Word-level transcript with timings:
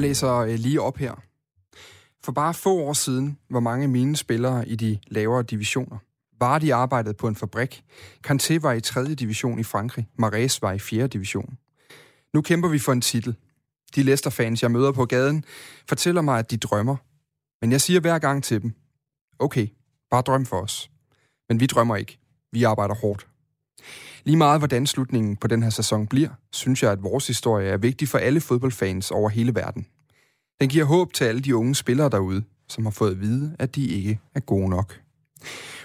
Jeg 0.00 0.08
læser 0.08 0.34
øh, 0.34 0.54
lige 0.54 0.80
op 0.80 0.96
her. 0.96 1.14
For 2.24 2.32
bare 2.32 2.54
få 2.54 2.78
år 2.78 2.92
siden 2.92 3.38
var 3.50 3.60
mange 3.60 3.82
af 3.82 3.88
mine 3.88 4.16
spillere 4.16 4.68
i 4.68 4.76
de 4.76 4.98
lavere 5.06 5.42
divisioner. 5.42 5.98
de 6.60 6.74
arbejdede 6.74 7.14
på 7.14 7.28
en 7.28 7.36
fabrik. 7.36 7.84
Kanté 8.26 8.58
var 8.60 8.72
i 8.72 8.80
3. 8.80 9.14
division 9.14 9.58
i 9.58 9.62
Frankrig. 9.62 10.08
Marais 10.18 10.62
var 10.62 10.72
i 10.72 10.78
4. 10.78 11.06
division. 11.06 11.58
Nu 12.34 12.42
kæmper 12.42 12.68
vi 12.68 12.78
for 12.78 12.92
en 12.92 13.00
titel. 13.00 13.36
De 13.96 14.02
Leicester-fans, 14.02 14.62
jeg 14.62 14.70
møder 14.70 14.92
på 14.92 15.04
gaden, 15.04 15.44
fortæller 15.88 16.22
mig, 16.22 16.38
at 16.38 16.50
de 16.50 16.56
drømmer. 16.56 16.96
Men 17.60 17.72
jeg 17.72 17.80
siger 17.80 18.00
hver 18.00 18.18
gang 18.18 18.44
til 18.44 18.62
dem, 18.62 18.72
okay, 19.38 19.68
bare 20.10 20.22
drøm 20.22 20.46
for 20.46 20.60
os. 20.60 20.90
Men 21.48 21.60
vi 21.60 21.66
drømmer 21.66 21.96
ikke. 21.96 22.18
Vi 22.52 22.62
arbejder 22.62 22.94
hårdt. 22.94 23.29
Lige 24.24 24.36
meget 24.36 24.60
hvordan 24.60 24.86
slutningen 24.86 25.36
på 25.36 25.46
den 25.48 25.62
her 25.62 25.70
sæson 25.70 26.06
bliver, 26.06 26.28
synes 26.52 26.82
jeg, 26.82 26.92
at 26.92 27.02
vores 27.02 27.26
historie 27.26 27.68
er 27.68 27.76
vigtig 27.76 28.08
for 28.08 28.18
alle 28.18 28.40
fodboldfans 28.40 29.10
over 29.10 29.28
hele 29.28 29.54
verden. 29.54 29.86
Den 30.60 30.68
giver 30.68 30.84
håb 30.84 31.12
til 31.12 31.24
alle 31.24 31.40
de 31.40 31.56
unge 31.56 31.74
spillere 31.74 32.08
derude, 32.08 32.42
som 32.68 32.86
har 32.86 32.90
fået 32.90 33.10
at 33.10 33.20
vide, 33.20 33.56
at 33.58 33.74
de 33.74 33.86
ikke 33.86 34.20
er 34.34 34.40
gode 34.40 34.68
nok. 34.68 35.00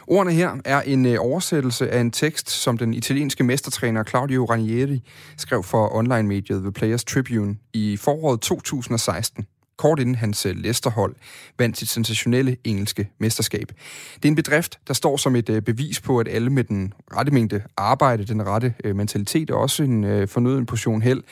Ordene 0.08 0.34
her 0.34 0.58
er 0.66 0.82
en 0.82 1.06
øh, 1.06 1.18
oversættelse 1.20 1.90
af 1.90 2.02
en 2.02 2.12
tekst, 2.12 2.50
som 2.50 2.78
den 2.78 2.94
italienske 2.94 3.44
mestertræner 3.44 4.04
Claudio 4.04 4.46
Ranieri 4.46 5.02
skrev 5.38 5.64
for 5.64 5.96
online-mediet 5.96 6.62
The 6.62 6.72
Players 6.72 7.04
Tribune 7.04 7.58
i 7.74 7.98
foråret 7.98 8.42
2016 8.42 9.46
kort 9.78 10.00
inden 10.00 10.16
hans 10.16 10.46
øh, 10.46 10.56
Leicester-hold 10.56 11.16
vandt 11.60 11.78
sit 11.78 11.90
sensationelle 11.90 12.58
engelske 12.64 13.10
mesterskab. 13.20 13.72
Det 14.16 14.26
er 14.26 14.30
en 14.30 14.36
bedrift, 14.36 14.80
der 14.88 14.94
står 14.94 15.18
som 15.18 15.36
et 15.36 15.50
øh, 15.50 15.62
bevis 15.62 16.02
på, 16.02 16.20
at 16.20 16.28
alle 16.28 16.50
med 16.50 16.64
den 16.64 16.94
rette 17.14 17.32
mængde 17.32 17.64
arbejde, 17.78 18.26
den 18.26 18.46
rette 18.46 18.74
øh, 18.84 18.96
mentalitet 18.96 19.52
og 19.52 19.62
også 19.62 19.84
en 19.84 20.28
fornøden 20.28 20.66
portion 20.66 21.02
held, 21.02 21.24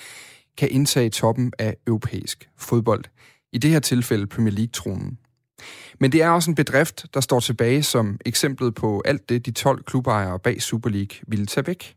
kan 0.57 0.69
indtage 0.71 1.09
toppen 1.09 1.53
af 1.59 1.75
europæisk 1.87 2.49
fodbold. 2.57 3.03
I 3.53 3.57
det 3.57 3.71
her 3.71 3.79
tilfælde 3.79 4.27
Premier 4.27 4.53
League-tronen. 4.53 5.17
Men 5.99 6.11
det 6.11 6.21
er 6.21 6.29
også 6.29 6.51
en 6.51 6.55
bedrift, 6.55 7.05
der 7.13 7.21
står 7.21 7.39
tilbage 7.39 7.83
som 7.83 8.19
eksemplet 8.25 8.75
på 8.75 9.01
alt 9.05 9.29
det, 9.29 9.45
de 9.45 9.51
12 9.51 9.83
klubejere 9.83 10.39
bag 10.39 10.61
Super 10.61 10.89
League 10.89 11.17
ville 11.27 11.45
tage 11.45 11.67
væk. 11.67 11.95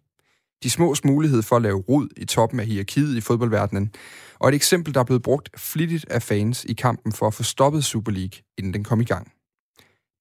De 0.63 0.71
smås 0.71 1.05
mulighed 1.05 1.43
for 1.43 1.57
at 1.57 1.63
lave 1.63 1.79
rod 1.89 2.09
i 2.17 2.25
toppen 2.25 2.61
af 2.61 2.67
hierarkiet 2.67 3.17
i 3.17 3.21
fodboldverdenen, 3.21 3.93
og 4.39 4.49
et 4.49 4.55
eksempel, 4.55 4.95
der 4.95 5.01
er 5.01 5.05
blevet 5.05 5.23
brugt 5.23 5.61
flittigt 5.61 6.09
af 6.11 6.23
fans 6.23 6.65
i 6.65 6.73
kampen 6.73 7.13
for 7.13 7.27
at 7.27 7.35
få 7.35 7.43
stoppet 7.43 7.85
Super 7.85 8.13
League, 8.13 8.43
inden 8.59 8.75
den 8.75 8.85
kom 8.85 9.01
i 9.01 9.05
gang. 9.05 9.33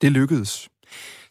Det 0.02 0.12
lykkedes. 0.12 0.70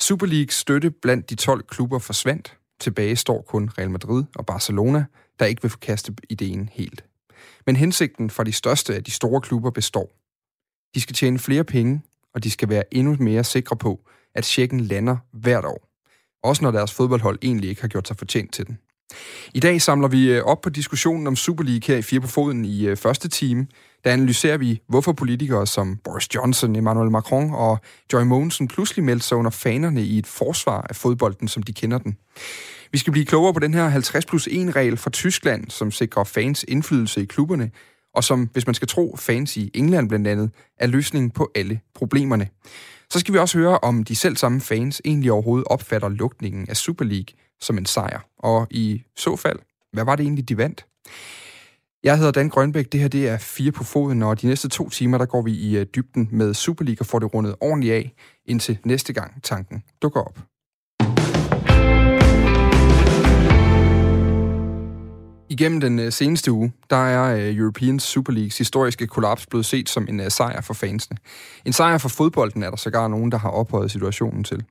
Super 0.01 0.27
Leagues 0.27 0.55
støtte 0.55 0.91
blandt 0.91 1.31
de 1.31 1.35
12 1.35 1.67
klubber 1.67 1.99
forsvandt. 1.99 2.59
Tilbage 2.81 3.17
står 3.17 3.43
kun 3.43 3.71
Real 3.79 3.91
Madrid 3.91 4.25
og 4.35 4.47
Barcelona, 4.47 5.05
der 5.39 5.47
ikke 5.47 5.63
vil 5.63 5.71
forkaste 5.71 6.15
ideen 6.31 6.69
helt. 6.73 7.05
Men 7.67 7.77
hensigten 7.77 8.31
fra 8.31 8.45
de 8.45 8.53
største 8.53 8.95
af 8.95 9.05
de 9.05 9.11
store 9.11 9.41
klubber 9.41 9.71
består. 9.71 10.11
De 10.95 11.01
skal 11.01 11.15
tjene 11.15 11.39
flere 11.39 11.65
penge, 11.65 12.03
og 12.35 12.45
de 12.45 12.51
skal 12.51 12.69
være 12.69 12.95
endnu 12.95 13.17
mere 13.21 13.45
sikre 13.45 13.77
på, 13.77 14.01
at 14.35 14.45
checken 14.45 14.81
lander 14.81 15.17
hvert 15.33 15.65
år. 15.65 15.89
Også 16.43 16.63
når 16.63 16.71
deres 16.71 16.93
fodboldhold 16.93 17.39
egentlig 17.43 17.71
ikke 17.71 17.81
har 17.81 17.89
gjort 17.89 18.09
sig 18.09 18.17
fortjent 18.17 18.53
til 18.53 18.67
den. 18.67 18.79
I 19.55 19.61
dag 19.61 19.83
samler 19.83 20.09
vi 20.09 20.33
øh, 20.33 20.45
op 20.45 20.61
på 20.61 20.71
diskussionen 20.71 21.27
om 21.27 21.37
Super 21.37 21.65
League 21.65 21.83
her 21.87 21.97
i 21.97 22.03
Fire 22.03 22.21
på 22.21 22.27
Foden 22.27 22.65
i 22.65 22.87
øh, 22.87 22.97
første 22.97 23.29
time. 23.29 23.67
Der 24.05 24.11
analyserer 24.11 24.57
vi, 24.57 24.81
hvorfor 24.89 25.13
politikere 25.13 25.67
som 25.67 25.97
Boris 26.05 26.35
Johnson, 26.35 26.77
Emmanuel 26.77 27.11
Macron 27.11 27.51
og 27.55 27.79
Joy 28.13 28.23
Mogensen 28.23 28.69
pludselig 28.69 29.05
meldte 29.05 29.27
sig 29.27 29.37
under 29.37 29.51
fanerne 29.51 30.03
i 30.03 30.19
et 30.19 30.27
forsvar 30.27 30.87
af 30.89 30.97
fodbolden, 30.97 31.49
som 31.49 31.63
de 31.63 31.73
kender 31.73 31.99
den. 31.99 32.17
Vi 32.93 32.99
skal 32.99 33.13
blive 33.13 33.27
klogere 33.27 33.55
på 33.55 33.61
den 33.61 33.75
her 33.75 33.89
50 33.89 34.27
plus 34.27 34.49
1 34.51 34.77
regel 34.77 34.97
fra 34.97 35.11
Tyskland, 35.11 35.71
som 35.71 35.91
sikrer 35.91 36.25
fans 36.25 36.65
indflydelse 36.69 37.23
i 37.23 37.25
klubberne, 37.25 37.71
og 38.15 38.25
som, 38.25 38.49
hvis 38.53 38.67
man 38.67 38.75
skal 38.75 38.89
tro 38.89 39.17
fans 39.19 39.57
i 39.57 39.71
England 39.75 40.09
blandt 40.09 40.29
andet, 40.29 40.51
er 40.79 40.87
løsningen 40.87 41.31
på 41.31 41.51
alle 41.55 41.81
problemerne. 41.95 42.49
Så 43.11 43.21
skal 43.21 43.35
vi 43.35 43.39
også 43.39 43.59
høre, 43.59 43.79
om 43.79 44.05
de 44.05 44.17
selv 44.17 44.37
samme 44.37 44.61
fans 44.61 45.03
egentlig 45.05 45.33
overhovedet 45.33 45.67
opfatter 45.71 46.09
lukningen 46.09 46.69
af 46.69 46.77
Super 46.77 47.05
League 47.05 47.27
som 47.61 47.79
en 47.79 47.87
sejr. 47.87 48.21
Og 48.39 48.67
i 48.71 49.03
så 49.17 49.37
fald, 49.37 49.59
hvad 49.93 50.05
var 50.05 50.17
det 50.17 50.23
egentlig, 50.23 50.49
de 50.49 50.57
vandt? 50.57 50.87
Jeg 52.05 52.19
hedder 52.19 52.33
Dan 52.33 52.49
Grønbæk, 52.49 52.93
det 52.93 53.01
her 53.01 53.09
det 53.09 53.29
er 53.29 53.39
fire 53.39 53.73
på 53.73 53.85
foden, 53.85 54.23
og 54.23 54.43
de 54.43 54.47
næste 54.47 54.69
to 54.69 54.89
timer, 54.89 55.19
der 55.19 55.27
går 55.27 55.43
vi 55.43 55.53
i 55.53 55.77
øh, 55.77 55.87
dybden 55.95 56.29
med 56.33 56.55
Superliga 56.55 56.97
og 57.01 57.07
får 57.07 57.19
det 57.19 57.35
rundet 57.35 57.55
ordentligt 57.61 57.95
af, 57.95 58.13
indtil 58.47 58.79
næste 58.85 59.13
gang 59.13 59.43
tanken 59.43 59.83
dukker 60.03 60.21
op. 60.21 60.39
Igennem 65.55 65.81
den 65.81 65.99
øh, 65.99 66.13
seneste 66.13 66.53
uge, 66.53 66.73
der 66.91 66.97
er 66.97 67.37
øh, 67.37 67.57
European 67.57 68.01
Super 68.01 68.33
Leagues 68.33 68.59
historiske 68.59 69.07
kollaps 69.07 69.47
blevet 69.47 69.67
set 69.67 69.89
som 69.89 70.07
en 70.09 70.21
øh, 70.21 70.31
sejr 70.31 70.61
for 70.61 70.75
fansene. 70.75 71.19
En 71.65 71.73
sejr 71.73 71.99
for 71.99 72.09
fodbolden 72.09 72.63
er 72.63 72.71
der 72.71 72.77
sågar 72.77 73.09
nogen, 73.09 73.33
der 73.33 73.39
har 73.39 73.49
ophøjet 73.49 73.91
situationen 73.91 74.45
til. 74.45 74.65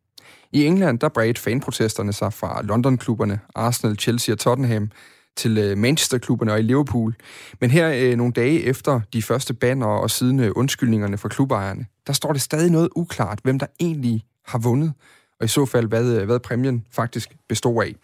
I 0.52 0.66
England, 0.66 1.00
der 1.00 1.10
bredte 1.10 1.42
fanprotesterne 1.42 2.14
sig 2.14 2.34
fra 2.34 2.62
London-klubberne, 2.62 3.40
Arsenal, 3.56 4.00
Chelsea 4.00 4.34
og 4.34 4.40
Tottenham, 4.40 4.92
til 5.36 5.78
Manchester-klubberne 5.78 6.54
og 6.54 6.60
i 6.60 6.62
Liverpool. 6.62 7.16
Men 7.62 7.72
her 7.72 8.16
nogle 8.16 8.34
dage 8.34 8.64
efter 8.64 9.02
de 9.14 9.22
første 9.22 9.54
banner 9.54 9.88
og 9.88 10.10
siden 10.10 10.54
undskyldningerne 10.54 11.18
fra 11.18 11.30
klubejerne, 11.30 11.86
der 12.08 12.14
står 12.14 12.34
det 12.34 12.42
stadig 12.42 12.72
noget 12.72 12.90
uklart, 12.96 13.40
hvem 13.44 13.60
der 13.60 13.68
egentlig 13.80 14.26
har 14.48 14.60
vundet, 14.60 14.94
og 15.40 15.46
i 15.46 15.48
så 15.48 15.66
fald, 15.66 15.88
hvad, 15.88 16.26
hvad 16.26 16.40
præmien 16.40 16.86
faktisk 16.92 17.36
består 17.50 17.82
af. 17.82 17.96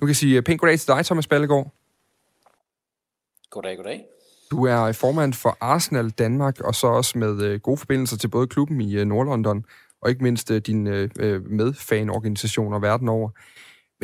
Nu 0.00 0.06
kan 0.06 0.08
jeg 0.08 0.16
sige 0.16 0.42
pænt 0.42 0.60
goddag 0.60 0.78
til 0.78 0.88
dig, 0.88 1.04
Thomas 1.04 1.26
Ballegaard. 1.26 1.77
Goddag, 3.50 3.76
goddag. 3.76 4.04
Du 4.50 4.64
er 4.64 4.92
formand 4.92 5.32
for 5.32 5.56
Arsenal 5.60 6.10
Danmark, 6.10 6.60
og 6.60 6.74
så 6.74 6.86
også 6.86 7.18
med 7.18 7.42
øh, 7.42 7.60
gode 7.60 7.76
forbindelser 7.76 8.16
til 8.16 8.28
både 8.28 8.46
klubben 8.46 8.80
i 8.80 8.96
øh, 8.96 9.06
Nordlondon 9.06 9.64
og 10.02 10.10
ikke 10.10 10.22
mindst 10.22 10.50
øh, 10.50 10.60
dine 10.60 10.90
øh, 10.90 11.10
øh, 11.20 11.50
medfanorganisationer 11.50 12.78
verden 12.78 13.08
over. 13.08 13.30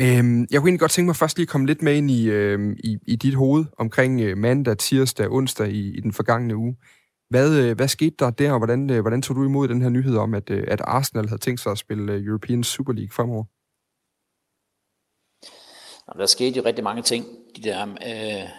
Øh, 0.01 0.07
jeg 0.07 0.15
kunne 0.23 0.47
egentlig 0.51 0.79
godt 0.79 0.91
tænke 0.91 1.05
mig 1.05 1.15
først 1.15 1.37
lige 1.37 1.43
at 1.43 1.49
komme 1.49 1.67
lidt 1.67 1.81
med 1.81 1.95
ind 1.95 2.11
i, 2.11 2.29
øh, 2.29 2.75
i, 2.83 2.97
i 3.07 3.15
dit 3.15 3.35
hoved 3.35 3.65
omkring 3.77 4.21
øh, 4.21 4.37
mandag, 4.37 4.77
tirsdag, 4.77 5.31
onsdag 5.31 5.67
i, 5.67 5.97
i 5.97 5.99
den 6.01 6.13
forgangne 6.13 6.55
uge. 6.55 6.75
Hvad, 7.29 7.59
øh, 7.59 7.75
hvad 7.75 7.87
skete 7.87 8.15
der 8.19 8.29
der, 8.29 8.51
og 8.51 8.57
hvordan, 8.57 8.89
øh, 8.89 9.01
hvordan 9.01 9.21
tog 9.21 9.35
du 9.35 9.43
imod 9.43 9.67
den 9.67 9.81
her 9.81 9.89
nyhed 9.89 10.17
om, 10.17 10.33
at, 10.33 10.49
øh, 10.49 10.63
at 10.67 10.81
Arsenal 10.81 11.27
havde 11.27 11.41
tænkt 11.41 11.59
sig 11.59 11.71
at 11.71 11.77
spille 11.77 12.13
øh, 12.13 12.25
European 12.25 12.63
Super 12.63 12.93
League 12.93 13.11
fremover? 13.11 13.43
Der 16.17 16.25
skete 16.25 16.57
jo 16.57 16.65
rigtig 16.65 16.83
mange 16.83 17.01
ting 17.01 17.25
de 17.55 17.63
der 17.63 17.81
øh, 17.83 18.49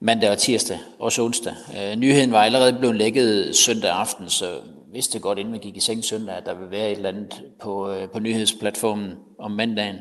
mandag 0.00 0.30
og 0.30 0.38
tirsdag, 0.38 0.78
også 0.98 1.22
onsdag. 1.22 1.52
Øh, 1.78 1.96
nyheden 1.96 2.32
var 2.32 2.42
allerede 2.42 2.72
blevet 2.72 2.96
lækket 2.96 3.56
søndag 3.56 3.90
aften, 3.90 4.28
så 4.28 4.60
vidste 4.92 5.18
godt, 5.18 5.38
inden 5.38 5.54
vi 5.54 5.58
gik 5.58 5.76
i 5.76 5.80
seng 5.80 6.04
søndag, 6.04 6.36
at 6.36 6.46
der 6.46 6.54
ville 6.54 6.70
være 6.70 6.90
et 6.90 6.96
eller 6.96 7.08
andet 7.08 7.42
på, 7.62 7.90
øh, 7.90 8.08
på 8.08 8.18
nyhedsplatformen 8.18 9.12
om 9.38 9.50
mandagen. 9.50 9.96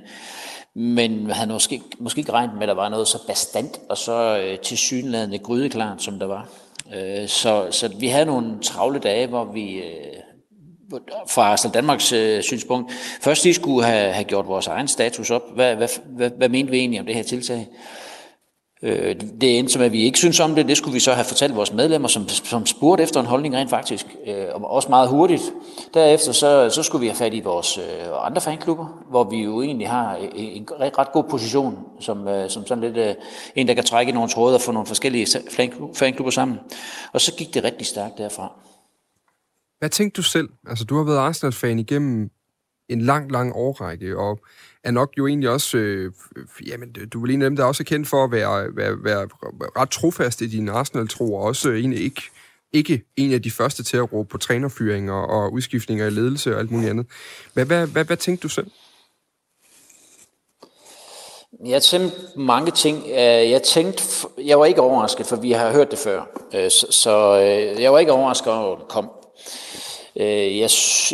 Men 0.75 1.27
jeg 1.27 1.35
havde 1.35 1.51
måske, 1.51 1.81
måske 1.99 2.19
ikke 2.19 2.31
regnet 2.31 2.53
med, 2.53 2.61
at 2.61 2.67
der 2.67 2.73
var 2.73 2.89
noget 2.89 3.07
så 3.07 3.27
bastant 3.27 3.79
og 3.89 3.97
så 3.97 4.39
øh, 4.39 4.59
tilsyneladende 4.59 5.39
grydeklart, 5.39 6.01
som 6.01 6.19
der 6.19 6.25
var. 6.25 6.49
Øh, 6.95 7.27
så, 7.27 7.67
så 7.71 7.87
vi 7.99 8.07
havde 8.07 8.25
nogle 8.25 8.59
travle 8.61 8.99
dage, 8.99 9.27
hvor 9.27 9.45
vi 9.45 9.73
øh, 9.73 10.19
fra 11.27 11.41
Arsenal 11.41 11.73
Danmarks 11.73 12.13
øh, 12.13 12.43
synspunkt 12.43 12.93
først 13.21 13.43
lige 13.43 13.53
skulle 13.53 13.85
have, 13.85 14.11
have 14.11 14.23
gjort 14.23 14.47
vores 14.47 14.67
egen 14.67 14.87
status 14.87 15.29
op. 15.29 15.55
Hvad, 15.55 15.75
hvad, 15.75 15.87
hvad, 16.05 16.29
hvad 16.37 16.49
mente 16.49 16.71
vi 16.71 16.77
egentlig 16.77 16.99
om 16.99 17.05
det 17.05 17.15
her 17.15 17.23
tiltag? 17.23 17.67
Øh, 18.83 19.15
det 19.41 19.59
endte 19.59 19.73
som, 19.73 19.81
at 19.81 19.91
vi 19.91 20.01
ikke 20.01 20.17
synes 20.17 20.39
om 20.39 20.55
det. 20.55 20.67
Det 20.67 20.77
skulle 20.77 20.93
vi 20.93 20.99
så 20.99 21.13
have 21.13 21.25
fortalt 21.25 21.55
vores 21.55 21.73
medlemmer, 21.73 22.07
som, 22.07 22.27
som 22.27 22.65
spurgte 22.65 23.03
efter 23.03 23.19
en 23.19 23.25
holdning 23.25 23.55
rent 23.55 23.69
faktisk. 23.69 24.05
Øh, 24.27 24.45
og 24.53 24.71
også 24.71 24.89
meget 24.89 25.09
hurtigt. 25.09 25.41
Derefter 25.93 26.31
så, 26.31 26.69
så 26.69 26.83
skulle 26.83 27.01
vi 27.01 27.07
have 27.07 27.15
fat 27.15 27.33
i 27.33 27.39
vores 27.39 27.77
øh, 27.77 27.83
andre 28.25 28.41
fanklubber, 28.41 29.05
hvor 29.09 29.23
vi 29.23 29.37
jo 29.37 29.61
egentlig 29.61 29.89
har 29.89 30.17
øh, 30.17 30.23
en, 30.33 30.61
en 30.61 30.67
ret 30.81 31.11
god 31.11 31.23
position, 31.29 31.77
som, 31.99 32.27
øh, 32.27 32.49
som 32.49 32.67
sådan 32.67 32.83
lidt 32.83 32.97
øh, 32.97 33.15
en, 33.55 33.67
der 33.67 33.73
kan 33.73 33.83
trække 33.83 34.11
nogle 34.11 34.29
tråde 34.29 34.55
og 34.55 34.61
få 34.61 34.71
nogle 34.71 34.87
forskellige 34.87 35.27
fanklubber 35.95 36.31
sammen. 36.31 36.59
Og 37.13 37.21
så 37.21 37.35
gik 37.35 37.53
det 37.53 37.63
rigtig 37.63 37.87
stærkt 37.87 38.17
derfra. 38.17 38.51
Hvad 39.79 39.89
tænkte 39.89 40.17
du 40.17 40.23
selv? 40.23 40.49
Altså, 40.67 40.85
du 40.85 40.97
har 40.97 41.03
været 41.03 41.17
Arsenal-fan 41.17 41.79
igennem 41.79 42.29
en 42.89 43.01
lang, 43.01 43.31
lang 43.31 43.51
årrække, 43.55 44.17
og 44.17 44.39
er 44.83 44.91
nok 44.91 45.13
jo 45.17 45.27
egentlig 45.27 45.49
også, 45.49 45.77
øh, 45.77 46.11
jamen, 46.67 46.93
du 47.13 47.25
er 47.25 47.33
en 47.33 47.41
af 47.41 47.49
dem, 47.49 47.55
der 47.55 47.63
også 47.63 47.83
er 47.83 47.85
kendt 47.85 48.07
for 48.07 48.23
at 48.23 48.31
være, 48.31 48.75
være, 48.75 49.03
være 49.03 49.27
ret 49.77 49.89
trofast 49.89 50.41
i 50.41 50.47
din 50.47 50.69
Arsenal-tro, 50.69 51.33
og 51.33 51.43
også 51.43 51.69
egentlig 51.69 51.99
ikke, 51.99 52.21
ikke 52.73 53.03
en 53.17 53.33
af 53.33 53.41
de 53.41 53.51
første 53.51 53.83
til 53.83 53.97
at 53.97 54.13
råbe 54.13 54.29
på 54.29 54.37
trænerfyringer 54.37 55.13
og 55.13 55.53
udskiftninger 55.53 56.07
i 56.07 56.09
ledelse 56.09 56.53
og 56.53 56.59
alt 56.59 56.71
muligt 56.71 56.89
andet. 56.89 57.05
Hvad, 57.53 57.65
hvad, 57.65 57.87
hvad, 57.87 58.05
hvad 58.05 58.17
tænkte 58.17 58.43
du 58.43 58.49
selv? 58.49 58.67
Jeg 61.65 61.81
tænkte 61.81 62.17
mange 62.35 62.71
ting. 62.71 63.03
Øh, 63.07 63.51
jeg 63.51 63.63
tænkte, 63.63 64.03
jeg 64.37 64.59
var 64.59 64.65
ikke 64.65 64.81
overrasket, 64.81 65.25
for 65.25 65.35
vi 65.35 65.51
har 65.51 65.71
hørt 65.71 65.91
det 65.91 65.99
før. 65.99 66.21
Øh, 66.53 66.71
så 66.89 67.39
øh, 67.41 67.81
jeg 67.81 67.93
var 67.93 67.99
ikke 67.99 68.11
overrasket 68.11 68.53
over, 68.53 68.75
at 68.75 68.79
det 68.79 68.87
kom. 68.87 69.09
Øh, 70.15 70.57
jeg, 70.57 70.69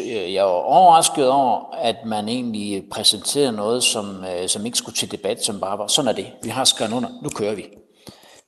øh, 0.05 0.33
jeg 0.33 0.43
var 0.43 0.51
overrasket 0.51 1.29
over, 1.29 1.75
at 1.81 1.95
man 2.05 2.29
egentlig 2.29 2.83
præsenterede 2.91 3.51
noget, 3.51 3.83
som, 3.83 4.25
øh, 4.25 4.49
som 4.49 4.65
ikke 4.65 4.77
skulle 4.77 4.95
til 4.95 5.11
debat, 5.11 5.45
som 5.45 5.59
bare 5.59 5.77
var, 5.77 5.87
sådan 5.87 6.09
er 6.09 6.13
det. 6.13 6.27
Vi 6.43 6.49
har 6.49 6.63
skrevet 6.63 6.93
under, 6.93 7.09
nu 7.23 7.29
kører 7.29 7.55
vi. 7.55 7.65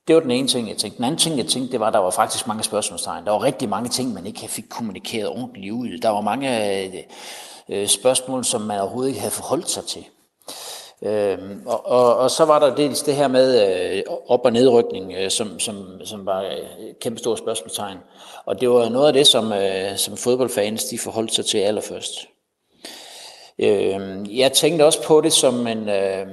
Det 0.08 0.14
var 0.14 0.20
den 0.20 0.30
ene 0.30 0.48
ting, 0.48 0.68
jeg 0.68 0.76
tænkte. 0.76 0.96
Den 0.96 1.04
anden 1.04 1.18
ting, 1.18 1.38
jeg 1.38 1.46
tænkte, 1.46 1.72
det 1.72 1.80
var, 1.80 1.86
at 1.86 1.92
der 1.92 1.98
var 1.98 2.10
faktisk 2.10 2.46
mange 2.46 2.62
spørgsmålstegn. 2.62 3.24
Der 3.24 3.30
var 3.30 3.42
rigtig 3.42 3.68
mange 3.68 3.88
ting, 3.88 4.14
man 4.14 4.26
ikke 4.26 4.48
fik 4.48 4.64
kommunikeret 4.68 5.28
ordentligt 5.28 5.72
ud. 5.72 5.98
Der 5.98 6.08
var 6.08 6.20
mange 6.20 6.48
øh, 7.68 7.88
spørgsmål, 7.88 8.44
som 8.44 8.60
man 8.60 8.80
overhovedet 8.80 9.08
ikke 9.08 9.20
havde 9.20 9.34
forholdt 9.34 9.70
sig 9.70 9.84
til. 9.84 10.04
Øhm, 11.02 11.62
og, 11.66 11.86
og, 11.86 12.16
og 12.16 12.30
så 12.30 12.44
var 12.44 12.58
der 12.58 12.74
dels 12.74 13.02
det 13.02 13.14
her 13.14 13.28
med 13.28 13.78
øh, 13.96 14.02
op- 14.26 14.44
og 14.44 14.52
nedrykning, 14.52 15.12
øh, 15.12 15.30
som, 15.30 15.58
som, 15.58 16.00
som 16.04 16.26
var 16.26 16.42
øh, 16.42 16.88
et 16.88 16.98
kæmpe 17.00 17.18
stort 17.18 17.38
spørgsmålstegn. 17.38 17.98
Og 18.44 18.60
det 18.60 18.70
var 18.70 18.88
noget 18.88 19.06
af 19.06 19.12
det, 19.12 19.26
som, 19.26 19.52
øh, 19.52 19.96
som 19.96 20.16
fodboldfans 20.16 20.84
de 20.84 20.98
forholdt 20.98 21.34
sig 21.34 21.46
til 21.46 21.58
allerførst. 21.58 22.28
Øh, 23.58 24.38
jeg 24.38 24.52
tænkte 24.52 24.84
også 24.84 25.02
på 25.02 25.20
det 25.20 25.32
som 25.32 25.66
en, 25.66 25.88
øh, 25.88 26.26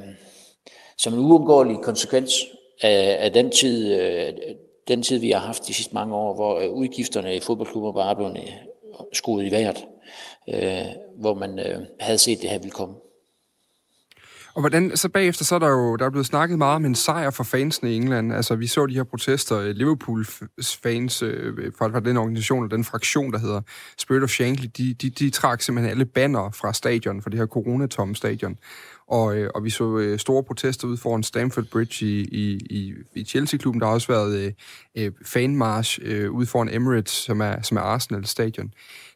som 0.97 1.13
en 1.13 1.19
uundgåelig 1.19 1.77
konsekvens 1.83 2.33
af, 2.81 3.17
af 3.19 3.33
den, 3.33 3.51
tid, 3.51 4.01
øh, 4.01 4.33
den 4.87 5.03
tid, 5.03 5.19
vi 5.19 5.31
har 5.31 5.39
haft 5.39 5.67
de 5.67 5.73
sidste 5.73 5.93
mange 5.93 6.15
år, 6.15 6.33
hvor 6.35 6.59
øh, 6.59 6.69
udgifterne 6.69 7.35
i 7.35 7.39
fodboldklubber 7.39 7.91
bare 7.91 8.15
blev 8.15 8.27
øh, 8.27 8.51
skruet 9.13 9.45
i 9.45 9.51
vejret, 9.51 9.85
øh, 10.49 10.85
hvor 11.19 11.33
man 11.33 11.59
øh, 11.59 11.81
havde 11.99 12.17
set 12.17 12.41
det 12.41 12.49
her 12.49 12.59
ville 12.59 12.71
komme. 12.71 12.95
Og 14.55 14.61
hvordan, 14.61 14.97
så 14.97 15.09
bagefter, 15.09 15.45
så 15.45 15.55
er 15.55 15.59
der 15.59 15.69
jo 15.69 15.95
der 15.95 16.05
er 16.05 16.09
blevet 16.09 16.25
snakket 16.25 16.57
meget 16.57 16.75
om 16.75 16.85
en 16.85 16.95
sejr 16.95 17.29
for 17.29 17.43
fansene 17.43 17.93
i 17.93 17.95
England. 17.95 18.33
Altså, 18.33 18.55
vi 18.55 18.67
så 18.67 18.85
de 18.85 18.93
her 18.93 19.03
protester, 19.03 19.59
øh, 19.59 19.69
Liverpool-fans 19.69 21.21
øh, 21.21 21.71
fra, 21.77 21.87
fra 21.87 21.99
den 21.99 22.17
organisation 22.17 22.63
og 22.63 22.71
den 22.71 22.83
fraktion, 22.83 23.33
der 23.33 23.39
hedder 23.39 23.61
Spirit 23.97 24.23
of 24.23 24.29
Shankly, 24.29 24.67
de, 24.77 24.93
de, 24.93 25.09
de 25.09 25.29
trak 25.29 25.61
simpelthen 25.61 25.91
alle 25.91 26.05
banner 26.05 26.51
fra 26.51 26.73
stadion, 26.73 27.21
for 27.21 27.29
det 27.29 27.39
her 27.39 27.45
coronatomme 27.45 28.15
stadion. 28.15 28.57
Og, 29.07 29.37
øh, 29.37 29.49
og 29.55 29.63
vi 29.63 29.69
så 29.69 29.97
øh, 29.97 30.19
store 30.19 30.43
protester 30.43 30.87
ud 30.87 30.97
foran 30.97 31.23
Stamford 31.23 31.65
Bridge 31.71 32.05
i, 32.05 32.21
i, 32.21 32.59
i, 32.69 32.93
i 33.15 33.23
Chelsea-klubben. 33.23 33.81
Der 33.81 33.87
har 33.87 33.93
også 33.93 34.07
været 34.07 34.55
øh, 34.97 35.11
fanmarsch 35.25 35.99
øh, 36.01 36.23
øh 36.23 36.31
ud 36.31 36.45
foran 36.45 36.69
Emirates, 36.73 37.11
som 37.11 37.41
er, 37.41 37.61
som 37.61 37.77
er 37.77 37.81
Arsenal-stadion 37.81 38.73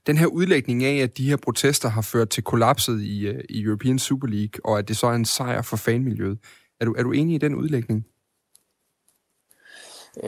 den 0.07 0.17
her 0.17 0.25
udlægning 0.25 0.83
af, 0.83 0.97
at 0.97 1.17
de 1.17 1.29
her 1.29 1.37
protester 1.37 1.89
har 1.89 2.01
ført 2.01 2.29
til 2.29 2.43
kollapset 2.43 3.01
i, 3.01 3.27
øh, 3.27 3.43
i 3.49 3.61
European 3.61 3.99
Super 3.99 4.27
League, 4.27 4.65
og 4.65 4.79
at 4.79 4.87
det 4.87 4.97
så 4.97 5.07
er 5.07 5.13
en 5.13 5.25
sejr 5.25 5.61
for 5.61 5.77
fanmiljøet. 5.77 6.37
Er 6.79 6.85
du, 6.85 6.93
er 6.97 7.03
du 7.03 7.11
enig 7.11 7.35
i 7.35 7.37
den 7.37 7.55
udlægning? 7.55 8.05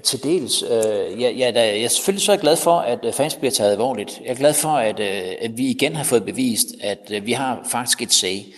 Til 0.03 0.23
dels. 0.23 0.63
Øh, 0.63 1.21
ja, 1.21 1.29
ja, 1.29 1.51
da, 1.51 1.67
jeg 1.67 1.83
er 1.83 1.87
selvfølgelig 1.87 2.25
så 2.25 2.37
glad 2.37 2.55
for, 2.55 2.79
at 2.79 2.99
øh, 3.05 3.13
fans 3.13 3.35
bliver 3.35 3.51
taget 3.51 3.71
alvorligt. 3.71 4.21
Jeg 4.23 4.31
er 4.31 4.35
glad 4.35 4.53
for, 4.53 4.69
at, 4.69 4.99
øh, 4.99 5.33
at 5.41 5.57
vi 5.57 5.69
igen 5.69 5.95
har 5.95 6.03
fået 6.03 6.25
bevist, 6.25 6.67
at 6.81 7.11
øh, 7.13 7.25
vi 7.25 7.31
har 7.31 7.67
faktisk 7.71 8.01
et 8.01 8.13
sag. 8.13 8.53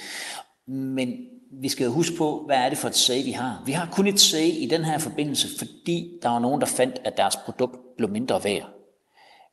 Men 0.67 1.15
vi 1.61 1.69
skal 1.69 1.87
huske 1.87 2.15
på, 2.17 2.43
hvad 2.45 2.57
er 2.57 2.69
det 2.69 2.77
for 2.77 2.87
et 2.87 2.95
sag, 2.95 3.25
vi 3.25 3.31
har. 3.31 3.63
Vi 3.65 3.71
har 3.71 3.89
kun 3.91 4.07
et 4.07 4.19
sag 4.19 4.61
i 4.61 4.67
den 4.69 4.83
her 4.83 4.97
forbindelse, 4.97 5.47
fordi 5.57 6.19
der 6.21 6.29
var 6.29 6.39
nogen, 6.39 6.61
der 6.61 6.67
fandt, 6.67 6.95
at 7.05 7.17
deres 7.17 7.35
produkt 7.45 7.75
blev 7.97 8.09
mindre 8.09 8.43
værd. 8.43 8.69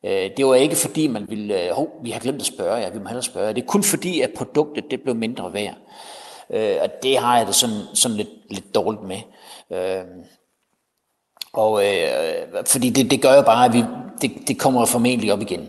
Øh, 0.05 0.29
det 0.37 0.45
var 0.45 0.55
ikke 0.55 0.75
fordi, 0.75 1.07
man 1.07 1.25
ville, 1.29 1.63
øh, 1.63 1.71
hov, 1.71 1.89
vi 2.03 2.11
har 2.11 2.19
glemt 2.19 2.41
at 2.41 2.45
spørge 2.45 2.75
jer, 2.75 2.91
vi 2.91 2.99
må 2.99 3.05
hellere 3.05 3.23
spørge 3.23 3.47
jer. 3.47 3.53
Det 3.53 3.61
er 3.61 3.67
kun 3.67 3.83
fordi, 3.83 4.21
at 4.21 4.29
produktet 4.37 4.83
det 4.91 5.01
blev 5.01 5.15
mindre 5.15 5.53
værd. 5.53 5.75
Øh, 6.49 6.77
og 6.81 6.89
det 7.03 7.17
har 7.17 7.37
jeg 7.37 7.47
det 7.47 7.55
sådan, 7.55 7.81
sådan 7.93 8.17
lidt, 8.17 8.29
lidt 8.49 8.75
dårligt 8.75 9.03
med. 9.03 9.19
Øh, 9.71 10.03
og 11.53 11.83
fordi 12.65 12.89
det, 12.89 13.11
det 13.11 13.21
gør 13.21 13.35
jo 13.35 13.41
bare, 13.41 13.65
at 13.65 13.73
vi, 13.73 13.83
det, 14.21 14.31
det 14.47 14.59
kommer 14.59 14.85
formentlig 14.85 15.33
op 15.33 15.41
igen 15.41 15.67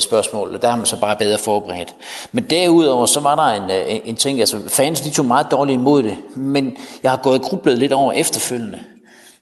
spørgsmål, 0.00 0.54
og 0.54 0.62
der 0.62 0.68
har 0.68 0.76
man 0.76 0.86
så 0.86 1.00
bare 1.00 1.16
bedre 1.16 1.38
forberedt. 1.38 1.94
Men 2.32 2.44
derudover, 2.50 3.06
så 3.06 3.20
var 3.20 3.34
der 3.34 3.64
en, 3.64 4.00
en 4.04 4.16
ting, 4.16 4.40
altså 4.40 4.68
fans 4.68 5.00
de 5.00 5.10
tog 5.10 5.24
meget 5.24 5.46
dårligt 5.50 5.80
imod 5.80 6.02
det, 6.02 6.16
men 6.36 6.76
jeg 7.02 7.10
har 7.10 7.20
gået 7.22 7.40
og 7.40 7.44
grublet 7.44 7.78
lidt 7.78 7.92
over 7.92 8.12
efterfølgende. 8.12 8.80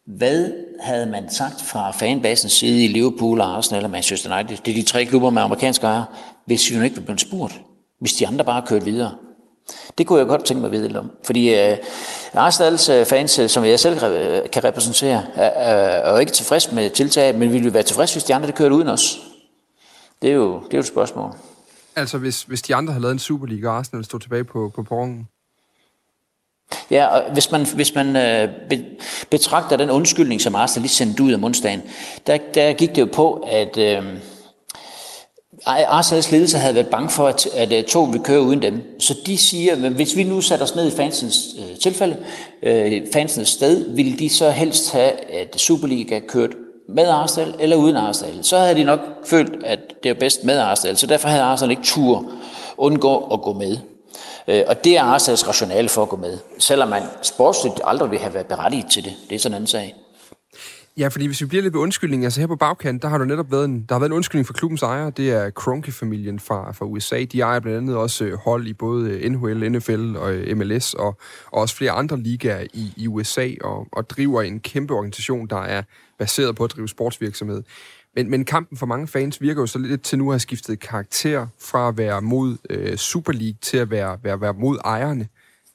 Hvad 0.07 0.53
havde 0.81 1.07
man 1.07 1.31
sagt 1.31 1.63
fra 1.63 1.91
fanbasens 1.91 2.53
side 2.53 2.85
i 2.85 2.89
Liverpool, 2.89 3.41
Arsenal 3.41 3.85
og 3.85 3.91
Manchester 3.91 4.37
United? 4.37 4.57
Det 4.57 4.71
er 4.71 4.75
de 4.75 4.83
tre 4.83 5.05
klubber 5.05 5.31
med 5.31 5.43
amerikanske 5.43 5.87
ejere. 5.87 6.05
Hvis 6.47 6.71
vi 6.71 6.85
ikke 6.85 6.97
var 6.97 7.03
blevet 7.03 7.21
spurgt. 7.21 7.61
Hvis 8.01 8.13
de 8.13 8.27
andre 8.27 8.45
bare 8.45 8.63
kørte 8.67 8.85
videre. 8.85 9.15
Det 9.99 10.07
kunne 10.07 10.19
jeg 10.19 10.27
godt 10.27 10.45
tænke 10.45 10.61
mig 10.61 10.69
at 10.69 10.73
vide 10.73 10.87
lidt 10.87 10.97
om. 10.97 11.11
Fordi 11.25 11.55
øh, 11.55 11.77
Arsenals 12.35 12.89
uh, 12.89 13.05
fans, 13.05 13.39
øh, 13.39 13.49
som 13.49 13.65
jeg 13.65 13.81
selv 13.81 14.05
øh, 14.05 14.51
kan 14.51 14.65
repræsentere, 14.65 15.19
uh, 15.19 15.33
er 15.37 16.13
jo 16.13 16.17
ikke 16.17 16.33
tilfreds 16.33 16.73
med 16.73 16.91
tiltaget, 16.91 17.35
men 17.35 17.53
ville 17.53 17.65
vi 17.69 17.75
være 17.75 17.83
tilfreds, 17.83 18.13
hvis 18.13 18.25
de 18.25 18.35
andre 18.35 18.53
kørte 18.53 18.75
uden 18.75 18.89
os? 18.89 19.19
Det 20.23 20.31
er 20.31 20.35
jo, 20.35 20.55
det 20.55 20.75
er 20.75 20.79
jo 20.79 20.81
et 20.81 20.87
spørgsmål. 20.87 21.33
Altså, 21.97 22.19
hvis, 22.19 22.43
hvis 22.43 22.63
de 22.63 22.75
andre 22.75 22.93
havde 22.93 23.03
lavet 23.03 23.13
en 23.13 23.19
Superliga, 23.19 23.69
og 23.69 23.77
Arsenal 23.77 24.05
stod 24.05 24.21
tilbage 24.21 24.45
på, 24.45 24.73
på 24.75 24.83
perronen? 24.83 25.29
Ja, 26.91 27.07
og 27.07 27.33
hvis 27.33 27.51
man, 27.53 27.67
hvis 27.67 27.95
man 27.95 28.17
øh, 28.17 28.49
betragter 29.31 29.77
den 29.77 29.91
undskyldning, 29.91 30.41
som 30.41 30.55
Arsenal 30.55 30.83
lige 30.83 30.93
sendte 30.93 31.23
ud 31.23 31.33
af 31.33 31.39
onsdagen, 31.43 31.83
der, 32.27 32.39
der 32.55 32.73
gik 32.73 32.95
det 32.95 33.01
jo 33.01 33.09
på, 33.13 33.47
at 33.51 33.79
øh, 33.79 34.03
Arsenals 35.67 36.33
ledelse 36.33 36.59
havde 36.59 36.75
været 36.75 36.87
bange 36.87 37.11
for, 37.11 37.29
at, 37.29 37.47
at, 37.55 37.73
øh, 37.73 37.79
at 37.79 37.87
toget 37.87 38.13
ville 38.13 38.25
køre 38.25 38.43
uden 38.43 38.63
dem. 38.63 39.01
Så 39.01 39.15
de 39.27 39.39
siger, 39.39 39.73
at 39.73 39.79
hvis 39.79 40.17
vi 40.17 40.25
nu 40.25 40.41
satte 40.41 40.63
os 40.63 40.77
ned 40.77 40.93
i 40.93 40.97
fansens 40.97 41.47
øh, 41.59 41.79
tilfælde, 41.79 42.17
øh, 42.63 43.03
fansens 43.13 43.49
sted, 43.49 43.95
ville 43.95 44.19
de 44.19 44.29
så 44.29 44.51
helst 44.51 44.93
have, 44.93 45.11
at 45.33 45.61
Superliga 45.61 46.21
kørt 46.29 46.51
med 46.89 47.09
Arsenal 47.09 47.55
eller 47.59 47.77
uden 47.77 47.97
Arsenal. 47.97 48.45
Så 48.45 48.59
havde 48.59 48.75
de 48.75 48.85
nok 48.85 49.01
følt, 49.25 49.65
at 49.65 49.79
det 50.03 50.09
er 50.09 50.15
bedst 50.15 50.45
med 50.45 50.59
Arsenal, 50.59 50.97
så 50.97 51.07
derfor 51.07 51.29
havde 51.29 51.43
Arsenal 51.43 51.71
ikke 51.71 51.83
tur 51.83 52.33
undgå 52.77 53.19
at 53.19 53.43
gå 53.43 53.53
med. 53.53 53.77
Øh, 54.49 54.63
og 54.67 54.85
det 54.85 54.97
er 54.97 55.03
Arsenals 55.03 55.49
rationale 55.49 55.89
for 55.89 56.03
at 56.03 56.09
gå 56.09 56.17
med, 56.17 56.39
selvom 56.59 56.89
man 56.89 57.03
sportsligt 57.23 57.81
aldrig 57.85 58.11
vil 58.11 58.19
have 58.19 58.35
været 58.35 58.47
berettiget 58.47 58.87
til 58.91 59.05
det. 59.05 59.13
Det 59.29 59.35
er 59.35 59.39
sådan 59.39 59.53
en 59.53 59.57
anden 59.57 59.67
sag. 59.67 59.95
Ja, 60.99 61.09
fordi 61.09 61.27
hvis 61.27 61.41
vi 61.41 61.47
bliver 61.47 61.63
lidt 61.63 61.75
ved 61.75 61.81
undskyldning, 61.81 62.25
altså 62.25 62.41
her 62.41 62.47
på 62.47 62.57
bagkant, 62.57 63.03
der 63.03 63.09
har 63.09 63.19
du 63.19 63.25
netop 63.25 63.51
været 63.51 63.65
en, 63.65 63.85
der 63.89 63.95
har 63.95 63.99
været 63.99 64.11
en 64.11 64.17
undskyldning 64.17 64.47
for 64.47 64.53
klubbens 64.53 64.83
ejer, 64.83 65.11
det 65.11 65.31
er 65.31 65.51
Kronke-familien 65.51 66.41
fra, 66.41 66.73
fra 66.73 66.87
USA. 66.87 67.25
De 67.25 67.41
ejer 67.41 67.61
blandt 67.61 67.79
andet 67.79 67.97
også 67.97 68.25
øh, 68.25 68.39
hold 68.39 68.67
i 68.67 68.73
både 68.73 69.11
øh, 69.11 69.31
NHL, 69.31 69.73
NFL 69.73 70.17
og 70.17 70.33
øh, 70.33 70.57
MLS, 70.57 70.95
og, 70.95 71.19
og 71.53 71.61
også 71.61 71.77
flere 71.77 71.91
andre 71.91 72.21
ligaer 72.21 72.67
i, 72.75 72.93
i 72.97 73.09
USA, 73.09 73.51
og, 73.61 73.87
og 73.93 74.11
driver 74.11 74.43
en 74.43 74.61
kæmpe 74.61 74.95
organisation, 74.95 75.47
der 75.47 75.63
er 75.63 75.83
baseret 76.19 76.57
på 76.57 76.65
at 76.65 76.71
drive 76.71 76.89
sportsvirksomhed. 76.89 77.63
Men, 78.17 78.31
men 78.31 78.45
kampen 78.45 78.79
for 78.79 78.87
mange 78.87 79.07
fans 79.07 79.41
virker 79.41 79.63
jo 79.63 79.67
så 79.67 79.79
lidt 79.79 80.03
til 80.03 80.19
nu 80.19 80.31
at 80.31 80.35
have 80.35 80.41
skiftet 80.41 80.81
karakter 80.81 81.47
fra 81.61 81.89
at 81.89 81.99
være 81.99 82.23
mod 82.23 82.57
øh, 82.71 82.97
Super 82.97 83.33
League 83.33 83.59
til 83.63 83.77
at 83.77 83.91
være, 83.91 84.19
være, 84.23 84.41
være 84.41 84.55
mod 84.55 84.79
ejerne. 84.85 85.29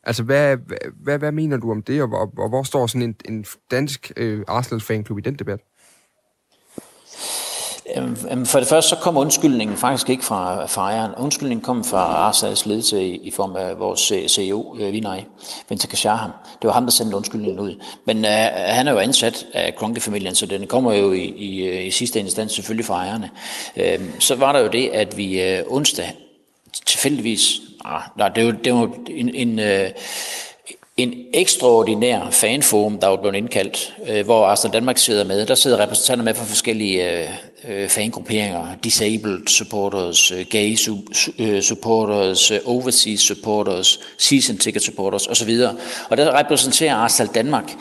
Altså, 0.04 0.24
hvad, 0.24 0.58
hvad, 1.04 1.20
hvad 1.20 1.32
mener 1.32 1.58
du 1.58 1.72
om 1.72 1.82
det, 1.82 2.02
og, 2.02 2.10
og, 2.14 2.34
og 2.38 2.50
hvor 2.50 2.64
står 2.64 2.88
sådan 2.88 3.02
en, 3.02 3.16
en 3.26 3.46
dansk 3.72 4.12
øh, 4.18 4.44
Arsenal-fanklub 4.48 5.18
i 5.18 5.22
den 5.22 5.36
debat? 5.36 5.60
Øhm, 7.96 8.18
øhm, 8.32 8.46
for 8.46 8.60
det 8.60 8.68
første 8.68 8.90
så 8.90 8.96
kom 8.96 9.18
undskyldningen 9.18 9.78
faktisk 9.78 10.10
ikke 10.10 10.24
fra, 10.24 10.66
fejren. 10.66 10.96
ejeren. 10.96 11.16
Undskyldningen 11.18 11.64
kom 11.64 11.84
fra 11.84 11.98
Arsads 11.98 12.66
ledelse 12.66 13.06
i, 13.06 13.32
form 13.32 13.56
af 13.56 13.80
vores 13.80 14.12
øh, 14.12 14.28
CEO, 14.28 14.78
øh, 14.80 14.94
Vinay 14.94 15.20
Ventakashaham. 15.70 16.32
Det 16.62 16.68
var 16.68 16.74
ham, 16.74 16.84
der 16.84 16.92
sendte 16.92 17.18
undskyldningen 17.18 17.60
ud. 17.60 17.76
Men 18.06 18.18
uh, 18.18 18.32
han 18.56 18.88
er 18.88 18.92
jo 18.92 18.98
ansat 18.98 19.46
af 19.54 19.76
Kronke-familien, 19.76 20.36
så 20.36 20.46
den 20.46 20.68
kommer 20.68 20.94
jo 20.94 21.12
i, 21.12 21.24
i, 21.24 21.82
i 21.86 21.92
sidste 21.92 22.20
instans 22.20 22.54
selvfølgelig 22.54 22.86
fra 22.86 22.96
ejerne. 22.96 23.30
Uh, 23.76 24.06
så 24.20 24.36
var 24.36 24.52
der 24.52 24.60
jo 24.60 24.68
det, 24.68 24.90
at 24.90 25.18
vi 25.18 25.60
uh, 25.60 25.76
onsdag 25.76 26.14
tilfældigvis, 26.86 27.62
ah, 27.86 28.02
nej, 28.18 28.30
det 28.30 28.46
var, 28.46 28.52
det 28.52 28.74
var 28.74 28.90
en, 29.08 29.36
en 29.36 29.60
uh, 29.60 29.92
en 31.04 31.14
ekstraordinær 31.34 32.30
fanforum, 32.32 33.00
der 33.00 33.08
var 33.08 33.16
blevet 33.16 33.36
indkaldt, 33.36 33.94
øh, 34.08 34.26
hvor 34.26 34.46
Arsenal 34.46 34.74
Danmark 34.74 34.98
sidder 34.98 35.24
med. 35.24 35.46
Der 35.46 35.56
sidder 35.56 35.80
repræsentanter 35.80 36.26
med 36.26 36.34
fra 36.34 36.46
forskellige 36.46 37.12
øh, 37.12 37.30
øh 37.68 37.90
fangrupperinger, 37.90 38.68
disabled 38.84 39.48
supporters, 39.48 40.32
øh, 40.32 40.46
gay 40.50 40.76
su- 40.76 41.44
øh, 41.44 41.62
supporters, 41.62 42.52
overseas 42.66 43.20
supporters, 43.20 44.00
season 44.18 44.58
ticket 44.58 44.84
supporters 44.84 45.28
osv. 45.28 45.60
Og 46.10 46.18
der 46.18 46.40
repræsenterer 46.40 46.96
Arsenal 46.96 47.36
Danmark 47.36 47.72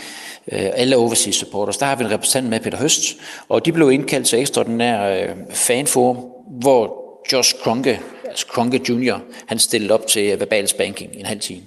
alle 0.52 0.96
overseas 0.96 1.34
supporters. 1.34 1.76
Der 1.76 1.86
har 1.86 1.96
vi 1.96 2.04
en 2.04 2.10
repræsentant 2.10 2.48
med, 2.48 2.60
Peter 2.60 2.78
Høst, 2.78 3.16
og 3.48 3.64
de 3.64 3.72
blev 3.72 3.90
indkaldt 3.92 4.26
til 4.26 4.38
ekstraordinær 4.38 5.26
fanforum, 5.50 6.16
hvor 6.60 7.00
Josh 7.32 7.54
Kronke, 7.62 8.00
altså 8.28 8.46
Kronke 8.46 8.80
Jr., 8.88 9.18
han 9.46 9.58
stillede 9.58 9.94
op 9.94 10.06
til 10.06 10.40
verbal 10.40 10.68
spanking 10.68 11.10
en 11.14 11.26
halv 11.26 11.40
time. 11.40 11.62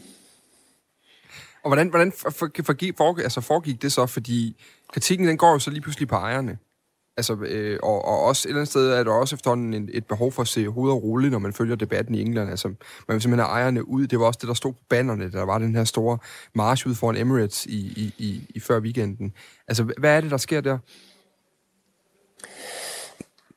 Og 1.63 1.69
hvordan, 1.69 1.89
hvordan 1.89 2.11
for, 2.11 2.29
for, 2.29 2.49
for, 2.63 3.21
altså 3.21 3.41
foregik 3.41 3.81
det 3.81 3.91
så? 3.91 4.05
Fordi 4.05 4.61
kritikken 4.93 5.27
den 5.27 5.37
går 5.37 5.51
jo 5.51 5.59
så 5.59 5.69
lige 5.69 5.81
pludselig 5.81 6.07
på 6.07 6.15
ejerne. 6.15 6.57
Altså, 7.17 7.33
øh, 7.33 7.79
og, 7.83 8.05
og 8.05 8.23
også 8.23 8.47
et 8.47 8.49
eller 8.49 8.59
andet 8.59 8.69
sted 8.69 8.89
er 8.89 9.03
der 9.03 9.11
også 9.11 9.35
efterhånden 9.35 9.73
en, 9.73 9.89
et 9.93 10.05
behov 10.05 10.31
for 10.31 10.41
at 10.41 10.47
se 10.47 10.67
hovedet 10.67 10.95
og 10.95 11.03
rulle, 11.03 11.29
når 11.29 11.39
man 11.39 11.53
følger 11.53 11.75
debatten 11.75 12.15
i 12.15 12.21
England. 12.21 12.49
Altså, 12.49 12.67
man 12.67 12.75
vil 13.07 13.21
simpelthen 13.21 13.45
have 13.45 13.59
ejerne 13.59 13.87
ud. 13.87 14.07
Det 14.07 14.19
var 14.19 14.25
også 14.25 14.39
det, 14.41 14.47
der 14.47 14.53
stod 14.53 14.73
på 14.73 14.79
bannerne. 14.89 15.31
Der 15.31 15.43
var 15.43 15.57
den 15.57 15.75
her 15.75 15.83
store 15.83 16.17
march 16.55 16.87
ud 16.87 16.95
foran 16.95 17.17
Emirates 17.17 17.65
i, 17.65 17.77
i, 17.77 18.13
i, 18.17 18.47
i 18.55 18.59
før 18.59 18.79
weekenden. 18.79 19.33
Altså, 19.67 19.83
hvad 19.97 20.17
er 20.17 20.21
det, 20.21 20.31
der 20.31 20.37
sker 20.37 20.61
der? 20.61 20.77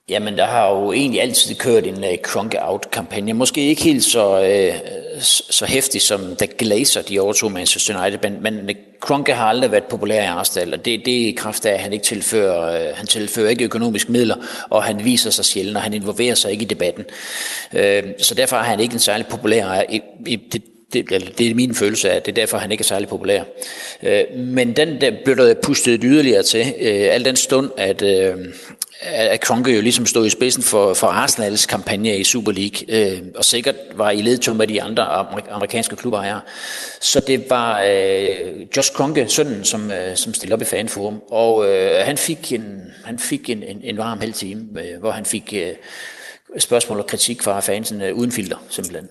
Jamen, 0.09 0.39
der 0.39 0.45
har 0.45 0.71
jo 0.71 0.93
egentlig 0.93 1.23
altid 1.23 1.55
kørt 1.55 1.87
en 1.87 2.05
øh, 2.05 2.11
uh, 2.11 2.17
Crunk-out-kampagne. 2.23 3.33
Måske 3.33 3.61
ikke 3.61 3.83
helt 3.83 4.05
så, 4.05 4.41
uh, 4.41 5.21
så 5.21 5.67
hæftig 5.69 6.03
som 6.03 6.37
da 6.37 6.47
Glazer 6.59 7.03
de 7.03 7.21
overtog 7.21 7.53
Manchester 7.53 8.01
United, 8.01 8.19
men, 8.23 8.43
men 8.43 8.71
øh, 8.71 8.77
Kronke 9.01 9.35
har 9.35 9.47
aldrig 9.47 9.71
været 9.71 9.85
populær 9.85 10.23
i 10.23 10.27
Arsenal, 10.27 10.75
og 10.75 10.85
det, 10.85 11.03
det 11.05 11.23
er 11.23 11.29
i 11.29 11.31
kraft 11.31 11.67
af, 11.67 11.73
at 11.73 11.81
han 11.81 11.93
ikke 11.93 12.05
tilfører, 12.05 12.91
uh, 12.91 12.97
han 12.97 13.07
tilfører 13.07 13.49
ikke 13.49 13.65
økonomiske 13.65 14.13
midler, 14.13 14.37
og 14.71 14.83
han 14.85 15.05
viser 15.05 15.31
sig 15.31 15.45
sjældent, 15.45 15.77
og 15.77 15.83
han 15.83 15.95
involverer 15.95 16.35
sig 16.35 16.51
ikke 16.51 16.63
i 16.63 16.69
debatten. 16.69 17.05
Uh, 17.73 17.81
så 18.19 18.35
derfor 18.37 18.57
er 18.57 18.63
han 18.63 18.81
ikke 18.81 18.93
en 18.93 18.99
særlig 19.01 19.27
populær 19.27 19.67
ejer. 19.67 19.85
I, 19.89 20.01
i, 20.27 20.37
det, 20.37 20.63
det, 20.93 21.39
det 21.39 21.51
er 21.51 21.55
min 21.55 21.75
følelse 21.75 22.11
af, 22.11 22.17
at 22.17 22.27
det 22.27 22.33
er 22.33 22.35
derfor, 22.35 22.59
han 22.59 22.73
ikke 22.73 22.83
er 22.83 22.85
særlig 22.85 23.09
populær. 23.09 23.43
Øh, 24.03 24.25
men 24.37 24.77
den 24.77 25.01
der 25.01 25.11
blev 25.25 25.37
der 25.37 25.55
pustet 25.63 26.01
yderligere 26.05 26.43
til, 26.43 26.75
øh, 26.81 27.09
al 27.11 27.25
den 27.25 27.37
stund, 27.37 27.71
at, 27.77 28.03
øh, 28.03 28.35
at 29.01 29.41
Kronke 29.41 29.75
jo 29.75 29.81
ligesom 29.81 30.07
stod 30.07 30.27
i 30.27 30.31
spidsen 30.31 30.63
for, 30.63 30.95
for 30.95 31.07
Arsenals 31.07 31.67
kampagne 31.67 32.19
i 32.19 32.25
Super 32.25 32.53
League, 32.53 33.13
øh, 33.13 33.23
og 33.35 33.45
sikkert 33.45 33.77
var 33.95 34.11
i 34.11 34.23
ledtog 34.23 34.57
med 34.57 34.67
de 34.67 34.83
andre 34.83 35.05
amerikanske 35.51 35.97
klubber 35.97 36.23
her. 36.23 36.41
Så 37.01 37.21
det 37.21 37.51
var 37.51 37.83
øh, 37.83 38.67
Josh 38.77 38.93
Kronke, 38.93 39.29
sønnen, 39.29 39.65
som, 39.65 39.91
øh, 39.91 40.17
som 40.17 40.35
stillede 40.35 40.55
op 40.55 40.63
i 40.63 40.65
fanforum, 40.65 41.23
og 41.31 41.69
øh, 41.71 42.07
han 42.07 42.19
fik 42.19 42.53
en, 42.53 42.83
han 43.05 43.19
fik 43.19 43.51
en, 43.51 43.63
en, 43.63 43.81
en 43.85 43.99
varm 43.99 44.21
halv 44.21 44.33
time, 44.33 44.63
øh, 44.81 45.01
hvor 45.01 45.11
han 45.11 45.25
fik 45.25 45.55
øh, 45.57 45.73
spørgsmål 46.59 46.99
og 46.99 47.07
kritik 47.07 47.43
fra 47.43 47.61
fansen 47.61 48.03
øh, 48.03 48.15
uden 48.15 48.33
filter, 48.33 48.57
simpelthen 48.71 49.09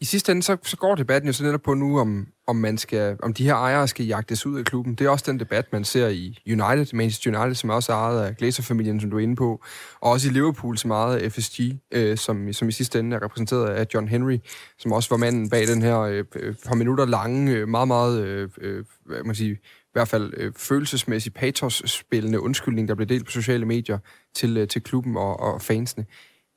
i 0.00 0.04
sidste 0.04 0.32
ende, 0.32 0.42
så, 0.42 0.56
så 0.62 0.76
går 0.76 0.94
debatten 0.94 1.26
jo 1.26 1.32
så 1.32 1.44
netop 1.44 1.62
på 1.62 1.74
nu, 1.74 2.00
om, 2.00 2.26
om, 2.46 2.56
man 2.56 2.78
skal, 2.78 3.16
om 3.22 3.34
de 3.34 3.44
her 3.44 3.54
ejere 3.54 3.88
skal 3.88 4.06
jagtes 4.06 4.46
ud 4.46 4.58
af 4.58 4.64
klubben. 4.64 4.94
Det 4.94 5.06
er 5.06 5.10
også 5.10 5.24
den 5.28 5.40
debat, 5.40 5.72
man 5.72 5.84
ser 5.84 6.08
i 6.08 6.38
United, 6.46 6.96
Manchester 6.96 7.38
United, 7.38 7.54
som 7.54 7.70
er 7.70 7.74
også 7.74 7.92
ejet 7.92 8.26
af 8.26 8.36
Glazer-familien, 8.36 9.00
som 9.00 9.10
du 9.10 9.16
er 9.16 9.20
inde 9.20 9.36
på, 9.36 9.60
og 10.00 10.10
også 10.10 10.28
i 10.28 10.32
Liverpool, 10.32 10.78
som 10.78 10.90
er 10.90 10.94
ejet 10.94 11.16
af 11.16 11.32
FSG, 11.32 11.60
øh, 11.92 12.18
som, 12.18 12.52
som 12.52 12.68
i 12.68 12.72
sidste 12.72 12.98
ende 12.98 13.16
er 13.16 13.22
repræsenteret 13.22 13.66
af 13.66 13.86
John 13.94 14.08
Henry, 14.08 14.38
som 14.78 14.92
også 14.92 15.10
var 15.10 15.16
manden 15.16 15.50
bag 15.50 15.66
den 15.66 15.82
her 15.82 16.00
øh, 16.00 16.24
øh 16.34 16.54
par 16.66 16.74
minutter 16.74 17.06
lange, 17.06 17.52
øh, 17.52 17.68
meget, 17.68 17.88
meget, 17.88 18.24
øh, 18.24 18.48
øh, 18.60 18.84
hvad 19.06 19.24
man 19.24 19.34
sige, 19.34 19.52
i 19.52 19.92
hvert 19.92 20.08
fald 20.08 20.34
øh, 20.36 20.52
følelsesmæssigt 20.56 21.34
patos-spillende 21.34 22.40
undskyldning, 22.40 22.88
der 22.88 22.94
blev 22.94 23.06
delt 23.06 23.24
på 23.24 23.30
sociale 23.30 23.66
medier 23.66 23.98
til, 24.34 24.56
øh, 24.56 24.68
til 24.68 24.82
klubben 24.82 25.16
og, 25.16 25.40
og 25.40 25.62
fansene. 25.62 26.06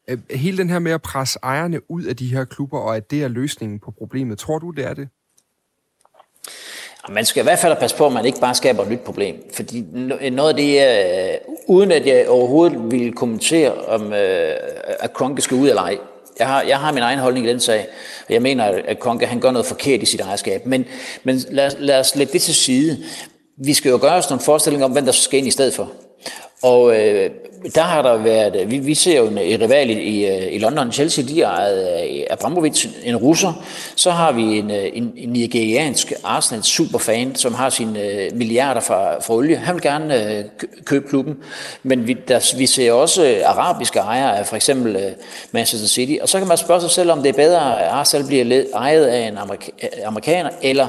Øh, 0.07 0.17
hele 0.31 0.57
den 0.57 0.69
her 0.69 0.79
med 0.79 0.91
at 0.91 1.01
presse 1.01 1.39
ejerne 1.43 1.91
ud 1.91 2.03
af 2.03 2.15
de 2.15 2.27
her 2.27 2.45
klubber, 2.45 2.79
og 2.79 2.95
at 2.95 3.11
det 3.11 3.23
er 3.23 3.27
løsningen 3.27 3.79
på 3.79 3.91
problemet, 3.91 4.37
tror 4.37 4.59
du, 4.59 4.71
det 4.71 4.85
er 4.85 4.93
det? 4.93 5.07
Man 7.09 7.25
skal 7.25 7.41
i 7.41 7.43
hvert 7.43 7.59
fald 7.59 7.77
passe 7.79 7.97
på, 7.97 8.05
at 8.05 8.13
man 8.13 8.25
ikke 8.25 8.39
bare 8.39 8.55
skaber 8.55 8.83
et 8.83 8.89
nyt 8.89 8.99
problem. 8.99 9.35
Fordi 9.53 9.81
noget 10.31 10.49
af 10.49 10.55
det, 10.55 10.81
øh, 10.87 11.55
uden 11.67 11.91
at 11.91 12.05
jeg 12.05 12.29
overhovedet 12.29 12.91
vil 12.91 13.13
kommentere, 13.13 13.73
om 13.73 14.13
øh, 14.13 14.55
at 14.99 15.13
Kronke 15.13 15.41
skal 15.41 15.57
ud 15.57 15.69
eller 15.69 15.81
ej. 15.81 15.97
Jeg 16.39 16.47
har, 16.47 16.61
jeg 16.61 16.79
har 16.79 16.91
min 16.91 17.03
egen 17.03 17.19
holdning 17.19 17.45
i 17.45 17.49
den 17.49 17.59
sag. 17.59 17.87
Jeg 18.29 18.41
mener, 18.41 18.65
at 18.85 18.99
Kronke 18.99 19.25
han 19.25 19.39
gør 19.39 19.51
noget 19.51 19.65
forkert 19.65 20.01
i 20.01 20.05
sit 20.05 20.21
ejerskab. 20.21 20.65
Men, 20.65 20.85
men 21.23 21.39
lad, 21.49 21.71
lad 21.79 21.99
os 21.99 22.15
lægge 22.15 22.33
det 22.33 22.41
til 22.41 22.55
side. 22.55 22.97
Vi 23.57 23.73
skal 23.73 23.89
jo 23.89 23.97
gøre 24.01 24.15
os 24.15 24.29
nogle 24.29 24.43
forestillinger 24.43 24.85
om, 24.85 24.91
hvem 24.91 25.05
der 25.05 25.11
skal 25.11 25.37
ind 25.37 25.47
i 25.47 25.51
stedet 25.51 25.73
for. 25.73 25.91
Og 26.61 26.95
øh, 26.95 27.29
der 27.75 27.81
har 27.81 28.01
der 28.01 28.17
været, 28.17 28.55
øh, 28.55 28.71
vi, 28.71 28.77
vi 28.77 28.93
ser 28.93 29.17
jo 29.17 29.27
en, 29.27 29.37
en 29.37 29.61
rival 29.61 29.89
i, 29.89 29.93
i, 29.93 30.27
øh, 30.27 30.53
i 30.53 30.59
London, 30.59 30.91
Chelsea, 30.91 31.25
de 31.25 31.41
er 31.41 31.47
af 31.47 32.27
Abramovic, 32.29 32.87
en 33.03 33.15
russer. 33.15 33.63
Så 33.95 34.11
har 34.11 34.31
vi 34.31 34.41
en, 34.41 34.71
øh, 34.71 34.89
en, 34.93 35.13
en 35.17 35.29
nigeriansk 35.29 36.13
Arsenal 36.23 36.63
superfan, 36.63 37.35
som 37.35 37.53
har 37.53 37.69
sine 37.69 38.01
øh, 38.01 38.35
milliarder 38.35 38.81
fra, 38.81 39.19
fra 39.19 39.33
olie. 39.33 39.55
Han 39.55 39.75
vil 39.75 39.81
gerne 39.81 40.37
øh, 40.37 40.43
købe 40.85 41.07
klubben. 41.07 41.37
Men 41.83 42.07
vi, 42.07 42.13
der, 42.27 42.57
vi 42.57 42.65
ser 42.65 42.91
også 42.91 43.25
øh, 43.25 43.41
arabiske 43.45 43.99
ejere 43.99 44.39
af 44.39 44.45
for 44.45 44.55
eksempel 44.55 44.95
øh, 44.95 45.11
Manchester 45.51 45.87
City. 45.87 46.13
Og 46.21 46.29
så 46.29 46.37
kan 46.39 46.47
man 46.47 46.57
spørge 46.57 46.81
sig 46.81 46.89
selv, 46.89 47.11
om 47.11 47.21
det 47.21 47.29
er 47.29 47.33
bedre, 47.33 47.83
at 47.83 47.89
Arsenal 47.89 48.27
bliver 48.27 48.43
led, 48.43 48.65
ejet 48.75 49.05
af 49.05 49.27
en 49.27 49.37
amerika, 49.37 49.71
amerikaner, 50.05 50.49
eller 50.61 50.87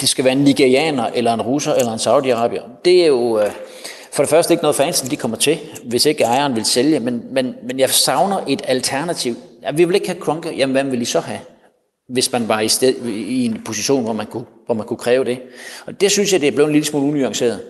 det 0.00 0.08
skal 0.08 0.24
være 0.24 0.32
en 0.32 0.44
nigerianer, 0.44 1.06
eller 1.14 1.34
en 1.34 1.42
russer, 1.42 1.74
eller 1.74 1.92
en 1.92 1.98
saudi-arabier. 1.98 2.62
Det 2.84 3.02
er 3.02 3.06
jo... 3.06 3.40
Øh, 3.40 3.50
for 4.12 4.22
det 4.22 4.30
første 4.30 4.54
ikke 4.54 4.62
noget 4.62 4.76
fansen, 4.76 5.10
de 5.10 5.16
kommer 5.16 5.36
til, 5.36 5.58
hvis 5.84 6.06
ikke 6.06 6.24
ejeren 6.24 6.56
vil 6.56 6.64
sælge, 6.64 7.00
men, 7.00 7.22
men, 7.30 7.54
men 7.62 7.78
jeg 7.78 7.90
savner 7.90 8.44
et 8.48 8.62
alternativ. 8.64 9.36
Ja, 9.62 9.72
vi 9.72 9.84
vil 9.84 9.94
ikke 9.94 10.06
have 10.06 10.20
Kronke, 10.20 10.54
jamen 10.56 10.74
hvem 10.74 10.90
vil 10.90 11.02
I 11.02 11.04
så 11.04 11.20
have? 11.20 11.40
Hvis 12.08 12.32
man 12.32 12.48
var 12.48 12.60
i, 12.60 12.68
sted, 12.68 12.94
i 13.06 13.44
en 13.44 13.62
position, 13.64 14.04
hvor 14.04 14.12
man, 14.12 14.26
kunne, 14.26 14.44
hvor 14.66 14.74
man 14.74 14.86
kunne 14.86 14.96
kræve 14.96 15.24
det. 15.24 15.38
Og 15.86 16.00
det 16.00 16.10
synes 16.10 16.32
jeg, 16.32 16.40
det 16.40 16.46
er 16.46 16.52
blevet 16.52 16.68
en 16.68 16.72
lille 16.72 16.86
smule 16.86 17.06
unuanceret. 17.06 17.60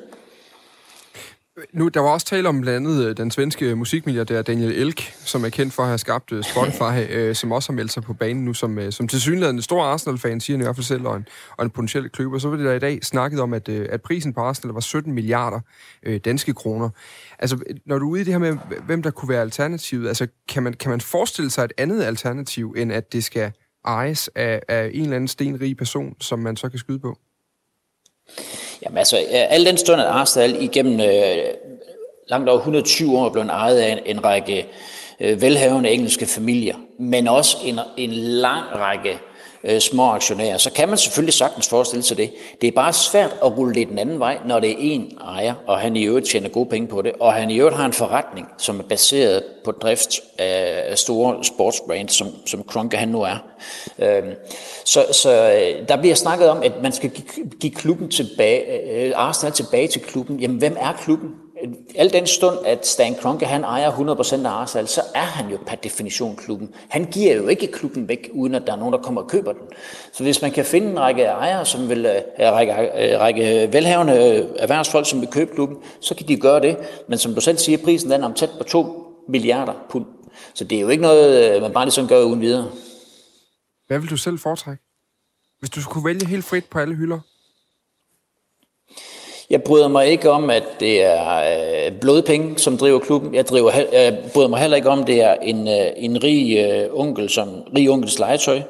Nu, 1.72 1.88
der 1.88 2.00
var 2.00 2.08
også 2.08 2.26
tale 2.26 2.48
om 2.48 2.60
blandt 2.60 2.88
andet 2.88 3.08
øh, 3.08 3.16
den 3.16 3.30
svenske 3.30 3.74
musikmilliardær 3.74 4.42
Daniel 4.42 4.72
Elk, 4.72 5.00
som 5.00 5.44
er 5.44 5.48
kendt 5.48 5.74
for 5.74 5.82
at 5.82 5.88
have 5.88 5.98
skabt 5.98 6.32
øh, 6.32 6.44
Spotify, 6.44 7.10
øh, 7.16 7.34
som 7.34 7.52
også 7.52 7.72
har 7.72 7.74
meldt 7.74 7.92
sig 7.92 8.02
på 8.02 8.14
banen 8.14 8.44
nu, 8.44 8.54
som, 8.54 8.78
øh, 8.78 8.92
som 8.92 9.08
til 9.08 9.20
synligheden 9.20 9.56
en 9.56 9.62
stor 9.62 9.82
Arsenal-fan, 9.82 10.40
siger 10.40 10.58
i 10.58 10.62
hvert 10.62 10.76
fald 10.76 10.84
selv, 10.84 11.06
og 11.06 11.16
en, 11.16 11.28
og 11.56 11.64
en 11.64 11.70
potentiel 11.70 12.10
kløber. 12.10 12.38
Så 12.38 12.48
var 12.48 12.56
det 12.56 12.66
der 12.66 12.72
i 12.72 12.78
dag 12.78 13.04
snakket 13.04 13.40
om, 13.40 13.54
at, 13.54 13.68
øh, 13.68 13.88
at 13.90 14.02
prisen 14.02 14.32
på 14.32 14.40
Arsenal 14.40 14.72
var 14.74 14.80
17 14.80 15.12
milliarder 15.12 15.60
øh, 16.02 16.20
danske 16.24 16.54
kroner. 16.54 16.90
Altså, 17.38 17.58
når 17.86 17.98
du 17.98 18.06
er 18.06 18.10
ude 18.10 18.20
i 18.20 18.24
det 18.24 18.32
her 18.32 18.38
med, 18.38 18.56
hvem 18.86 19.02
der 19.02 19.10
kunne 19.10 19.28
være 19.28 19.40
alternativet, 19.40 20.08
altså, 20.08 20.26
kan 20.48 20.62
man, 20.62 20.72
kan 20.72 20.90
man 20.90 21.00
forestille 21.00 21.50
sig 21.50 21.64
et 21.64 21.72
andet 21.78 22.02
alternativ, 22.02 22.74
end 22.76 22.92
at 22.92 23.12
det 23.12 23.24
skal 23.24 23.52
ejes 23.84 24.30
af, 24.34 24.62
af 24.68 24.90
en 24.94 25.02
eller 25.02 25.16
anden 25.16 25.28
stenrig 25.28 25.76
person, 25.76 26.16
som 26.20 26.38
man 26.38 26.56
så 26.56 26.68
kan 26.68 26.78
skyde 26.78 26.98
på? 26.98 27.18
Jamen 28.84 28.98
altså, 28.98 29.16
al 29.30 29.66
den 29.66 29.76
stund, 29.76 30.00
at 30.00 30.06
Arsenal 30.06 30.62
igennem 30.62 31.00
øh, 31.00 31.36
langt 32.28 32.48
over 32.48 32.58
120 32.58 33.18
år 33.18 33.26
er 33.26 33.30
blevet 33.30 33.50
ejet 33.50 33.78
af 33.78 33.92
en, 33.92 33.98
en 34.16 34.24
række 34.24 34.66
øh, 35.20 35.42
velhavende 35.42 35.90
engelske 35.90 36.26
familier, 36.26 36.76
men 36.98 37.28
også 37.28 37.56
en, 37.64 37.78
en 37.96 38.10
lang 38.12 38.64
række 38.74 39.18
øh, 39.64 39.80
små 39.80 40.10
aktionærer, 40.10 40.58
så 40.58 40.72
kan 40.72 40.88
man 40.88 40.98
selvfølgelig 40.98 41.34
sagtens 41.34 41.68
forestille 41.68 42.02
sig 42.02 42.16
det. 42.16 42.30
Det 42.60 42.68
er 42.68 42.72
bare 42.72 42.92
svært 42.92 43.36
at 43.44 43.58
rulle 43.58 43.74
det 43.74 43.88
den 43.88 43.98
anden 43.98 44.18
vej, 44.18 44.38
når 44.46 44.60
det 44.60 44.70
er 44.70 44.76
en 44.78 45.18
ejer, 45.20 45.54
og 45.66 45.78
han 45.78 45.96
i 45.96 46.04
øvrigt 46.04 46.26
tjener 46.26 46.48
gode 46.48 46.68
penge 46.68 46.88
på 46.88 47.02
det, 47.02 47.12
og 47.20 47.32
han 47.32 47.50
i 47.50 47.58
øvrigt 47.58 47.76
har 47.76 47.86
en 47.86 47.92
forretning, 47.92 48.48
som 48.58 48.78
er 48.78 48.84
baseret 48.84 49.42
på 49.64 49.72
drift 49.72 50.20
af 50.38 50.98
store 50.98 51.44
sportsbrands, 51.44 52.14
som, 52.14 52.28
som 52.46 52.64
Kronke 52.64 52.96
han 52.96 53.08
nu 53.08 53.22
er. 53.22 53.36
Øh, 53.98 54.22
så, 54.84 55.06
så 55.12 55.52
øh, 55.52 55.88
der 55.88 55.96
bliver 55.96 56.14
snakket 56.14 56.48
om, 56.48 56.62
at 56.62 56.72
man 56.82 56.92
skal 56.92 57.10
give, 57.10 57.50
give 57.60 57.72
klubben 57.72 58.10
tilbage, 58.10 58.90
øh, 58.90 59.12
Arsenal 59.16 59.52
tilbage 59.52 59.88
til 59.88 60.00
klubben. 60.00 60.40
Jamen, 60.40 60.58
hvem 60.58 60.76
er 60.80 60.92
klubben? 60.92 61.30
Al 61.94 62.12
den 62.12 62.26
stund, 62.26 62.58
at 62.64 62.86
Stan 62.86 63.14
Kroenke 63.14 63.46
han 63.46 63.64
ejer 63.64 63.90
100% 63.90 64.46
af 64.46 64.50
Arsenal, 64.50 64.88
så 64.88 65.00
er 65.14 65.20
han 65.20 65.50
jo 65.50 65.58
per 65.66 65.76
definition 65.76 66.36
klubben. 66.36 66.74
Han 66.88 67.04
giver 67.04 67.36
jo 67.36 67.48
ikke 67.48 67.66
klubben 67.66 68.08
væk, 68.08 68.30
uden 68.32 68.54
at 68.54 68.62
der 68.66 68.72
er 68.72 68.76
nogen, 68.76 68.92
der 68.92 68.98
kommer 68.98 69.22
og 69.22 69.28
køber 69.28 69.52
den. 69.52 69.62
Så 70.12 70.22
hvis 70.22 70.42
man 70.42 70.50
kan 70.50 70.64
finde 70.64 70.90
en 70.90 71.00
række 71.00 71.22
ejere, 71.22 71.66
som 71.66 71.88
vil, 71.88 72.06
øh, 72.06 72.46
en 72.46 72.52
række, 72.52 72.74
række, 72.74 73.18
række 73.18 73.72
velhavende 73.72 74.12
øh, 74.12 74.48
erhvervsfolk, 74.58 75.06
som 75.06 75.20
vil 75.20 75.28
købe 75.28 75.54
klubben, 75.54 75.76
så 76.00 76.14
kan 76.14 76.28
de 76.28 76.36
gøre 76.36 76.60
det. 76.60 76.76
Men 77.08 77.18
som 77.18 77.34
du 77.34 77.40
selv 77.40 77.58
siger, 77.58 77.78
prisen 77.84 78.10
den 78.10 78.22
er 78.22 78.26
om 78.26 78.34
tæt 78.34 78.50
på 78.58 78.64
2 78.64 79.06
milliarder 79.28 79.72
pund. 79.90 80.06
Så 80.54 80.64
det 80.64 80.76
er 80.76 80.82
jo 80.82 80.88
ikke 80.88 81.02
noget, 81.02 81.62
man 81.62 81.72
bare 81.72 81.84
lige 81.84 81.92
sådan 81.92 82.08
gør 82.08 82.22
uden 82.22 82.40
videre. 82.40 82.70
Hvad 83.86 83.98
vil 83.98 84.10
du 84.10 84.16
selv 84.16 84.38
foretrække? 84.38 84.82
Hvis 85.58 85.70
du 85.70 85.82
skulle 85.82 86.04
vælge 86.04 86.26
helt 86.26 86.44
frit 86.44 86.64
på 86.64 86.78
alle 86.78 86.94
hylder? 86.94 87.20
Jeg 89.52 89.62
bryder 89.62 89.88
mig 89.88 90.06
ikke 90.06 90.30
om, 90.30 90.50
at 90.50 90.62
det 90.80 91.02
er 91.02 91.36
øh, 91.36 91.92
blodpenge, 92.00 92.58
som 92.58 92.78
driver 92.78 92.98
klubben. 92.98 93.34
Jeg, 93.34 93.46
driver, 93.46 93.72
jeg 93.92 94.18
bryder 94.34 94.48
mig 94.48 94.60
heller 94.60 94.76
ikke 94.76 94.90
om, 94.90 95.00
at 95.00 95.06
det 95.06 95.22
er 95.22 95.34
en, 95.42 95.68
øh, 95.68 95.86
en 95.96 96.24
rig 96.24 96.58
øh, 96.58 96.88
onkel, 96.92 97.30
som 97.30 97.48
rig 97.76 97.90
onkels 97.90 98.18
legetøj, 98.18 98.60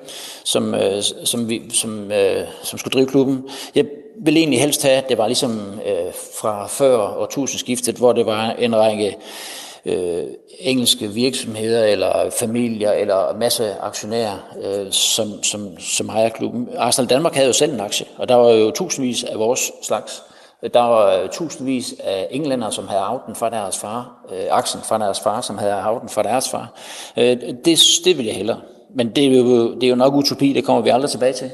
som, 0.45 0.75
øh, 0.75 1.03
som, 1.25 1.49
vi, 1.49 1.62
som, 1.73 2.12
øh, 2.12 2.45
som 2.62 2.79
skulle 2.79 2.93
drive 2.93 3.07
klubben. 3.07 3.45
Jeg 3.75 3.85
vil 4.25 4.37
egentlig 4.37 4.61
helst 4.61 4.83
have, 4.83 4.95
at 4.95 5.09
det 5.09 5.19
var 5.19 5.27
ligesom 5.27 5.81
øh, 5.87 6.12
fra 6.41 6.67
før 6.67 6.97
årtusindskiftet, 6.97 7.97
hvor 7.97 8.12
det 8.12 8.27
var 8.27 8.51
en 8.59 8.77
række 8.77 9.17
øh, 9.87 10.23
engelske 10.61 11.09
virksomheder 11.09 11.85
eller 11.85 12.31
familier 12.31 12.93
eller 12.93 13.37
masse 13.41 13.75
aktionærer, 13.81 14.37
øh, 14.65 14.93
som, 14.93 15.43
som, 15.43 15.79
som 15.79 16.09
ejer 16.09 16.29
klubben. 16.29 16.69
Arsenal 16.77 17.11
Danmark 17.11 17.35
havde 17.35 17.47
jo 17.47 17.53
selv 17.53 17.73
en 17.73 17.81
aktie, 17.81 18.07
og 18.17 18.29
der 18.29 18.35
var 18.35 18.51
jo 18.51 18.71
tusindvis 18.71 19.25
af 19.25 19.39
vores 19.39 19.73
slags. 19.83 20.23
Der 20.75 20.81
var 20.81 21.23
øh, 21.23 21.28
tusindvis 21.28 21.95
af 22.04 22.28
englænder, 22.31 22.71
som 22.71 22.88
havde 22.88 23.00
arvet 23.00 23.23
den 23.26 23.35
fra 23.35 23.50
deres 23.50 23.78
far, 23.78 24.26
øh, 24.33 24.45
aksen 24.50 24.81
fra 24.88 24.99
deres 24.99 25.21
far, 25.21 25.40
som 25.40 25.59
havde 25.59 25.73
arvet 25.73 26.00
den 26.00 26.09
fra 26.09 26.23
deres 26.23 26.50
far. 26.50 26.81
Øh, 27.16 27.37
det, 27.64 27.78
det 28.04 28.19
vil 28.19 28.26
jeg 28.26 28.35
hellere. 28.35 28.61
Men 28.95 29.16
det 29.16 29.26
er, 29.26 29.38
jo, 29.38 29.75
det 29.75 29.85
er 29.85 29.88
jo 29.88 29.95
nok 29.95 30.14
utopi, 30.14 30.52
det 30.52 30.64
kommer 30.64 30.83
vi 30.83 30.88
aldrig 30.88 31.11
tilbage 31.11 31.33
til. 31.33 31.50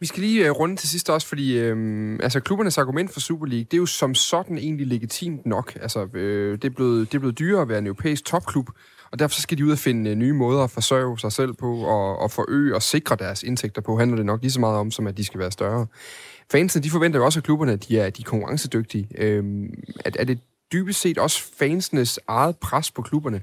Vi 0.00 0.06
skal 0.06 0.22
lige 0.22 0.44
øh, 0.44 0.50
runde 0.50 0.76
til 0.76 0.88
sidst 0.88 1.10
også, 1.10 1.26
fordi 1.26 1.58
øh, 1.58 2.18
altså, 2.22 2.40
klubbernes 2.40 2.78
argument 2.78 3.12
for 3.12 3.20
Super 3.20 3.46
League, 3.46 3.64
det 3.64 3.74
er 3.74 3.78
jo 3.78 3.86
som 3.86 4.14
sådan 4.14 4.58
egentlig 4.58 4.86
legitimt 4.86 5.46
nok. 5.46 5.78
Altså, 5.82 6.08
øh, 6.14 6.58
det, 6.62 6.64
er 6.64 6.74
blevet, 6.74 7.12
det 7.12 7.18
er 7.18 7.20
blevet 7.20 7.38
dyrere 7.38 7.62
at 7.62 7.68
være 7.68 7.78
en 7.78 7.86
europæisk 7.86 8.24
topklub, 8.24 8.68
og 9.12 9.18
derfor 9.18 9.40
skal 9.40 9.58
de 9.58 9.64
ud 9.64 9.72
og 9.72 9.78
finde 9.78 10.10
øh, 10.10 10.16
nye 10.16 10.32
måder 10.32 10.64
at 10.64 10.70
forsørge 10.70 11.18
sig 11.18 11.32
selv 11.32 11.52
på, 11.52 11.76
og, 11.76 12.18
og 12.18 12.30
forøge 12.30 12.74
og 12.74 12.82
sikre 12.82 13.16
deres 13.16 13.42
indtægter 13.42 13.82
på, 13.82 13.98
handler 13.98 14.16
det 14.16 14.26
nok 14.26 14.42
lige 14.42 14.52
så 14.52 14.60
meget 14.60 14.78
om, 14.78 14.90
som 14.90 15.06
at 15.06 15.16
de 15.16 15.24
skal 15.24 15.40
være 15.40 15.50
større. 15.50 15.86
Fansene, 16.52 16.82
de 16.82 16.90
forventer 16.90 17.18
jo 17.18 17.24
også 17.24 17.40
at 17.40 17.44
klubberne, 17.44 17.72
at 17.72 17.88
de 17.88 18.00
er, 18.00 18.10
de 18.10 18.22
er 18.22 18.26
konkurrencedygtige. 18.26 19.08
Øh, 19.18 19.44
er, 20.04 20.10
er, 20.18 20.24
det, 20.24 20.38
dybest 20.72 21.00
set 21.00 21.18
også 21.18 21.42
fansenes 21.58 22.20
eget 22.26 22.56
pres 22.56 22.90
på 22.90 23.02
klubberne, 23.02 23.42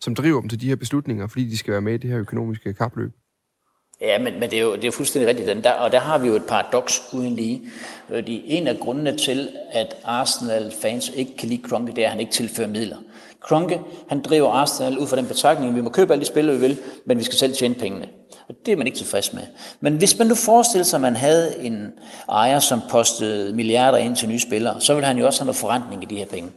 som 0.00 0.14
driver 0.14 0.40
dem 0.40 0.48
til 0.48 0.60
de 0.60 0.68
her 0.68 0.76
beslutninger, 0.76 1.26
fordi 1.26 1.44
de 1.44 1.58
skal 1.58 1.72
være 1.72 1.80
med 1.80 1.94
i 1.94 1.96
det 1.96 2.10
her 2.10 2.18
økonomiske 2.18 2.74
kapløb? 2.74 3.12
Ja, 4.00 4.18
men, 4.18 4.40
men 4.40 4.50
det, 4.50 4.58
er 4.58 4.62
jo, 4.62 4.72
det 4.72 4.84
er 4.84 4.88
jo 4.88 4.92
fuldstændig 4.92 5.28
rigtigt. 5.28 5.48
Den 5.48 5.64
der, 5.64 5.72
og 5.72 5.92
der 5.92 6.00
har 6.00 6.18
vi 6.18 6.28
jo 6.28 6.34
et 6.34 6.46
paradoks 6.48 7.00
uden 7.12 7.36
lige. 7.36 7.62
Fordi 8.08 8.42
en 8.46 8.66
af 8.66 8.78
grundene 8.78 9.18
til, 9.18 9.48
at 9.72 9.96
Arsenal-fans 10.04 11.08
ikke 11.08 11.36
kan 11.36 11.48
lide 11.48 11.62
Kronke, 11.62 11.92
det 11.92 12.02
er, 12.02 12.06
at 12.06 12.10
han 12.10 12.20
ikke 12.20 12.32
tilfører 12.32 12.68
midler. 12.68 12.96
Kronke, 13.42 13.80
han 14.08 14.22
driver 14.22 14.50
Arsenal 14.50 14.98
ud 14.98 15.06
fra 15.06 15.16
den 15.16 15.26
betragtning, 15.26 15.76
vi 15.76 15.80
må 15.80 15.90
købe 15.90 16.12
alle 16.12 16.20
de 16.20 16.26
spillere, 16.26 16.56
vi 16.56 16.60
vil, 16.60 16.78
men 17.06 17.18
vi 17.18 17.24
skal 17.24 17.38
selv 17.38 17.54
tjene 17.54 17.74
pengene. 17.74 18.08
Og 18.48 18.54
det 18.66 18.72
er 18.72 18.76
man 18.76 18.86
ikke 18.86 18.98
tilfreds 18.98 19.32
med. 19.32 19.42
Men 19.80 19.96
hvis 19.96 20.18
man 20.18 20.26
nu 20.26 20.34
forestiller 20.34 20.84
sig, 20.84 20.96
at 20.96 21.00
man 21.00 21.16
havde 21.16 21.58
en 21.60 21.92
ejer, 22.28 22.60
som 22.60 22.80
postede 22.90 23.52
milliarder 23.52 23.98
ind 23.98 24.16
til 24.16 24.28
nye 24.28 24.40
spillere, 24.40 24.80
så 24.80 24.94
ville 24.94 25.06
han 25.06 25.18
jo 25.18 25.26
også 25.26 25.40
have 25.40 25.46
noget 25.46 25.56
forrentning 25.56 26.02
i 26.02 26.06
de 26.06 26.16
her 26.16 26.26
penge. 26.26 26.50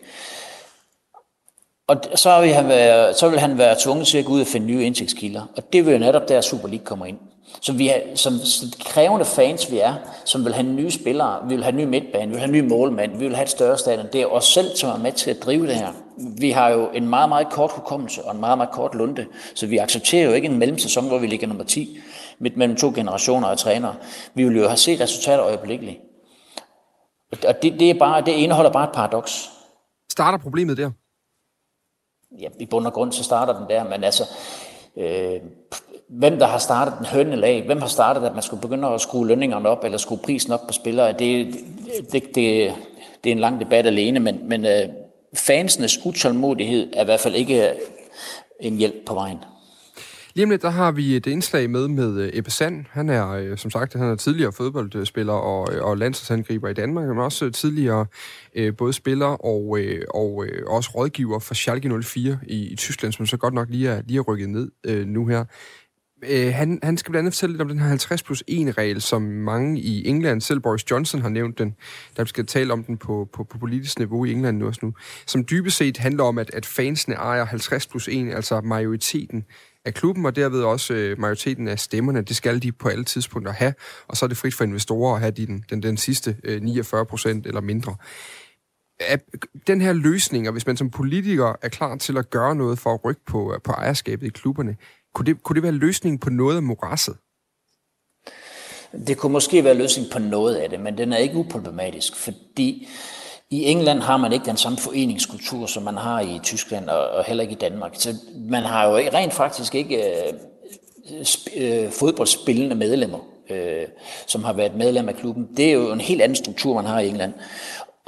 Og 1.90 1.98
så 2.16 2.42
vil, 2.42 2.54
han 2.54 2.68
være, 2.68 3.14
så 3.14 3.30
vil 3.30 3.40
han 3.40 3.58
være 3.58 3.76
tvunget 3.80 4.08
til 4.08 4.18
at 4.18 4.26
gå 4.26 4.34
ud 4.34 4.42
og 4.42 4.48
finde 4.48 4.68
nye 4.68 4.84
indtægtskilder. 4.84 5.42
Og 5.58 5.74
det 5.74 5.86
vil 5.86 5.94
jo 5.94 6.00
netop 6.00 6.30
der 6.30 6.42
Super 6.42 6.68
League 6.68 6.86
kommer 6.86 7.06
ind. 7.06 7.18
Så 7.62 7.74
vi 7.74 7.90
er, 7.90 8.00
som 8.16 8.34
krævende 8.86 9.26
fans 9.26 9.72
vi 9.72 9.80
er, 9.80 9.94
som 10.26 10.46
vil 10.46 10.54
have 10.54 10.68
nye 10.68 10.92
spillere, 10.92 11.40
vi 11.48 11.56
vil 11.56 11.64
have 11.64 11.76
ny 11.76 11.84
midtbane, 11.84 12.26
vi 12.26 12.32
vil 12.32 12.40
have 12.40 12.52
nye 12.52 12.62
målmand, 12.62 13.18
vi 13.18 13.26
vil 13.26 13.36
have 13.36 13.44
et 13.44 13.50
større 13.50 13.78
stadion. 13.78 14.06
Det 14.14 14.22
er 14.22 14.26
os 14.26 14.46
selv, 14.46 14.76
som 14.76 14.90
er 14.90 14.98
med 14.98 15.12
til 15.12 15.32
at 15.32 15.44
drive 15.44 15.68
det 15.68 15.76
her. 15.76 15.88
Vi 16.38 16.52
har 16.52 16.70
jo 16.70 16.90
en 16.94 17.08
meget, 17.08 17.30
meget 17.30 17.50
kort 17.50 17.72
hukommelse 17.72 18.26
og 18.26 18.34
en 18.34 18.40
meget, 18.40 18.58
meget 18.58 18.72
kort 18.72 18.96
lunde, 18.96 19.26
så 19.56 19.68
vi 19.68 19.78
accepterer 19.78 20.26
jo 20.26 20.32
ikke 20.32 20.48
en 20.48 20.60
mellemsæson, 20.60 21.08
hvor 21.08 21.18
vi 21.18 21.28
ligger 21.28 21.48
nummer 21.48 21.64
10 21.64 22.00
midt 22.40 22.58
mellem 22.58 22.78
to 22.78 22.92
generationer 22.96 23.48
af 23.48 23.58
trænere. 23.58 23.96
Vi 24.34 24.44
vil 24.44 24.58
jo 24.58 24.68
have 24.68 24.78
set 24.78 25.02
resultater 25.02 25.44
øjeblikkeligt. 25.44 25.98
Og 27.48 27.62
det, 27.62 27.80
det, 27.80 27.90
er 27.90 28.00
bare, 28.00 28.22
det 28.22 28.32
indeholder 28.32 28.72
bare 28.72 28.84
et 28.84 28.94
paradoks. 28.94 29.50
Starter 30.12 30.38
problemet 30.38 30.78
der? 30.78 30.92
Ja, 32.38 32.48
i 32.60 32.66
bund 32.66 32.88
og 32.88 32.94
grund 32.94 33.12
så 33.12 33.24
starter 33.24 33.60
den 33.60 33.70
der, 33.70 33.84
men 33.84 34.04
altså, 34.04 34.24
øh, 34.98 35.40
hvem 36.10 36.40
der 36.40 36.48
har 36.48 36.58
startet 36.58 36.94
den 36.98 37.06
hønne 37.06 37.36
lag, 37.36 37.66
hvem 37.66 37.82
har 37.82 37.88
startet, 37.88 38.26
at 38.26 38.34
man 38.34 38.44
skulle 38.44 38.62
begynde 38.62 38.88
at 38.88 39.02
skrue 39.02 39.28
lønningerne 39.28 39.70
op, 39.70 39.84
eller 39.84 39.98
skrue 39.98 40.18
prisen 40.18 40.52
op 40.52 40.68
på 40.68 40.74
spillere, 40.74 41.12
det, 41.12 41.56
det, 42.12 42.36
det, 42.36 42.74
det 43.24 43.30
er 43.30 43.32
en 43.32 43.40
lang 43.40 43.60
debat 43.60 43.86
alene, 43.86 44.20
men, 44.20 44.50
men 44.50 44.66
øh, 44.66 44.90
fansenes 45.34 46.06
utålmodighed 46.06 46.94
er 46.96 47.02
i 47.02 47.06
hvert 47.06 47.20
fald 47.20 47.36
ikke 47.36 47.74
en 48.60 48.78
hjælp 48.78 49.06
på 49.06 49.14
vejen. 49.14 49.38
Lige 50.40 50.46
om 50.46 50.50
lidt, 50.50 50.62
der 50.62 50.70
har 50.70 50.92
vi 50.92 51.12
øh, 51.12 51.18
et 51.18 51.26
indslag 51.26 51.70
med 51.70 51.88
med 51.88 52.22
øh, 52.22 52.30
Ebbe 52.34 52.52
Sand. 52.52 52.86
Han 52.92 53.10
er, 53.10 53.30
øh, 53.30 53.58
som 53.58 53.72
sagt, 53.72 53.94
han 53.94 54.08
er 54.08 54.16
tidligere 54.16 54.52
fodboldspiller 54.52 55.34
og, 55.34 55.62
og 55.82 55.98
landsholdsangriber 55.98 56.70
i 56.70 56.74
Danmark, 56.74 57.08
men 57.08 57.18
også 57.18 57.50
tidligere 57.50 58.06
øh, 58.56 58.76
både 58.76 58.94
spiller 58.94 59.26
og, 59.26 59.80
øh, 59.80 60.06
og 60.14 60.46
øh, 60.46 60.64
også 60.68 60.92
rådgiver 60.96 61.40
for 61.40 61.54
Schalke 61.54 62.02
04 62.02 62.40
i, 62.48 62.68
i 62.68 62.76
Tyskland, 62.76 63.14
som 63.14 63.26
så 63.26 63.38
godt 63.38 63.54
nok 63.54 63.68
lige 63.70 63.90
er, 63.90 64.02
lige 64.08 64.18
er 64.18 64.22
rykket 64.22 64.50
ned 64.50 64.72
øh, 64.84 65.08
nu 65.08 65.28
her. 65.28 65.46
Øh, 66.30 66.54
han, 66.54 66.80
han 66.84 66.98
skal 66.98 67.12
blandt 67.12 67.24
andet 67.24 67.34
fortælle 67.34 67.54
lidt 67.54 67.62
om 67.62 67.68
den 67.68 67.80
her 67.80 67.88
50 67.88 68.24
plus 68.24 68.44
1-regel, 68.52 69.02
som 69.02 69.22
mange 69.22 69.80
i 69.80 70.08
England, 70.08 70.42
selv 70.42 70.60
Boris 70.60 70.92
Johnson 70.92 71.22
har 71.22 71.30
nævnt 71.30 71.60
den, 71.60 71.76
der 72.18 72.26
skal 72.26 72.46
tale 72.46 72.74
om 72.74 72.84
den 72.84 72.98
på, 72.98 73.30
på, 73.34 73.44
på 73.44 73.58
politisk 73.58 74.00
niveau 74.00 74.26
i 74.26 74.32
England 74.32 74.58
nu 74.58 74.68
også 74.68 74.80
nu, 74.84 74.94
som 75.26 75.46
dybest 75.46 75.78
set 75.78 75.98
handler 75.98 76.24
om, 76.24 76.38
at, 76.38 76.50
at 76.54 76.66
fansene 76.66 77.16
ejer 77.16 77.46
50 77.46 77.88
plus 77.88 78.08
1, 78.08 78.34
altså 78.34 78.62
majoriteten 78.62 79.46
af 79.86 79.94
klubben, 79.94 80.26
og 80.26 80.36
derved 80.36 80.64
også 80.64 80.94
øh, 80.94 81.20
majoriteten 81.20 81.68
af 81.68 81.80
stemmerne. 81.80 82.22
Det 82.22 82.36
skal 82.36 82.62
de 82.62 82.72
på 82.72 82.90
alle 82.90 83.04
tidspunkter 83.04 83.52
have, 83.52 83.74
og 84.08 84.18
så 84.18 84.26
er 84.26 84.28
det 84.28 84.38
frit 84.38 84.54
for 84.54 84.64
investorer 84.64 85.16
at 85.16 85.20
have 85.22 85.32
de, 85.32 85.46
den, 85.46 85.64
den, 85.70 85.84
den 85.84 85.98
sidste 85.98 86.38
øh, 86.44 86.62
49 86.62 87.06
procent 87.06 87.48
eller 87.48 87.62
mindre. 87.62 87.96
At 89.00 89.22
den 89.68 89.82
her 89.82 89.94
løsning, 89.94 90.48
og 90.48 90.52
hvis 90.52 90.68
man 90.68 90.78
som 90.78 90.90
politiker 90.90 91.54
er 91.62 91.70
klar 91.70 91.96
til 91.96 92.18
at 92.18 92.30
gøre 92.30 92.56
noget 92.56 92.80
for 92.80 92.94
at 92.94 93.06
rykke 93.06 93.22
på, 93.26 93.54
øh, 93.54 93.62
på 93.62 93.72
ejerskabet 93.72 94.28
i 94.28 94.30
klubberne, 94.30 94.78
kunne 95.14 95.26
det, 95.26 95.44
kunne 95.44 95.56
det 95.56 95.64
være 95.64 95.72
løsningen 95.72 96.20
på 96.20 96.30
noget 96.30 96.56
af 96.56 96.64
morasset? 96.64 97.18
Det 99.08 99.18
kunne 99.18 99.32
måske 99.32 99.64
være 99.64 99.74
løsning 99.74 100.08
på 100.12 100.20
noget 100.20 100.56
af 100.56 100.70
det, 100.70 100.80
men 100.80 100.98
den 100.98 101.14
er 101.14 101.18
ikke 101.18 101.36
uproblematisk, 101.36 102.16
fordi 102.16 102.88
i 103.52 103.66
England 103.66 104.02
har 104.02 104.18
man 104.18 104.34
ikke 104.34 104.46
den 104.46 104.58
samme 104.58 104.78
foreningskultur, 104.78 105.66
som 105.66 105.84
man 105.84 105.98
har 105.98 106.20
i 106.20 106.40
Tyskland 106.44 106.90
og, 106.90 107.10
og 107.10 107.24
heller 107.24 107.42
ikke 107.42 107.54
i 107.54 107.58
Danmark. 107.58 107.92
Så 107.96 108.16
man 108.50 108.64
har 108.64 108.88
jo 108.88 108.96
rent 108.96 109.34
faktisk 109.34 109.76
ikke 109.76 109.98
øh, 109.98 110.34
øh, 111.58 111.92
fodboldspillende 111.92 112.76
medlemmer, 112.76 113.20
øh, 113.50 113.86
som 114.28 114.44
har 114.44 114.54
været 114.54 114.76
medlem 114.76 115.10
af 115.10 115.16
klubben. 115.16 115.48
Det 115.58 115.66
er 115.66 115.74
jo 115.74 115.92
en 115.92 116.02
helt 116.02 116.22
anden 116.22 116.36
struktur, 116.36 116.74
man 116.74 116.86
har 116.86 117.00
i 117.00 117.10
England. 117.10 117.34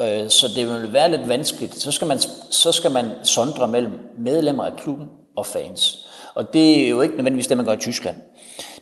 Øh, 0.02 0.30
så 0.30 0.48
det 0.56 0.68
vil 0.68 0.94
være 0.94 1.12
lidt 1.12 1.30
vanskeligt. 1.30 1.76
Så 1.76 1.92
skal, 1.92 2.08
man, 2.08 2.20
så 2.52 2.72
skal 2.72 2.92
man 2.92 3.06
sondre 3.24 3.68
mellem 3.68 3.94
medlemmer 4.18 4.64
af 4.64 4.76
klubben 4.78 5.08
og 5.38 5.46
fans. 5.46 6.08
Og 6.36 6.54
det 6.54 6.86
er 6.86 6.90
jo 6.90 7.02
ikke 7.02 7.16
nødvendigvis 7.16 7.48
det, 7.48 7.58
man 7.58 7.66
gør 7.66 7.74
i 7.74 7.78
Tyskland. 7.78 8.16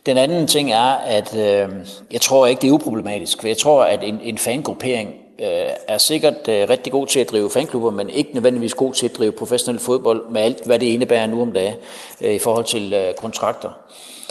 Den 0.06 0.16
anden 0.16 0.46
ting 0.46 0.72
er, 0.72 0.92
at 0.92 1.36
øh, 1.36 1.68
jeg 2.12 2.20
tror 2.20 2.46
ikke, 2.46 2.62
det 2.62 2.68
er 2.68 2.72
uproblematisk, 2.72 3.40
for 3.40 3.48
jeg 3.48 3.58
tror, 3.58 3.84
at 3.84 4.00
en, 4.02 4.20
en 4.22 4.38
fangruppering 4.38 5.14
Øh, 5.40 5.70
er 5.88 5.98
sikkert 5.98 6.48
øh, 6.48 6.68
rigtig 6.68 6.92
god 6.92 7.06
til 7.06 7.20
at 7.20 7.30
drive 7.30 7.50
fanklubber, 7.50 7.90
men 7.90 8.10
ikke 8.10 8.30
nødvendigvis 8.34 8.74
god 8.74 8.92
til 8.94 9.06
at 9.06 9.16
drive 9.18 9.32
professionel 9.32 9.80
fodbold 9.80 10.30
med 10.30 10.40
alt, 10.40 10.66
hvad 10.66 10.78
det 10.78 10.86
indebærer 10.86 11.26
nu 11.26 11.42
om 11.42 11.52
dagen 11.52 11.74
øh, 12.20 12.34
i 12.34 12.38
forhold 12.38 12.64
til 12.64 12.92
øh, 12.92 13.14
kontrakter 13.14 13.70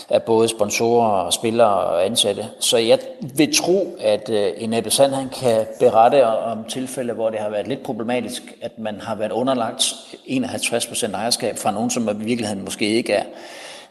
af 0.10 0.24
både 0.24 0.48
sponsorer 0.48 1.10
og 1.10 1.34
spillere 1.34 1.78
og 1.78 2.06
ansatte. 2.06 2.45
Så 2.60 2.78
jeg 2.78 3.00
vil 3.36 3.56
tro, 3.56 3.98
at 4.00 4.30
øh, 4.30 4.52
en 4.58 4.74
Ebbe 4.74 4.89
Sand, 4.89 5.13
han 5.13 5.30
kan 5.30 5.65
berette 5.80 6.26
om 6.28 6.63
tilfælde, 6.63 7.13
hvor 7.13 7.30
det 7.30 7.39
har 7.39 7.50
været 7.50 7.67
lidt 7.67 7.84
problematisk, 7.84 8.43
at 8.62 8.80
man 8.80 9.02
har 9.02 9.15
været 9.15 9.32
underlagt 9.32 9.82
51% 9.82 11.13
ejerskab 11.13 11.58
fra 11.58 11.72
nogen, 11.72 11.89
som 11.89 12.22
i 12.22 12.24
virkeligheden 12.24 12.63
måske 12.63 12.86
ikke 12.86 13.13
er, 13.13 13.24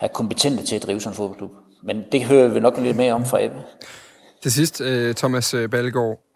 er 0.01 0.09
kompetente 0.09 0.67
til 0.67 0.77
at 0.77 0.83
drive 0.83 1.01
sådan 1.01 1.13
en 1.13 1.17
fodboldklub. 1.17 1.51
Men 1.83 2.05
det 2.13 2.25
hører 2.25 2.49
vi 2.49 2.61
nok 2.61 2.79
lidt 2.79 2.97
mere 2.97 3.13
om 3.13 3.25
fra 3.25 3.45
Ebbe. 3.45 3.59
Til 4.43 4.53
sidst, 4.53 4.81
øh, 4.81 5.15
Thomas 5.15 5.55
øh, 5.55 5.71
Ballegaard, 5.71 6.28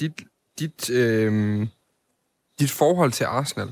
dit, 0.00 0.12
dit, 0.58 0.90
øh, 0.90 1.66
dit 2.58 2.70
forhold 2.70 3.12
til 3.12 3.24
Arsenal, 3.24 3.68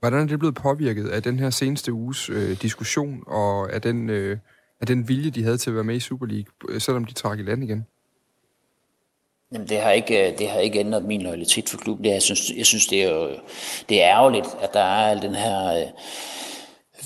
hvordan 0.00 0.22
er 0.22 0.26
det 0.26 0.38
blevet 0.38 0.54
påvirket 0.54 1.08
af 1.08 1.22
den 1.22 1.38
her 1.38 1.50
seneste 1.50 1.92
uges 1.92 2.30
øh, 2.30 2.62
diskussion, 2.62 3.24
og 3.26 3.72
af 3.72 3.82
den, 3.82 4.10
øh, 4.10 4.38
af 4.80 4.86
den 4.86 5.08
vilje, 5.08 5.30
de 5.30 5.44
havde 5.44 5.58
til 5.58 5.70
at 5.70 5.74
være 5.74 5.84
med 5.84 5.96
i 5.96 6.00
Super 6.00 6.26
League, 6.26 6.52
øh, 6.68 6.80
selvom 6.80 7.04
de 7.04 7.12
trak 7.12 7.38
i 7.38 7.42
land 7.42 7.64
igen? 7.64 7.86
Jamen, 9.52 9.68
det 9.68 9.80
har 9.80 9.90
ikke, 9.90 10.32
øh, 10.32 10.38
det 10.38 10.48
har 10.48 10.58
ikke 10.58 10.78
ændret 10.78 11.04
min 11.04 11.22
loyalitet 11.22 11.68
for 11.68 11.78
klubben. 11.78 12.04
Det, 12.04 12.10
jeg, 12.10 12.22
synes, 12.22 12.52
jeg 12.56 12.66
synes, 12.66 12.86
det 12.86 13.04
er 13.04 13.10
jo 13.10 13.30
det 13.88 14.02
er 14.02 14.08
ærgerligt, 14.08 14.46
at 14.60 14.70
der 14.72 14.80
er 14.80 15.10
al 15.10 15.22
den 15.22 15.34
her... 15.34 15.80
Øh, 15.80 15.86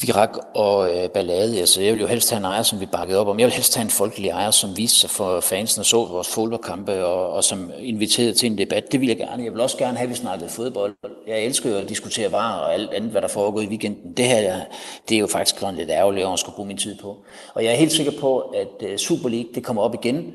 virak 0.02 0.38
og 0.54 0.96
øh, 0.96 1.08
ballade. 1.08 1.60
Altså, 1.60 1.82
jeg 1.82 1.92
vil 1.92 2.00
jo 2.00 2.06
helst 2.06 2.30
have 2.30 2.38
en 2.38 2.44
ejer, 2.44 2.62
som 2.62 2.80
vi 2.80 2.86
bakkede 2.86 3.18
op 3.18 3.28
om. 3.28 3.38
Jeg 3.38 3.46
vil 3.46 3.54
helst 3.54 3.76
have 3.76 3.84
en 3.84 3.90
folkelig 3.90 4.28
ejer, 4.28 4.50
som 4.50 4.76
viste 4.76 4.98
sig 4.98 5.10
for 5.10 5.40
fansen 5.40 5.80
og 5.80 5.86
så 5.86 5.96
vores 5.96 6.28
fodboldkampe, 6.28 7.04
og, 7.04 7.32
og 7.32 7.44
som 7.44 7.70
inviterede 7.78 8.32
til 8.32 8.50
en 8.50 8.58
debat. 8.58 8.92
Det 8.92 9.00
vil 9.00 9.08
jeg 9.08 9.16
gerne. 9.16 9.44
Jeg 9.44 9.52
vil 9.52 9.60
også 9.60 9.76
gerne 9.76 9.96
have, 9.96 10.04
at 10.04 10.10
vi 10.10 10.14
snakkede 10.14 10.50
fodbold. 10.50 10.94
Jeg 11.26 11.44
elsker 11.44 11.70
jo 11.70 11.76
at 11.76 11.88
diskutere 11.88 12.32
varer 12.32 12.60
og 12.60 12.74
alt 12.74 12.92
andet, 12.92 13.10
hvad 13.10 13.22
der 13.22 13.28
foregår 13.28 13.60
i 13.60 13.66
weekenden. 13.66 14.12
Det 14.16 14.24
her, 14.24 14.60
det 15.08 15.14
er 15.14 15.18
jo 15.18 15.26
faktisk 15.26 15.58
sådan 15.58 15.74
lidt 15.74 15.90
ærgerligt, 15.90 16.26
at 16.26 16.38
skulle 16.38 16.56
bruge 16.56 16.68
min 16.68 16.78
tid 16.78 16.96
på. 16.98 17.16
Og 17.54 17.64
jeg 17.64 17.72
er 17.72 17.76
helt 17.76 17.92
sikker 17.92 18.12
på, 18.20 18.38
at 18.38 18.88
øh, 18.88 18.98
Super 18.98 19.28
League, 19.28 19.48
det 19.54 19.64
kommer 19.64 19.82
op 19.82 19.94
igen. 19.94 20.34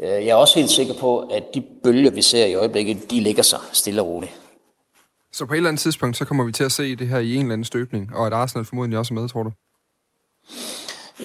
Øh, 0.00 0.08
jeg 0.08 0.28
er 0.28 0.34
også 0.34 0.58
helt 0.58 0.70
sikker 0.70 0.94
på, 0.94 1.18
at 1.18 1.54
de 1.54 1.62
bølger, 1.82 2.10
vi 2.10 2.22
ser 2.22 2.46
i 2.46 2.54
øjeblikket, 2.54 3.10
de 3.10 3.20
ligger 3.20 3.42
sig 3.42 3.58
stille 3.72 4.02
og 4.02 4.08
roligt. 4.08 4.45
Så 5.36 5.46
på 5.46 5.52
et 5.52 5.56
eller 5.56 5.70
andet 5.70 5.80
tidspunkt, 5.80 6.16
så 6.16 6.24
kommer 6.24 6.44
vi 6.44 6.52
til 6.52 6.64
at 6.64 6.72
se 6.72 6.96
det 6.96 7.08
her 7.08 7.18
i 7.18 7.34
en 7.34 7.40
eller 7.40 7.52
anden 7.52 7.64
støbning, 7.64 8.14
og 8.14 8.26
at 8.26 8.32
Arsenal 8.32 8.64
formodentlig 8.64 8.98
også 8.98 9.14
er 9.14 9.20
med, 9.20 9.28
tror 9.28 9.42
du? 9.42 9.50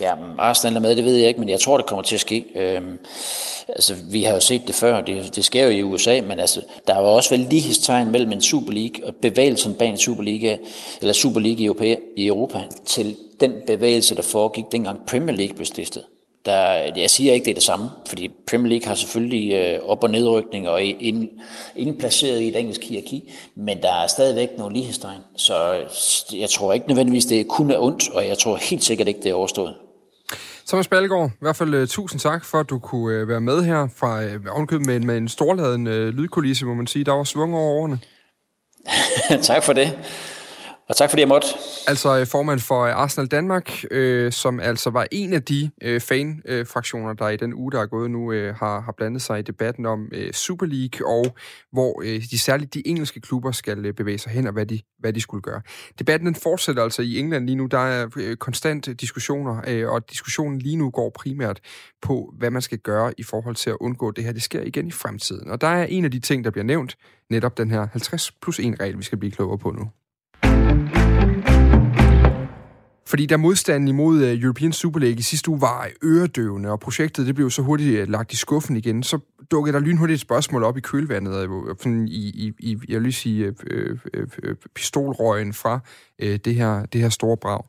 Ja, 0.02 0.16
Arsenal 0.38 0.76
er 0.76 0.80
med, 0.80 0.96
det 0.96 1.06
ved 1.06 1.16
jeg 1.16 1.28
ikke, 1.28 1.40
men 1.40 1.50
jeg 1.50 1.60
tror, 1.60 1.78
det 1.78 1.86
kommer 1.86 2.04
til 2.04 2.16
at 2.16 2.22
ske. 2.22 2.46
Øhm, 2.56 2.98
altså, 3.70 3.96
vi 4.12 4.24
har 4.24 4.34
jo 4.34 4.40
set 4.40 4.62
det 4.68 4.76
før, 4.76 5.02
det, 5.02 5.36
det 5.36 5.46
sker 5.46 5.64
jo 5.64 5.70
i 5.70 5.84
USA, 5.84 6.22
men 6.22 6.40
altså, 6.40 6.62
der 6.88 6.96
er 6.96 7.00
jo 7.00 7.16
også 7.16 7.30
vel 7.30 7.48
lighedstegn 7.50 8.12
mellem 8.12 8.32
en 8.32 8.42
Super 8.42 8.74
League 8.74 9.08
og 9.08 9.16
bevægelsen 9.16 9.76
bag 9.76 9.90
en 9.90 9.98
Super 9.98 10.24
League, 10.24 10.60
eller 11.02 11.14
Super 11.14 11.40
League 11.40 11.60
i 11.60 11.66
Europa, 11.66 11.96
i 12.18 12.28
Europa 12.28 12.64
til 12.86 13.18
den 13.40 13.54
bevægelse, 13.68 14.16
der 14.16 14.22
foregik 14.22 14.66
dengang 14.72 15.06
Premier 15.08 15.36
League 15.36 15.56
blev 15.56 15.66
stiftet. 15.66 16.04
Der, 16.46 16.92
jeg 16.96 17.10
siger 17.10 17.34
ikke, 17.34 17.46
det 17.46 17.52
er 17.52 17.56
det 17.56 17.64
samme, 17.64 17.90
fordi 18.08 18.32
Premier 18.48 18.70
League 18.70 18.88
har 18.88 18.96
selvfølgelig 18.96 19.54
øh, 19.54 19.80
op- 19.90 20.04
og 20.04 20.10
nedrykning 20.10 20.70
og 20.70 20.84
ind, 20.84 21.30
indplaceret 21.76 22.40
i 22.40 22.48
et 22.48 22.60
engelsk 22.60 22.84
hierarki, 22.84 23.34
men 23.56 23.82
der 23.82 24.04
er 24.04 24.08
stadigvæk 24.08 24.50
nogle 24.58 24.76
lighedstegn. 24.76 25.22
Så 25.38 25.74
jeg 26.34 26.50
tror 26.50 26.74
ikke 26.74 26.88
nødvendigvis, 26.88 27.26
det 27.26 27.48
kun 27.48 27.72
er 27.72 27.80
ondt, 27.80 28.10
og 28.10 28.28
jeg 28.28 28.38
tror 28.38 28.56
helt 28.56 28.84
sikkert 28.84 29.08
ikke, 29.08 29.20
det 29.24 29.30
er 29.30 29.34
overstået. 29.34 29.76
Thomas 30.68 30.88
Balgaard, 30.88 31.30
i 31.30 31.38
hvert 31.40 31.56
fald 31.56 31.74
uh, 31.74 31.88
tusind 31.88 32.20
tak 32.20 32.46
for, 32.46 32.60
at 32.60 32.70
du 32.70 32.80
kunne 32.80 33.22
uh, 33.22 33.30
være 33.30 33.42
med 33.42 33.64
her 33.64 33.88
fra 33.96 34.24
uh, 34.24 34.82
med, 34.82 35.00
med 35.00 35.18
en 35.18 35.28
storladen 35.28 35.88
uh, 35.88 35.94
lydkulisse, 35.94 36.66
må 36.66 36.74
man 36.74 36.88
sige. 36.88 37.06
Der 37.06 37.12
var 37.12 37.24
svung 37.24 37.56
over 37.56 37.82
årene. 37.82 38.00
tak 39.42 39.64
for 39.64 39.74
det. 39.74 40.00
Og 40.92 40.98
tak 40.98 41.10
fordi 41.10 41.20
jeg 41.20 41.28
måtte. 41.28 41.48
Altså 41.88 42.20
øh, 42.20 42.28
formand 42.28 42.60
for 42.60 42.82
øh, 42.82 42.96
Arsenal 42.96 43.28
Danmark, 43.28 43.84
øh, 43.92 44.32
som 44.32 44.60
altså 44.60 44.90
var 44.90 45.08
en 45.12 45.34
af 45.34 45.44
de 45.44 45.72
øh, 45.82 46.02
fanfraktioner, 46.02 47.14
der 47.14 47.30
i 47.30 47.38
den 47.38 47.54
uge, 47.54 47.72
der 47.72 47.82
er 47.82 47.86
gået 47.86 48.12
nu, 48.12 48.32
øh, 48.32 48.56
har, 48.56 48.82
har 48.82 48.92
blandet 48.98 49.22
sig 49.22 49.40
i 49.40 49.42
debatten 49.42 49.86
om 49.86 50.10
øh, 50.14 50.34
Super 50.34 50.66
League, 50.66 51.08
og 51.08 51.36
hvor 51.72 52.02
øh, 52.06 52.22
de 52.32 52.40
særligt 52.40 52.74
de 52.74 52.88
engelske 52.88 53.22
klubber 53.22 53.52
skal 53.52 53.86
øh, 53.86 53.94
bevæge 53.94 54.18
sig 54.18 54.32
hen, 54.32 54.48
og 54.48 54.54
hvad 54.54 54.66
de, 54.66 54.80
hvad 55.00 55.14
de 55.14 55.22
skulle 55.22 55.42
gøre. 55.42 55.62
Debatten 56.00 56.28
den 56.28 56.36
fortsætter 56.36 56.84
altså 56.84 57.02
i 57.02 57.20
England 57.20 57.46
lige 57.46 57.56
nu. 57.56 57.66
Der 57.66 57.80
er 57.80 58.08
øh, 58.18 58.36
konstant 58.36 59.02
diskussioner, 59.02 59.62
øh, 59.68 59.90
og 59.90 60.10
diskussionen 60.10 60.60
lige 60.60 60.76
nu 60.76 60.90
går 60.90 61.10
primært 61.10 61.60
på, 62.02 62.34
hvad 62.38 62.52
man 62.52 62.62
skal 62.62 62.78
gøre 62.78 63.14
i 63.18 63.24
forhold 63.24 63.56
til 63.56 63.70
at 63.70 63.78
undgå 63.80 64.12
det 64.12 64.24
her. 64.24 64.32
Det 64.32 64.44
sker 64.44 64.62
igen 64.62 64.88
i 64.88 64.92
fremtiden. 64.92 65.52
Og 65.52 65.62
der 65.62 65.68
er 65.68 65.84
en 65.84 66.06
af 66.06 66.12
de 66.12 66.20
ting, 66.20 66.44
der 66.44 66.52
bliver 66.52 66.66
nævnt, 66.66 66.98
netop 67.30 67.58
den 67.58 67.72
her 67.72 67.88
50 67.92 68.32
plus 68.32 68.60
1 68.60 68.80
regel, 68.80 68.98
vi 68.98 69.04
skal 69.04 69.18
blive 69.18 69.32
klogere 69.32 69.58
på 69.58 69.72
nu. 69.72 69.90
Fordi 73.12 73.26
der 73.26 73.38
modstanden 73.38 73.88
imod 73.88 74.24
øh, 74.24 74.44
European 74.44 74.74
Super 74.74 75.00
League 75.00 75.20
i 75.20 75.22
sidste 75.22 75.50
uge 75.50 75.62
var 75.62 75.90
øredøvende, 76.04 76.70
og 76.70 76.80
projektet 76.80 77.28
det 77.28 77.36
blev 77.36 77.50
så 77.50 77.62
hurtigt 77.62 78.00
øh, 78.00 78.10
lagt 78.10 78.34
i 78.34 78.36
skuffen 78.36 78.78
igen, 78.78 79.04
så 79.04 79.20
dukkede 79.52 79.74
der 79.74 79.80
lynhurtigt 79.80 80.16
et 80.16 80.22
spørgsmål 80.22 80.64
op 80.64 80.78
i 80.78 80.82
kølvandet, 80.82 81.44
øh, 81.44 81.50
sådan 81.80 82.08
i, 82.08 82.30
i, 82.30 82.54
i, 82.60 82.78
jeg 82.90 83.02
vil 83.02 83.14
sige, 83.14 83.54
øh, 83.68 83.98
øh, 84.14 84.56
pistolrøgen 84.76 85.54
fra 85.54 85.80
øh, 86.20 86.40
det, 86.46 86.56
her, 86.56 86.86
det 86.86 87.02
her 87.02 87.10
store 87.10 87.38
brag. 87.38 87.64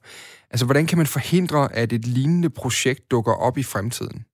Altså, 0.50 0.64
hvordan 0.64 0.87
kan 0.87 0.98
man 0.98 1.07
forhindre, 1.07 1.76
at 1.76 1.92
et 1.92 2.07
lignende 2.07 2.50
projekt 2.50 3.11
dukker 3.11 3.33
op 3.33 3.59
i 3.59 3.62
fremtiden? 3.62 4.24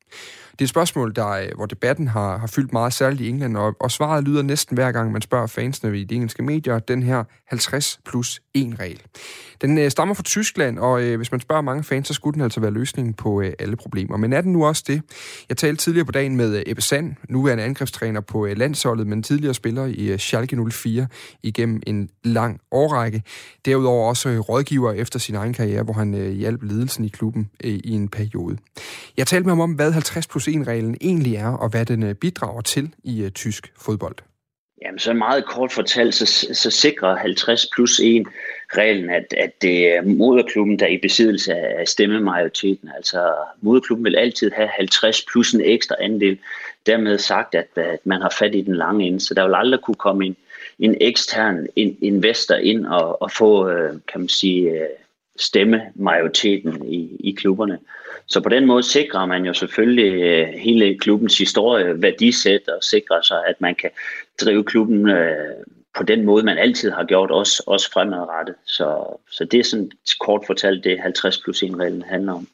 Det 0.59 0.65
er 0.65 0.67
et 0.67 0.71
spørgsmål, 0.71 1.15
der, 1.17 1.29
øh, 1.29 1.49
hvor 1.57 1.67
debatten 1.67 2.09
har, 2.09 2.39
har 2.39 2.47
fyldt 2.47 2.73
meget 2.73 2.93
særligt 2.93 3.21
i 3.21 3.29
England, 3.29 3.57
og, 3.57 3.77
og 3.81 3.91
svaret 3.91 4.25
lyder 4.25 4.43
næsten 4.43 4.75
hver 4.75 4.93
gang, 4.93 5.13
man 5.13 5.23
spørger 5.23 5.47
fansene 5.47 5.99
i 5.99 6.05
de 6.05 6.15
engelske 6.15 6.43
medier, 6.43 6.79
den 6.79 7.03
her 7.03 7.25
50 7.47 8.01
plus 8.05 8.41
1 8.55 8.81
regel. 8.81 9.03
Den 9.61 9.79
øh, 9.79 9.91
stammer 9.91 10.15
fra 10.15 10.23
Tyskland, 10.23 10.79
og 10.79 11.03
øh, 11.03 11.17
hvis 11.17 11.33
man 11.33 11.41
spørger 11.41 11.63
mange 11.63 11.85
fans, 11.85 12.09
så 12.09 12.15
skulle 12.15 12.35
den 12.35 12.43
altså 12.43 12.61
være 12.61 12.71
løsningen 12.71 13.15
på 13.15 13.41
øh, 13.41 13.53
alle 13.59 13.77
problemer. 13.77 14.17
Men 14.17 14.33
er 14.33 14.41
den 14.41 14.53
nu 14.53 14.67
også 14.67 14.85
det? 14.87 15.03
Jeg 15.49 15.57
talte 15.57 15.83
tidligere 15.83 16.05
på 16.05 16.13
dagen 16.13 16.37
med 16.37 16.57
øh, 16.57 16.63
Ebbe 16.67 16.83
Sand, 16.83 17.15
nuværende 17.29 17.65
angrebstræner 17.65 18.21
på 18.21 18.47
øh, 18.47 18.57
landsholdet, 18.57 19.07
men 19.07 19.23
tidligere 19.23 19.55
spiller 19.55 19.87
i 19.87 20.07
øh, 20.07 20.19
Schalke 20.19 20.71
04 20.71 21.07
igennem 21.43 21.81
en 21.87 22.09
lang 22.25 22.61
årrække. 22.71 23.23
Derudover 23.65 24.09
også 24.09 24.29
øh, 24.29 24.39
rådgiver 24.39 24.93
efter 24.93 25.19
sin 25.19 25.35
egen 25.35 25.53
karriere, 25.53 25.83
hvor 25.83 25.95
han 25.95 26.15
øh, 26.15 26.33
hjalp 26.33 26.63
ledelsen 26.63 27.05
i 27.05 27.09
klubben 27.09 27.51
øh, 27.65 27.71
i 27.71 27.91
en 27.91 28.09
periode. 28.09 28.57
Jeg 29.17 29.27
talte 29.27 29.45
med 29.45 29.53
ham 29.53 29.61
om, 29.61 29.73
hvad 29.73 29.93
50 29.93 30.27
plus 30.27 30.48
1-reglen 30.49 30.97
egentlig 31.01 31.35
er, 31.35 31.49
og 31.49 31.69
hvad 31.69 31.87
den 31.87 32.03
øh, 32.03 32.15
bidrager 32.15 32.61
til 32.61 32.95
i 33.05 33.23
øh, 33.25 33.31
tysk 33.31 33.73
fodbold. 33.81 34.17
Jamen, 34.83 34.99
så 34.99 35.13
meget 35.13 35.45
kort 35.45 35.73
fortalt, 35.73 36.15
så, 36.15 36.27
så 36.53 36.71
sikrer 36.71 37.17
50 37.17 37.67
plus 37.75 38.01
1 38.01 38.27
reglen, 38.77 39.11
at, 39.11 39.35
at 39.37 39.63
det 39.63 39.97
er 39.97 40.03
moderklubben, 40.03 40.79
der 40.79 40.87
er 40.87 40.91
i 40.91 40.99
besiddelse 41.03 41.55
af 41.55 41.89
stemmemajoriteten. 41.89 42.91
Altså, 42.97 43.35
moderklubben 43.61 44.05
vil 44.05 44.17
altid 44.17 44.51
have 44.51 44.69
50 44.69 45.25
plus 45.33 45.53
en 45.53 45.61
ekstra 45.61 45.97
andel. 46.01 46.39
Dermed 46.87 47.19
sagt, 47.19 47.55
at, 47.55 47.69
at 47.77 47.99
man 48.05 48.21
har 48.21 48.35
fat 48.39 48.55
i 48.55 48.61
den 48.61 48.77
lange 48.77 49.07
ende, 49.07 49.21
så 49.21 49.35
der 49.35 49.47
vil 49.47 49.55
aldrig 49.55 49.81
kunne 49.81 49.95
komme 49.95 50.27
en, 50.27 50.37
en 50.79 50.97
ekstern 51.01 51.67
investor 52.01 52.55
ind 52.55 52.87
og, 52.87 53.23
og 53.23 53.31
få, 53.31 53.69
øh, 53.69 53.93
kan 54.13 54.21
man 54.21 54.29
sige, 54.29 54.87
stemmemajoriteten 55.39 56.93
i, 56.93 57.17
i 57.21 57.31
klubberne. 57.31 57.79
Så 58.29 58.41
på 58.41 58.49
den 58.49 58.67
måde 58.67 58.83
sikrer 58.83 59.27
man 59.27 59.45
jo 59.45 59.55
selvfølgelig 59.55 60.23
øh, 60.23 60.49
hele 60.49 60.99
klubbens 60.99 61.39
historie, 61.39 62.03
værdisæt 62.03 62.69
og 62.69 62.85
sikrer 62.85 63.23
sig, 63.23 63.47
at 63.47 63.61
man 63.61 63.75
kan 63.75 63.91
drive 64.41 64.65
klubben 64.65 65.09
øh, 65.09 65.65
på 65.97 66.03
den 66.03 66.25
måde, 66.25 66.45
man 66.45 66.59
altid 66.59 66.91
har 66.91 67.05
gjort, 67.05 67.31
også, 67.31 67.63
også 67.67 67.93
fremadrettet. 67.93 68.55
Så, 68.65 69.17
så 69.31 69.45
det 69.45 69.61
er 69.61 69.65
sådan 69.65 69.91
kort 70.21 70.43
fortalt 70.47 70.85
det 70.85 71.01
50 71.01 71.43
plus 71.43 71.63
1 71.63 71.79
reglen 71.79 72.03
handler 72.03 72.33
om. 72.33 72.49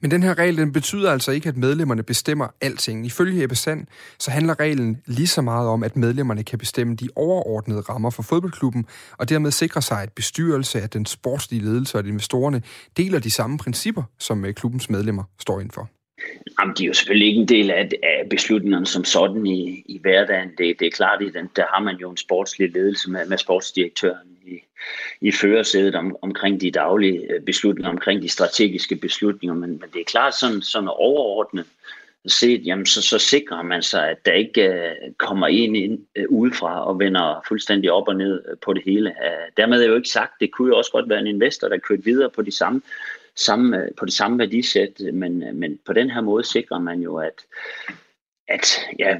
Men 0.00 0.10
den 0.10 0.22
her 0.22 0.38
regel, 0.38 0.56
den 0.56 0.72
betyder 0.72 1.12
altså 1.12 1.32
ikke, 1.32 1.48
at 1.48 1.56
medlemmerne 1.56 2.02
bestemmer 2.02 2.48
alting. 2.60 3.06
Ifølge 3.06 3.42
Ebbe 3.42 3.54
Sand, 3.54 3.86
så 4.18 4.30
handler 4.30 4.60
reglen 4.60 5.02
lige 5.06 5.26
så 5.26 5.42
meget 5.42 5.68
om, 5.68 5.82
at 5.82 5.96
medlemmerne 5.96 6.44
kan 6.44 6.58
bestemme 6.58 6.96
de 6.96 7.08
overordnede 7.16 7.80
rammer 7.80 8.10
for 8.10 8.22
fodboldklubben, 8.22 8.86
og 9.18 9.28
dermed 9.28 9.50
sikre 9.50 9.82
sig, 9.82 10.02
at 10.02 10.12
bestyrelse 10.12 10.80
at 10.80 10.92
den 10.92 11.06
sportslige 11.06 11.64
ledelse 11.64 11.98
og 11.98 12.06
investorerne 12.06 12.62
deler 12.96 13.18
de 13.18 13.30
samme 13.30 13.58
principper, 13.58 14.02
som 14.18 14.44
øh, 14.44 14.54
klubbens 14.54 14.90
medlemmer 14.90 15.24
står 15.38 15.60
indenfor. 15.60 15.88
Jamen, 16.60 16.74
de 16.78 16.82
er 16.84 16.86
jo 16.86 16.92
selvfølgelig 16.92 17.28
ikke 17.28 17.40
en 17.40 17.48
del 17.48 17.70
af, 17.70 17.88
af 18.02 18.28
beslutningerne 18.30 18.86
som 18.86 19.04
sådan 19.04 19.46
i, 19.46 19.82
i 19.86 19.98
hverdagen. 20.00 20.48
Det, 20.58 20.76
det 20.80 20.86
er 20.86 20.90
klart, 20.90 21.22
at 21.22 21.46
der 21.56 21.64
har 21.74 21.82
man 21.82 21.96
jo 21.96 22.10
en 22.10 22.16
sportslig 22.16 22.72
ledelse 22.72 23.10
med, 23.10 23.26
med 23.26 23.38
sportsdirektøren 23.38 24.28
i, 24.46 24.54
i 25.20 25.32
førersædet 25.32 25.94
om, 25.94 26.16
omkring 26.22 26.60
de 26.60 26.70
daglige 26.70 27.32
øh, 27.32 27.40
beslutninger, 27.40 27.90
omkring 27.90 28.22
de 28.22 28.28
strategiske 28.28 28.96
beslutninger, 28.96 29.54
men, 29.54 29.70
men 29.70 29.90
det 29.92 30.00
er 30.00 30.04
klart 30.04 30.34
sådan, 30.34 30.62
sådan 30.62 30.88
overordnet 30.88 31.66
set, 32.26 32.66
jamen 32.66 32.86
så, 32.86 33.02
så 33.02 33.18
sikrer 33.18 33.62
man 33.62 33.82
sig, 33.82 34.10
at 34.10 34.26
der 34.26 34.32
ikke 34.32 34.68
uh, 34.68 35.14
kommer 35.18 35.46
en 35.46 35.76
ind 35.76 36.06
uh, 36.18 36.24
udefra 36.28 36.86
og 36.86 36.98
vender 36.98 37.44
fuldstændig 37.48 37.92
op 37.92 38.08
og 38.08 38.16
ned 38.16 38.42
på 38.62 38.72
det 38.72 38.82
hele. 38.84 39.10
Uh, 39.10 39.52
dermed 39.56 39.82
er 39.82 39.86
jo 39.86 39.96
ikke 39.96 40.08
sagt, 40.08 40.32
det 40.40 40.52
kunne 40.52 40.68
jo 40.68 40.76
også 40.76 40.92
godt 40.92 41.08
være 41.08 41.20
en 41.20 41.26
investor, 41.26 41.68
der 41.68 41.78
kørte 41.78 42.04
videre 42.04 42.30
på 42.30 42.42
de 42.42 42.50
samme 42.50 42.82
samme, 43.34 43.88
på 43.96 44.04
det 44.04 44.12
samme 44.12 44.38
værdisæt, 44.38 45.00
men, 45.12 45.58
men 45.58 45.78
på 45.86 45.92
den 45.92 46.10
her 46.10 46.20
måde 46.20 46.44
sikrer 46.44 46.78
man 46.78 47.00
jo, 47.00 47.16
at, 47.16 47.46
at 48.48 48.80
ja, 48.98 49.18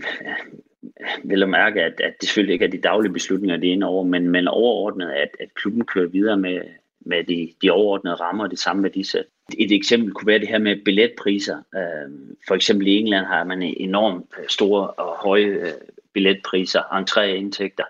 vil 1.25 1.43
at 1.43 1.49
mærke, 1.49 1.83
at, 1.83 2.01
at 2.01 2.15
det 2.21 2.29
selvfølgelig 2.29 2.53
ikke 2.53 2.65
er 2.65 2.71
de 2.71 2.79
daglige 2.79 3.13
beslutninger, 3.13 3.57
det 3.57 3.69
er 3.69 3.73
inde 3.73 3.87
over, 3.87 4.05
men, 4.05 4.29
men 4.29 4.49
overordnet, 4.49 5.11
at, 5.11 5.29
at 5.41 5.55
klubben 5.55 5.85
kører 5.85 6.09
videre 6.09 6.37
med, 6.37 6.61
med 7.01 7.25
de, 7.25 7.53
de 7.63 7.71
overordnede 7.71 8.15
rammer 8.15 8.45
og 8.45 8.51
det 8.51 8.59
samme 8.59 8.83
værdisæt. 8.83 9.25
Et 9.59 9.73
eksempel 9.73 10.13
kunne 10.13 10.27
være 10.27 10.39
det 10.39 10.49
her 10.49 10.59
med 10.59 10.85
billetpriser. 10.85 11.57
Øhm, 11.75 12.37
for 12.49 12.55
eksempel 12.55 12.87
i 12.87 12.97
England 12.97 13.27
har 13.27 13.45
man 13.45 13.63
enormt 13.63 14.27
store 14.49 14.91
og 14.91 15.17
høje 15.17 15.45
øh, 15.45 15.73
billetpriser, 16.13 16.81
entréindtægter. 16.81 17.87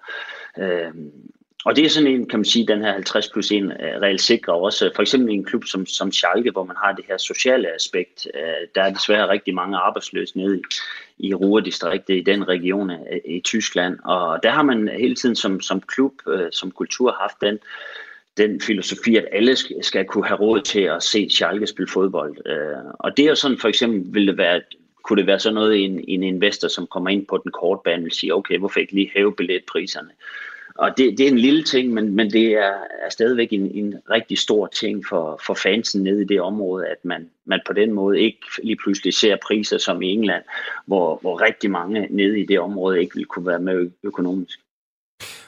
Øhm, 0.59 1.13
og 1.65 1.77
det 1.77 1.85
er 1.85 1.89
sådan 1.89 2.07
en, 2.07 2.29
kan 2.29 2.39
man 2.39 2.45
sige, 2.45 2.67
den 2.67 2.81
her 2.81 2.93
50 2.93 3.29
plus 3.29 3.51
1 3.51 3.63
øh, 3.63 3.71
regel 3.79 4.19
sikrer 4.19 4.55
også, 4.55 4.87
øh, 4.87 4.93
for 4.95 5.03
eksempel 5.03 5.31
i 5.31 5.35
en 5.35 5.45
klub 5.45 5.65
som, 5.65 5.87
som 5.87 6.13
Schalke, 6.13 6.51
hvor 6.51 6.65
man 6.65 6.77
har 6.85 6.93
det 6.93 7.05
her 7.09 7.17
sociale 7.17 7.75
aspekt. 7.75 8.27
Øh, 8.35 8.69
der 8.75 8.83
er 8.83 8.93
desværre 8.93 9.29
rigtig 9.29 9.55
mange 9.55 9.77
arbejdsløse 9.77 10.39
nede 10.39 10.59
i, 10.59 10.63
i 11.29 11.35
Ruhrdistriktet 11.35 12.17
i 12.17 12.21
den 12.21 12.49
region 12.49 12.91
i 13.25 13.41
Tyskland. 13.41 13.99
Og 14.05 14.43
der 14.43 14.51
har 14.51 14.63
man 14.63 14.89
hele 14.89 15.15
tiden 15.15 15.37
som, 15.37 15.61
som 15.61 15.81
klub, 15.81 16.13
som 16.53 16.71
kultur 16.71 17.17
haft 17.21 17.41
den, 17.41 17.59
den 18.37 18.61
filosofi, 18.61 19.17
at 19.17 19.29
alle 19.33 19.57
skal 19.83 20.05
kunne 20.05 20.27
have 20.27 20.41
råd 20.41 20.61
til 20.61 20.81
at 20.81 21.03
se 21.03 21.31
Schalke 21.31 21.67
spille 21.67 21.91
fodbold. 21.91 22.37
Og 22.99 23.17
det 23.17 23.25
er 23.25 23.29
jo 23.29 23.35
sådan, 23.35 23.59
for 23.59 23.69
eksempel 23.69 24.15
vil 24.15 24.27
det 24.27 24.39
være 24.39 24.61
kunne 25.03 25.21
det 25.21 25.27
være 25.27 25.39
sådan 25.39 25.55
noget, 25.55 25.85
en, 25.85 26.05
en 26.09 26.23
investor, 26.23 26.69
som 26.69 26.87
kommer 26.87 27.11
ind 27.11 27.27
på 27.27 27.41
den 27.45 27.53
korte 27.53 27.81
bane, 27.85 28.03
vil 28.03 28.13
sige, 28.13 28.35
okay, 28.35 28.59
hvorfor 28.59 28.81
ikke 28.81 28.93
lige 28.93 29.11
hæve 29.15 29.33
billetpriserne? 29.37 30.11
Og 30.81 30.97
det, 30.97 31.19
det 31.19 31.27
er 31.27 31.31
en 31.31 31.39
lille 31.39 31.65
ting, 31.65 31.93
men, 31.93 32.15
men 32.15 32.31
det 32.31 32.53
er, 32.53 32.75
er 33.05 33.11
stadigvæk 33.11 33.53
en, 33.53 33.71
en 33.71 33.95
rigtig 34.11 34.39
stor 34.39 34.67
ting 34.67 35.07
for, 35.07 35.41
for 35.47 35.55
fansen 35.55 36.03
nede 36.03 36.23
i 36.23 36.25
det 36.25 36.41
område, 36.41 36.87
at 36.87 37.05
man, 37.05 37.31
man 37.45 37.61
på 37.67 37.73
den 37.73 37.93
måde 37.93 38.21
ikke 38.21 38.39
lige 38.63 38.77
pludselig 38.77 39.15
ser 39.15 39.37
priser 39.47 39.79
som 39.79 40.03
i 40.03 40.09
England, 40.09 40.43
hvor, 40.87 41.19
hvor 41.21 41.41
rigtig 41.41 41.71
mange 41.71 42.07
nede 42.11 42.41
i 42.41 42.47
det 42.47 42.61
område 42.61 43.01
ikke 43.01 43.15
vil 43.15 43.25
kunne 43.25 43.47
være 43.47 43.61
med 43.61 43.91
økonomisk. 44.03 44.59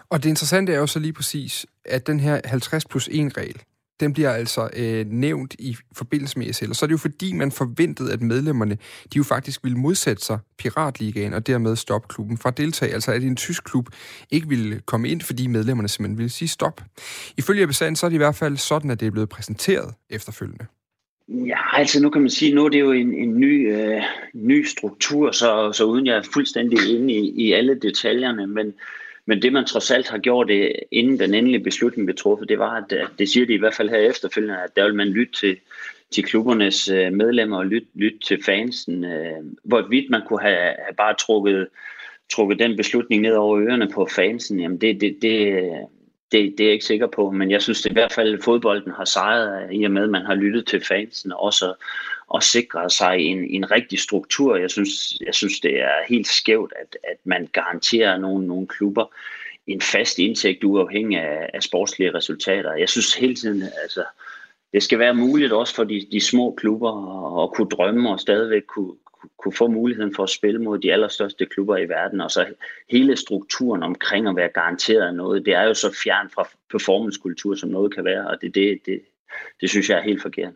Og 0.08 0.22
det 0.22 0.28
interessante 0.28 0.72
er 0.72 0.78
jo 0.78 0.86
så 0.86 0.98
lige 0.98 1.12
præcis, 1.12 1.66
at 1.84 2.06
den 2.06 2.20
her 2.20 2.40
50 2.44 2.84
plus 2.84 3.08
1 3.08 3.36
regel, 3.36 3.62
den 4.02 4.12
bliver 4.12 4.30
altså 4.30 4.70
øh, 4.76 5.06
nævnt 5.06 5.54
i 5.58 5.76
forbindelse 5.96 6.38
med 6.38 6.46
ESL. 6.46 6.70
Og 6.70 6.76
så 6.76 6.84
er 6.84 6.86
det 6.86 6.92
jo 6.92 6.98
fordi, 6.98 7.32
man 7.32 7.52
forventede, 7.52 8.12
at 8.12 8.22
medlemmerne, 8.22 8.74
de 9.12 9.16
jo 9.16 9.22
faktisk 9.22 9.64
ville 9.64 9.78
modsætte 9.78 10.22
sig 10.24 10.38
Piratligaen 10.58 11.34
og 11.34 11.46
dermed 11.46 11.76
stoppe 11.76 12.08
klubben 12.08 12.38
fra 12.38 12.48
at 12.48 12.58
deltage. 12.58 12.94
Altså 12.94 13.12
at 13.12 13.22
en 13.22 13.36
tysk 13.36 13.64
klub 13.64 13.88
ikke 14.30 14.48
ville 14.48 14.80
komme 14.86 15.08
ind, 15.08 15.20
fordi 15.20 15.46
medlemmerne 15.46 15.88
simpelthen 15.88 16.18
ville 16.18 16.30
sige 16.30 16.48
stop. 16.48 16.80
Ifølge 17.38 17.66
bestand, 17.66 17.96
så 17.96 18.06
er 18.06 18.10
det 18.10 18.14
i 18.14 18.24
hvert 18.24 18.34
fald 18.36 18.56
sådan, 18.56 18.90
at 18.90 19.00
det 19.00 19.06
er 19.06 19.10
blevet 19.10 19.28
præsenteret 19.28 19.94
efterfølgende. 20.10 20.66
Ja, 21.28 21.78
altså 21.78 22.02
nu 22.02 22.10
kan 22.10 22.20
man 22.20 22.30
sige, 22.30 22.54
nu 22.54 22.64
er 22.64 22.68
det 22.68 22.80
jo 22.80 22.92
en, 22.92 23.14
en 23.14 23.40
ny, 23.40 23.76
øh, 23.76 24.02
ny 24.34 24.64
struktur, 24.64 25.30
så, 25.30 25.72
så 25.72 25.84
uden 25.84 26.06
jeg 26.06 26.16
er 26.16 26.22
fuldstændig 26.34 26.78
inde 26.96 27.14
i, 27.14 27.46
i 27.46 27.52
alle 27.52 27.78
detaljerne, 27.82 28.46
men 28.46 28.74
men 29.26 29.42
det 29.42 29.52
man 29.52 29.64
trods 29.64 29.90
alt 29.90 30.08
har 30.08 30.18
gjort, 30.18 30.48
det, 30.48 30.72
inden 30.90 31.18
den 31.18 31.34
endelige 31.34 31.64
beslutning 31.64 32.06
blev 32.06 32.16
truffet, 32.16 32.48
det 32.48 32.58
var, 32.58 32.70
at 32.70 32.92
øh, 32.92 33.08
det 33.18 33.28
siger 33.28 33.46
de 33.46 33.54
i 33.54 33.58
hvert 33.58 33.74
fald 33.74 33.88
her 33.88 33.98
efterfølgende, 33.98 34.62
at 34.62 34.76
der 34.76 34.84
vil 34.84 34.94
man 34.94 35.08
lytte 35.08 35.32
til, 35.32 35.56
til 36.10 36.24
klubbernes 36.24 36.88
øh, 36.88 37.12
medlemmer 37.12 37.58
og 37.58 37.66
lytte, 37.66 37.88
lytte 37.94 38.18
til 38.18 38.42
fansen. 38.44 39.04
Hvorvidt 39.64 40.10
man 40.10 40.22
kunne 40.26 40.42
have, 40.42 40.56
have 40.56 40.96
bare 40.96 41.14
trukket, 41.14 41.68
trukket 42.32 42.58
den 42.58 42.76
beslutning 42.76 43.22
ned 43.22 43.34
over 43.34 43.60
ørerne 43.60 43.90
på 43.94 44.08
fansen, 44.16 44.60
jamen 44.60 44.80
det, 44.80 45.00
det, 45.00 45.18
det, 45.22 45.62
det, 46.32 46.54
det 46.58 46.60
er 46.60 46.64
jeg 46.64 46.72
ikke 46.72 46.84
sikker 46.84 47.06
på, 47.06 47.30
men 47.30 47.50
jeg 47.50 47.62
synes 47.62 47.82
det 47.82 47.90
i 47.90 47.92
hvert 47.92 48.12
fald, 48.12 48.34
at 48.34 48.44
fodbolden 48.44 48.92
har 48.92 49.04
sejret 49.04 49.64
øh, 49.64 49.74
i 49.74 49.84
og 49.84 49.90
med, 49.90 50.02
at 50.02 50.10
man 50.10 50.26
har 50.26 50.34
lyttet 50.34 50.66
til 50.66 50.84
fansen, 50.84 51.32
og 51.32 51.42
også 51.42 51.74
og 52.26 52.42
sikret 52.42 52.92
sig 52.92 53.18
en, 53.18 53.44
en 53.44 53.70
rigtig 53.70 53.98
struktur. 53.98 54.56
Jeg 54.56 54.70
synes, 54.70 55.20
jeg 55.26 55.34
synes, 55.34 55.60
det 55.60 55.80
er 55.80 55.94
helt 56.08 56.26
skævt, 56.26 56.72
at, 56.80 56.96
at 57.04 57.16
man 57.24 57.48
garanterer 57.52 58.18
nogle, 58.18 58.46
nogle 58.46 58.66
klubber 58.66 59.14
en 59.66 59.80
fast 59.80 60.18
indtægt 60.18 60.64
uafhængig 60.64 61.18
af, 61.18 61.50
af 61.54 61.62
sportslige 61.62 62.14
resultater. 62.14 62.74
Jeg 62.74 62.88
synes 62.88 63.14
hele 63.14 63.34
tiden, 63.34 63.62
altså, 63.82 64.04
det 64.72 64.82
skal 64.82 64.98
være 64.98 65.14
muligt 65.14 65.52
også 65.52 65.74
for 65.74 65.84
de, 65.84 66.06
de 66.12 66.20
små 66.20 66.54
klubber 66.58 66.90
at, 66.90 67.44
at 67.44 67.54
kunne 67.54 67.68
drømme 67.68 68.10
og 68.10 68.20
stadigvæk 68.20 68.62
kunne, 68.62 68.94
kunne 69.38 69.52
få 69.52 69.68
muligheden 69.68 70.14
for 70.14 70.22
at 70.22 70.30
spille 70.30 70.62
mod 70.62 70.78
de 70.78 70.92
allerstørste 70.92 71.46
klubber 71.46 71.76
i 71.76 71.88
verden, 71.88 72.20
og 72.20 72.30
så 72.30 72.46
hele 72.90 73.16
strukturen 73.16 73.82
omkring 73.82 74.28
at 74.28 74.36
være 74.36 74.48
garanteret 74.48 75.14
noget, 75.14 75.46
det 75.46 75.54
er 75.54 75.62
jo 75.62 75.74
så 75.74 75.96
fjern 76.04 76.30
fra 76.30 76.48
performancekultur, 76.70 77.54
som 77.54 77.68
noget 77.68 77.94
kan 77.94 78.04
være, 78.04 78.28
og 78.28 78.36
det, 78.40 78.54
det, 78.54 78.78
det, 78.86 79.00
det 79.60 79.70
synes 79.70 79.90
jeg 79.90 79.98
er 79.98 80.02
helt 80.02 80.22
forkert. 80.22 80.52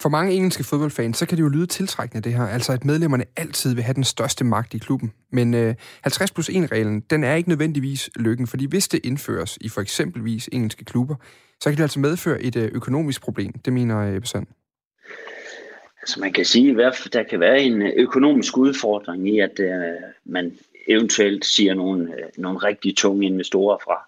For 0.00 0.08
mange 0.08 0.32
engelske 0.32 0.64
fodboldfans, 0.64 1.18
så 1.18 1.26
kan 1.26 1.38
det 1.38 1.42
jo 1.42 1.48
lyde 1.48 1.66
tiltrækkende 1.66 2.22
det 2.22 2.34
her, 2.34 2.46
altså 2.46 2.72
at 2.72 2.84
medlemmerne 2.84 3.24
altid 3.36 3.74
vil 3.74 3.84
have 3.84 3.94
den 3.94 4.04
største 4.04 4.44
magt 4.44 4.74
i 4.74 4.78
klubben. 4.78 5.12
Men 5.32 5.54
øh, 5.54 5.74
50 6.02 6.30
plus 6.30 6.48
1-reglen, 6.48 7.00
den 7.00 7.24
er 7.24 7.34
ikke 7.34 7.48
nødvendigvis 7.48 8.10
lykken, 8.16 8.46
fordi 8.46 8.66
hvis 8.66 8.88
det 8.88 9.00
indføres 9.04 9.58
i 9.60 9.68
for 9.68 9.80
eksempelvis 9.80 10.48
engelske 10.52 10.84
klubber, 10.84 11.14
så 11.60 11.70
kan 11.70 11.76
det 11.76 11.82
altså 11.82 12.00
medføre 12.00 12.42
et 12.42 12.56
øh, 12.56 12.70
økonomisk 12.72 13.22
problem. 13.22 13.52
Det 13.52 13.72
mener 13.72 13.98
øh, 13.98 14.16
Ebbe 14.16 14.26
Sand. 14.26 14.46
Altså 16.02 16.20
man 16.20 16.32
kan 16.32 16.44
sige, 16.44 16.86
at 16.86 17.08
der 17.12 17.22
kan 17.22 17.40
være 17.40 17.62
en 17.62 17.82
øh, 17.82 17.92
økonomisk 17.96 18.58
udfordring 18.58 19.28
i, 19.28 19.40
at 19.40 19.60
øh, 19.60 19.94
man 20.24 20.58
eventuelt 20.86 21.44
siger 21.44 21.74
nogle, 21.74 22.12
øh, 22.12 22.28
nogle 22.36 22.58
rigtig 22.58 22.96
tunge 22.96 23.26
investorer 23.26 23.78
fra. 23.84 24.06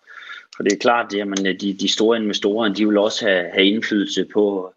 For 0.57 0.63
det 0.63 0.73
er 0.73 0.79
klart, 0.79 1.15
at 1.15 1.47
øh, 1.47 1.61
de, 1.61 1.73
de 1.73 1.93
store 1.93 2.17
investorer, 2.17 2.75
de 2.75 2.89
vil 2.89 2.99
også 2.99 3.29
have, 3.29 3.51
have 3.53 3.67
indflydelse 3.67 4.25
på, 4.25 4.75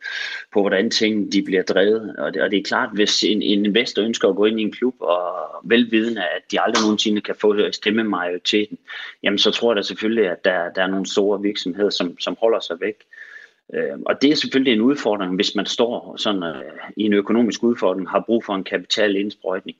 på, 0.53 0.61
hvordan 0.61 0.91
tingene 0.91 1.31
de 1.31 1.41
bliver 1.43 1.63
drevet. 1.63 2.15
Og 2.17 2.33
det, 2.33 2.41
og 2.41 2.51
det 2.51 2.59
er 2.59 2.63
klart, 2.63 2.89
hvis 2.93 3.23
en, 3.23 3.41
en 3.41 3.65
investor 3.65 4.01
ønsker 4.01 4.29
at 4.29 4.35
gå 4.35 4.45
ind 4.45 4.59
i 4.59 4.63
en 4.63 4.71
klub 4.71 4.95
og 4.99 5.25
velvidende, 5.63 6.21
at 6.21 6.51
de 6.51 6.61
aldrig 6.61 6.83
nogensinde 6.83 7.21
kan 7.21 7.35
få 7.35 7.71
stemme 7.71 8.03
majoriteten, 8.03 8.77
jamen 9.23 9.39
så 9.39 9.51
tror 9.51 9.71
jeg 9.71 9.75
da 9.75 9.81
selvfølgelig, 9.81 10.27
at 10.27 10.45
der, 10.45 10.69
der 10.69 10.83
er 10.83 10.87
nogle 10.87 11.05
store 11.05 11.41
virksomheder, 11.41 11.89
som, 11.89 12.19
som 12.19 12.37
holder 12.39 12.59
sig 12.59 12.77
væk. 12.79 12.95
Øh, 13.73 13.99
og 14.05 14.21
det 14.21 14.31
er 14.31 14.35
selvfølgelig 14.35 14.73
en 14.73 14.81
udfordring, 14.81 15.35
hvis 15.35 15.55
man 15.55 15.65
står 15.65 16.15
sådan, 16.17 16.43
øh, 16.43 16.63
i 16.97 17.03
en 17.03 17.13
økonomisk 17.13 17.63
udfordring, 17.63 18.09
har 18.09 18.23
brug 18.25 18.45
for 18.45 18.55
en 18.55 18.63
kapitalindsprøjtning. 18.63 19.77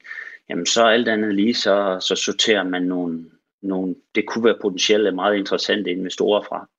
Jamen 0.49 0.65
så 0.65 0.85
alt 0.85 1.07
andet 1.07 1.35
lige, 1.35 1.53
så, 1.53 1.97
så 2.01 2.15
sorterer 2.15 2.63
man 2.63 2.81
nogle, 2.81 3.25
nogle, 3.61 3.95
det 4.15 4.25
kunne 4.25 4.45
være 4.45 4.57
potentielle 4.61 5.11
meget 5.11 5.37
interessante 5.37 5.91
investorer 5.91 6.41
fra. 6.41 6.69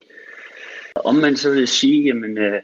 Om 0.95 1.15
man 1.15 1.37
så 1.37 1.51
vil 1.51 1.67
sige, 1.67 2.03
jamen 2.03 2.37
øh, 2.37 2.61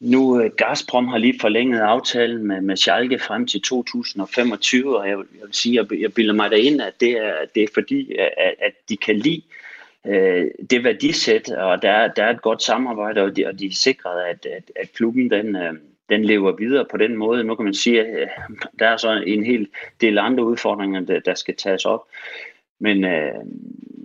nu 0.00 0.40
øh, 0.40 0.50
Gazprom 0.50 1.08
har 1.08 1.18
lige 1.18 1.40
forlænget 1.40 1.80
aftalen 1.80 2.46
med, 2.46 2.60
med 2.60 2.76
Schalke 2.76 3.18
frem 3.18 3.46
til 3.46 3.62
2025, 3.62 4.98
og 4.98 5.08
jeg 5.08 5.18
vil, 5.18 5.26
jeg 5.34 5.46
vil 5.46 5.54
sige, 5.54 5.74
jeg, 5.74 6.00
jeg 6.00 6.14
bilder 6.14 6.34
mig 6.34 6.58
ind, 6.58 6.80
at 6.80 7.00
det 7.00 7.10
er, 7.10 7.34
det 7.54 7.62
er 7.62 7.68
fordi, 7.74 8.12
at, 8.16 8.54
at 8.58 8.72
de 8.88 8.96
kan 8.96 9.16
lide 9.16 9.42
øh, 10.08 10.50
det 10.70 10.84
værdisæt, 10.84 11.50
og 11.50 11.82
der, 11.82 12.08
der 12.08 12.24
er 12.24 12.30
et 12.30 12.42
godt 12.42 12.62
samarbejde, 12.62 13.22
og 13.22 13.36
de, 13.36 13.46
og 13.46 13.58
de 13.58 13.66
er 13.66 13.72
sikret, 13.72 14.22
at, 14.22 14.46
at, 14.46 14.70
at 14.76 14.92
klubben 14.92 15.30
den, 15.30 15.56
øh, 15.56 15.72
den 16.08 16.24
lever 16.24 16.56
videre 16.56 16.86
på 16.90 16.96
den 16.96 17.16
måde. 17.16 17.44
Nu 17.44 17.54
kan 17.54 17.64
man 17.64 17.74
sige, 17.74 18.00
at 18.00 18.22
øh, 18.22 18.28
der 18.78 18.86
er 18.86 18.96
så 18.96 19.22
en 19.26 19.44
hel 19.44 19.68
del 20.00 20.18
andre 20.18 20.44
udfordringer, 20.44 21.00
der, 21.00 21.20
der 21.20 21.34
skal 21.34 21.56
tages 21.56 21.84
op. 21.84 22.06
Men, 22.78 23.04
øh, 23.04 23.34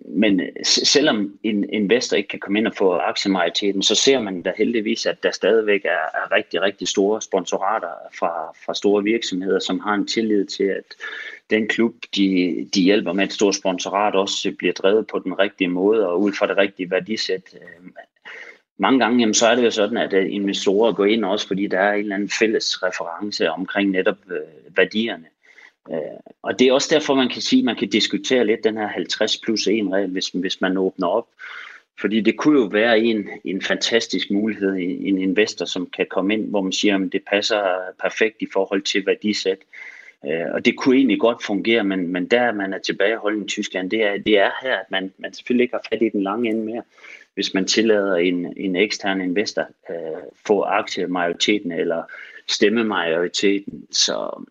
men 0.08 0.42
selvom 0.64 1.40
en 1.44 1.70
investor 1.70 2.18
ikke 2.18 2.30
kan 2.30 2.40
komme 2.40 2.60
ind 2.60 2.68
og 2.68 2.76
få 2.76 2.92
aktiemajoriteten, 2.92 3.84
så 3.84 3.96
ser 3.96 4.20
man 4.20 4.42
da 4.42 4.54
heldigvis, 4.58 5.06
at 5.06 5.24
der 5.24 5.32
stadigvæk 5.32 5.86
er, 5.86 5.90
er 5.90 6.32
rigtig, 6.32 6.62
rigtig 6.62 6.88
store 6.88 7.22
sponsorater 7.22 7.88
fra, 8.20 8.52
fra 8.66 8.74
store 8.74 9.04
virksomheder, 9.04 9.60
som 9.60 9.80
har 9.80 9.94
en 9.94 10.08
tillid 10.08 10.46
til, 10.46 10.64
at 10.64 10.96
den 11.52 11.68
klub, 11.68 11.96
de, 12.16 12.70
de 12.76 12.82
hjælper 12.82 13.14
med 13.14 13.24
et 13.24 13.34
stort 13.34 13.56
sponsorat, 13.56 14.16
også 14.16 14.50
øh, 14.50 14.56
bliver 14.56 14.74
drevet 14.74 15.08
på 15.08 15.20
den 15.20 15.40
rigtige 15.40 15.68
måde 15.68 16.08
og 16.08 16.22
ud 16.22 16.34
fra 16.34 16.48
det 16.48 16.58
rigtige 16.58 16.92
værdisæt. 16.92 17.44
Øh, 17.54 17.92
mange 18.78 19.00
gange 19.00 19.20
jamen, 19.20 19.34
så 19.34 19.48
er 19.48 19.56
det 19.56 19.64
jo 19.64 19.72
sådan, 19.72 19.98
at 19.98 20.14
øh, 20.14 20.34
investorer 20.34 20.94
går 20.94 21.06
ind 21.06 21.26
også, 21.26 21.48
fordi 21.48 21.68
der 21.68 21.80
er 21.80 21.94
en 21.94 22.00
eller 22.00 22.16
anden 22.16 22.30
fælles 22.40 22.84
reference 22.84 23.52
omkring 23.52 23.90
netop 23.90 24.18
øh, 24.32 24.78
værdierne. 24.78 25.26
Øh, 25.92 25.98
og 26.44 26.60
det 26.60 26.68
er 26.68 26.74
også 26.74 26.96
derfor, 26.96 27.16
man 27.16 27.30
kan 27.30 27.42
sige, 27.42 27.60
at 27.60 27.66
man 27.66 27.76
kan 27.76 27.90
diskutere 27.90 28.46
lidt 28.46 28.64
den 28.64 28.78
her 28.78 28.88
50 28.88 29.38
plus 29.38 29.68
1 29.68 29.92
regel, 29.92 30.10
hvis, 30.10 30.28
hvis 30.28 30.62
man 30.62 30.78
åbner 30.78 31.08
op. 31.08 31.28
Fordi 32.02 32.22
det 32.22 32.38
kunne 32.38 32.60
jo 32.60 32.66
være 32.66 33.00
en, 33.00 33.30
en 33.44 33.62
fantastisk 33.62 34.32
mulighed, 34.32 34.76
en 34.80 35.18
investor, 35.18 35.66
som 35.66 35.90
kan 35.96 36.06
komme 36.10 36.34
ind, 36.34 36.50
hvor 36.50 36.62
man 36.62 36.72
siger, 36.72 36.96
at 36.96 37.10
det 37.12 37.22
passer 37.30 37.62
perfekt 38.02 38.36
i 38.40 38.48
forhold 38.54 38.82
til 38.82 39.06
værdisæt. 39.06 39.58
Øh, 40.26 40.54
og 40.54 40.66
det 40.66 40.78
kunne 40.78 40.96
egentlig 40.96 41.20
godt 41.20 41.44
fungere, 41.44 41.84
men, 41.84 42.08
men 42.08 42.26
der 42.26 42.52
man 42.52 42.74
er 42.74 42.78
tilbageholden 42.78 43.44
i 43.44 43.48
Tyskland, 43.48 43.90
det 43.90 44.04
er, 44.04 44.18
det 44.18 44.38
er 44.38 44.50
her, 44.62 44.78
at 44.78 44.92
man, 44.92 45.14
man 45.18 45.34
selvfølgelig 45.34 45.64
ikke 45.64 45.76
har 45.76 45.86
fat 45.90 46.02
i 46.02 46.10
den 46.10 46.24
lange 46.24 46.50
ende 46.50 46.66
mere, 46.66 46.84
hvis 47.34 47.54
man 47.54 47.66
tillader 47.66 48.16
en, 48.16 48.54
en 48.58 48.76
ekstern 48.76 49.22
investor 49.22 49.68
øh, 49.90 50.22
få 50.48 50.62
aktiemajoriteten 50.62 51.72
eller 51.72 52.04
stemmemajoriteten. 52.48 53.86
Så, 53.92 54.46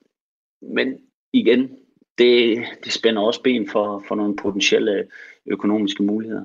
men 0.63 0.99
igen, 1.33 1.71
det, 2.19 2.65
det 2.85 2.93
spænder 2.93 3.23
også 3.23 3.43
ben 3.43 3.69
for, 3.69 4.05
for 4.09 4.15
nogle 4.15 4.37
potentielle 4.37 5.07
økonomiske 5.47 6.03
muligheder. 6.03 6.45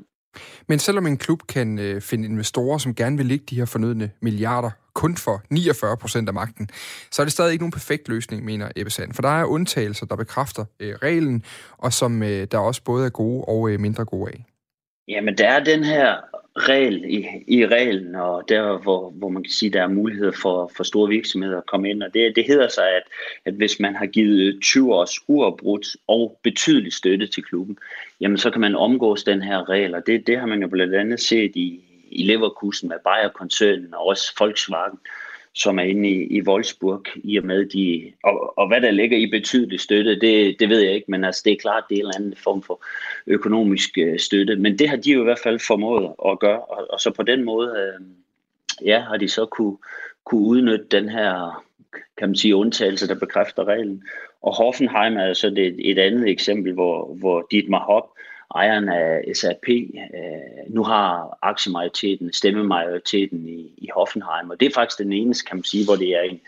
Men 0.68 0.80
selvom 0.80 1.08
en 1.08 1.18
klub 1.18 1.42
kan 1.50 1.80
øh, 1.80 2.02
finde 2.02 2.28
investorer, 2.28 2.78
som 2.78 2.96
gerne 2.96 3.18
vil 3.18 3.26
lægge 3.26 3.46
de 3.50 3.56
her 3.56 3.66
fornødne 3.66 4.12
milliarder 4.22 4.72
kun 4.96 5.18
for 5.18 5.42
49 5.50 5.98
procent 5.98 6.28
af 6.28 6.34
magten, 6.34 6.70
så 7.12 7.22
er 7.22 7.26
det 7.26 7.34
stadig 7.34 7.52
ikke 7.52 7.64
nogen 7.64 7.72
perfekt 7.72 8.10
løsning, 8.10 8.46
mener 8.46 8.70
Ebbe 8.76 8.92
Sand. 8.92 9.14
For 9.14 9.22
der 9.22 9.40
er 9.42 9.46
undtagelser, 9.46 10.06
der 10.06 10.16
bekræfter 10.16 10.66
øh, 10.80 10.94
reglen, 10.94 11.44
og 11.78 11.94
som 11.94 12.24
øh, 12.24 12.48
der 12.52 12.58
også 12.58 12.84
både 12.84 13.06
er 13.06 13.10
gode 13.10 13.46
og 13.48 13.70
øh, 13.70 13.80
mindre 13.80 14.06
gode 14.06 14.32
af. 14.32 14.46
Jamen, 15.08 15.38
der 15.38 15.48
er 15.48 15.64
den 15.64 15.84
her 15.84 16.16
regel 16.58 17.06
i, 17.08 17.28
i 17.48 17.68
reglen, 17.68 18.16
og 18.16 18.44
der, 18.50 18.82
hvor, 18.84 19.10
hvor 19.10 19.30
man 19.30 19.44
kan 19.44 19.52
sige, 19.52 19.70
der 19.70 19.84
er 19.84 19.88
mulighed 19.88 20.32
for, 20.42 20.72
for 20.78 20.84
store 20.84 21.10
virksomheder 21.10 21.58
at 21.58 21.66
komme 21.66 21.90
ind. 21.90 22.04
Og 22.04 22.14
det, 22.14 22.36
det 22.36 22.46
hedder 22.48 22.68
sig, 22.68 22.88
at, 22.96 23.04
at 23.46 23.54
hvis 23.54 23.80
man 23.80 23.96
har 23.96 24.06
givet 24.06 24.60
20 24.62 24.94
års 24.94 25.20
uafbrudt 25.28 25.88
og 26.08 26.40
betydelig 26.44 26.94
støtte 26.94 27.28
til 27.28 27.44
klubben, 27.44 27.78
jamen 28.22 28.38
så 28.38 28.52
kan 28.52 28.62
man 28.62 28.76
omgås 28.76 29.24
den 29.24 29.42
her 29.42 29.70
regel, 29.70 29.96
og 29.96 30.08
det, 30.08 30.28
det 30.28 30.40
har 30.40 30.46
man 30.46 30.62
jo 30.62 30.68
blandt 30.68 30.96
andet 30.96 31.20
set 31.20 31.52
i, 31.56 31.85
i 32.16 32.24
Leverkusen 32.24 32.90
med 32.90 32.98
Bayer-koncernen 33.04 33.94
og 33.94 34.06
også 34.06 34.34
Volkswagen, 34.40 35.00
som 35.54 35.80
er 35.80 35.84
inde 35.84 36.10
i, 36.10 36.38
i 36.38 36.42
Wolfsburg, 36.42 37.04
i 37.16 37.38
og 37.38 37.46
med 37.46 37.66
de, 37.66 38.12
og, 38.24 38.58
og 38.58 38.68
hvad 38.68 38.82
der 38.82 38.92
ligger 38.92 39.18
i 39.18 39.30
betydelig 39.30 39.80
støtte, 39.80 40.20
det, 40.20 40.60
det 40.60 40.70
ved 40.70 40.80
jeg 40.80 40.94
ikke, 40.94 41.12
men 41.12 41.24
altså 41.24 41.42
det 41.46 41.54
er 41.54 41.58
klart, 41.58 41.84
det 41.90 41.96
er 41.96 42.00
en 42.00 42.06
eller 42.06 42.16
anden 42.16 42.36
form 42.44 42.64
for 42.64 42.86
økonomisk 43.28 43.98
øh, 43.98 44.20
støtte, 44.20 44.56
men 44.56 44.80
det 44.80 44.90
har 44.90 44.96
de 44.96 45.12
jo 45.12 45.22
i 45.22 45.24
hvert 45.24 45.40
fald 45.44 45.60
formået 45.60 46.14
at 46.30 46.40
gøre, 46.40 46.60
og, 46.60 46.88
og 46.90 47.00
så 47.00 47.12
på 47.12 47.24
den 47.24 47.44
måde, 47.44 47.70
øh, 47.78 48.06
ja, 48.88 49.00
har 49.00 49.18
de 49.18 49.30
så 49.30 49.46
kunne, 49.46 49.78
kunne 50.26 50.42
udnytte 50.42 50.86
den 50.92 51.10
her, 51.10 51.64
kan 52.18 52.30
man 52.30 52.36
sige, 52.36 52.56
undtagelse, 52.56 53.08
der 53.08 53.20
bekræfter 53.20 53.64
reglen. 53.64 54.04
Og 54.42 54.56
Hoffenheim 54.56 55.18
er 55.18 55.34
så 55.34 55.50
det 55.50 55.76
et 55.92 56.00
andet 56.00 56.30
eksempel, 56.30 56.74
hvor, 56.74 57.14
hvor 57.14 57.48
Dietmar 57.52 57.84
Hopp, 57.84 58.06
ejeren 58.56 58.90
af 58.90 59.36
SAP, 59.36 59.70
øh, 59.70 60.74
nu 60.74 60.84
har 60.84 61.38
aktiemajoriteten, 61.42 62.34
stemmemajoriteten 62.34 63.48
i, 63.48 63.74
i 63.78 63.90
Hoffenheim, 63.96 64.50
og 64.50 64.60
det 64.60 64.66
er 64.66 64.74
faktisk 64.74 65.00
den 65.00 65.14
eneste, 65.14 65.46
kan 65.46 65.58
man 65.58 65.64
sige, 65.64 65.86
hvor 65.86 65.96
det 65.96 66.10
er 66.10 66.22
en, 66.22 66.42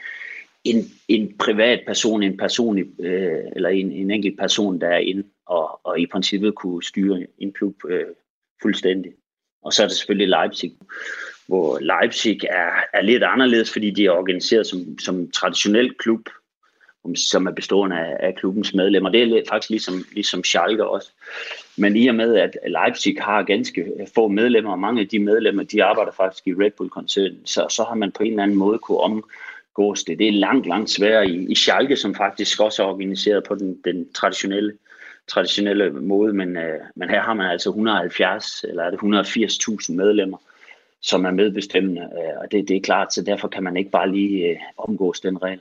en, 0.63 0.85
en 1.07 1.37
privat 1.37 1.83
person, 1.87 2.23
en 2.23 2.37
person, 2.37 2.79
øh, 2.99 3.43
eller 3.55 3.69
en, 3.69 3.91
en 3.91 4.11
enkelt 4.11 4.39
person, 4.39 4.81
der 4.81 4.87
er 4.87 4.97
inde 4.97 5.23
og, 5.45 5.79
og 5.83 5.99
i 5.99 6.05
princippet 6.05 6.55
kunne 6.55 6.83
styre 6.83 7.25
en 7.39 7.53
klub 7.53 7.75
øh, 7.89 8.05
fuldstændig. 8.61 9.11
Og 9.63 9.73
så 9.73 9.83
er 9.83 9.87
det 9.87 9.97
selvfølgelig 9.97 10.27
Leipzig, 10.27 10.73
hvor 11.47 11.79
Leipzig 11.79 12.39
er, 12.49 12.71
er 12.93 13.01
lidt 13.01 13.23
anderledes, 13.23 13.71
fordi 13.71 13.89
de 13.89 14.05
er 14.05 14.11
organiseret 14.11 14.67
som, 14.67 14.99
som 14.99 15.31
traditionel 15.31 15.93
klub, 15.93 16.29
som 17.15 17.47
er 17.47 17.51
bestående 17.51 17.99
af, 17.99 18.17
af 18.19 18.35
klubbens 18.35 18.73
medlemmer. 18.73 19.09
Det 19.09 19.21
er 19.21 19.41
faktisk 19.49 19.69
ligesom, 19.69 20.05
ligesom 20.11 20.43
Schalke 20.43 20.87
også. 20.87 21.11
Men 21.77 21.95
i 21.95 22.07
og 22.07 22.15
med, 22.15 22.35
at 22.35 22.57
Leipzig 22.67 23.17
har 23.21 23.43
ganske 23.43 23.85
få 24.15 24.27
medlemmer, 24.27 24.71
og 24.71 24.79
mange 24.79 25.01
af 25.01 25.07
de 25.07 25.19
medlemmer, 25.19 25.63
de 25.63 25.83
arbejder 25.83 26.11
faktisk 26.11 26.47
i 26.47 26.53
Red 26.53 26.71
Bull-koncernen, 26.77 27.45
så, 27.45 27.67
så 27.69 27.83
har 27.83 27.95
man 27.95 28.11
på 28.11 28.23
en 28.23 28.31
eller 28.31 28.43
anden 28.43 28.57
måde 28.57 28.79
kunne 28.79 28.99
omgås 28.99 30.03
det. 30.03 30.19
Det 30.19 30.27
er 30.27 30.31
langt, 30.31 30.67
langt 30.67 30.89
sværere 30.89 31.29
i, 31.29 31.51
i 31.51 31.55
Schalke, 31.55 31.95
som 31.95 32.15
faktisk 32.15 32.59
også 32.59 32.83
er 32.83 32.87
organiseret 32.87 33.43
på 33.43 33.55
den, 33.55 33.77
den 33.85 34.13
traditionelle 34.13 34.73
traditionelle 35.27 35.91
måde, 35.91 36.33
men, 36.33 36.57
øh, 36.57 36.79
men 36.95 37.09
her 37.09 37.21
har 37.21 37.33
man 37.33 37.51
altså 37.51 37.69
170 37.69 38.63
eller 38.63 38.83
er 38.83 38.89
det 38.89 38.97
180.000 38.97 39.93
medlemmer, 39.93 40.37
som 41.01 41.25
er 41.25 41.31
medbestemmende, 41.31 42.01
øh, 42.01 42.41
og 42.41 42.51
det, 42.51 42.67
det 42.67 42.75
er 42.77 42.81
klart, 42.81 43.13
så 43.13 43.23
derfor 43.23 43.47
kan 43.47 43.63
man 43.63 43.77
ikke 43.77 43.91
bare 43.91 44.11
lige 44.11 44.45
øh, 44.45 44.57
omgås 44.77 45.19
den 45.19 45.43
regel. 45.43 45.59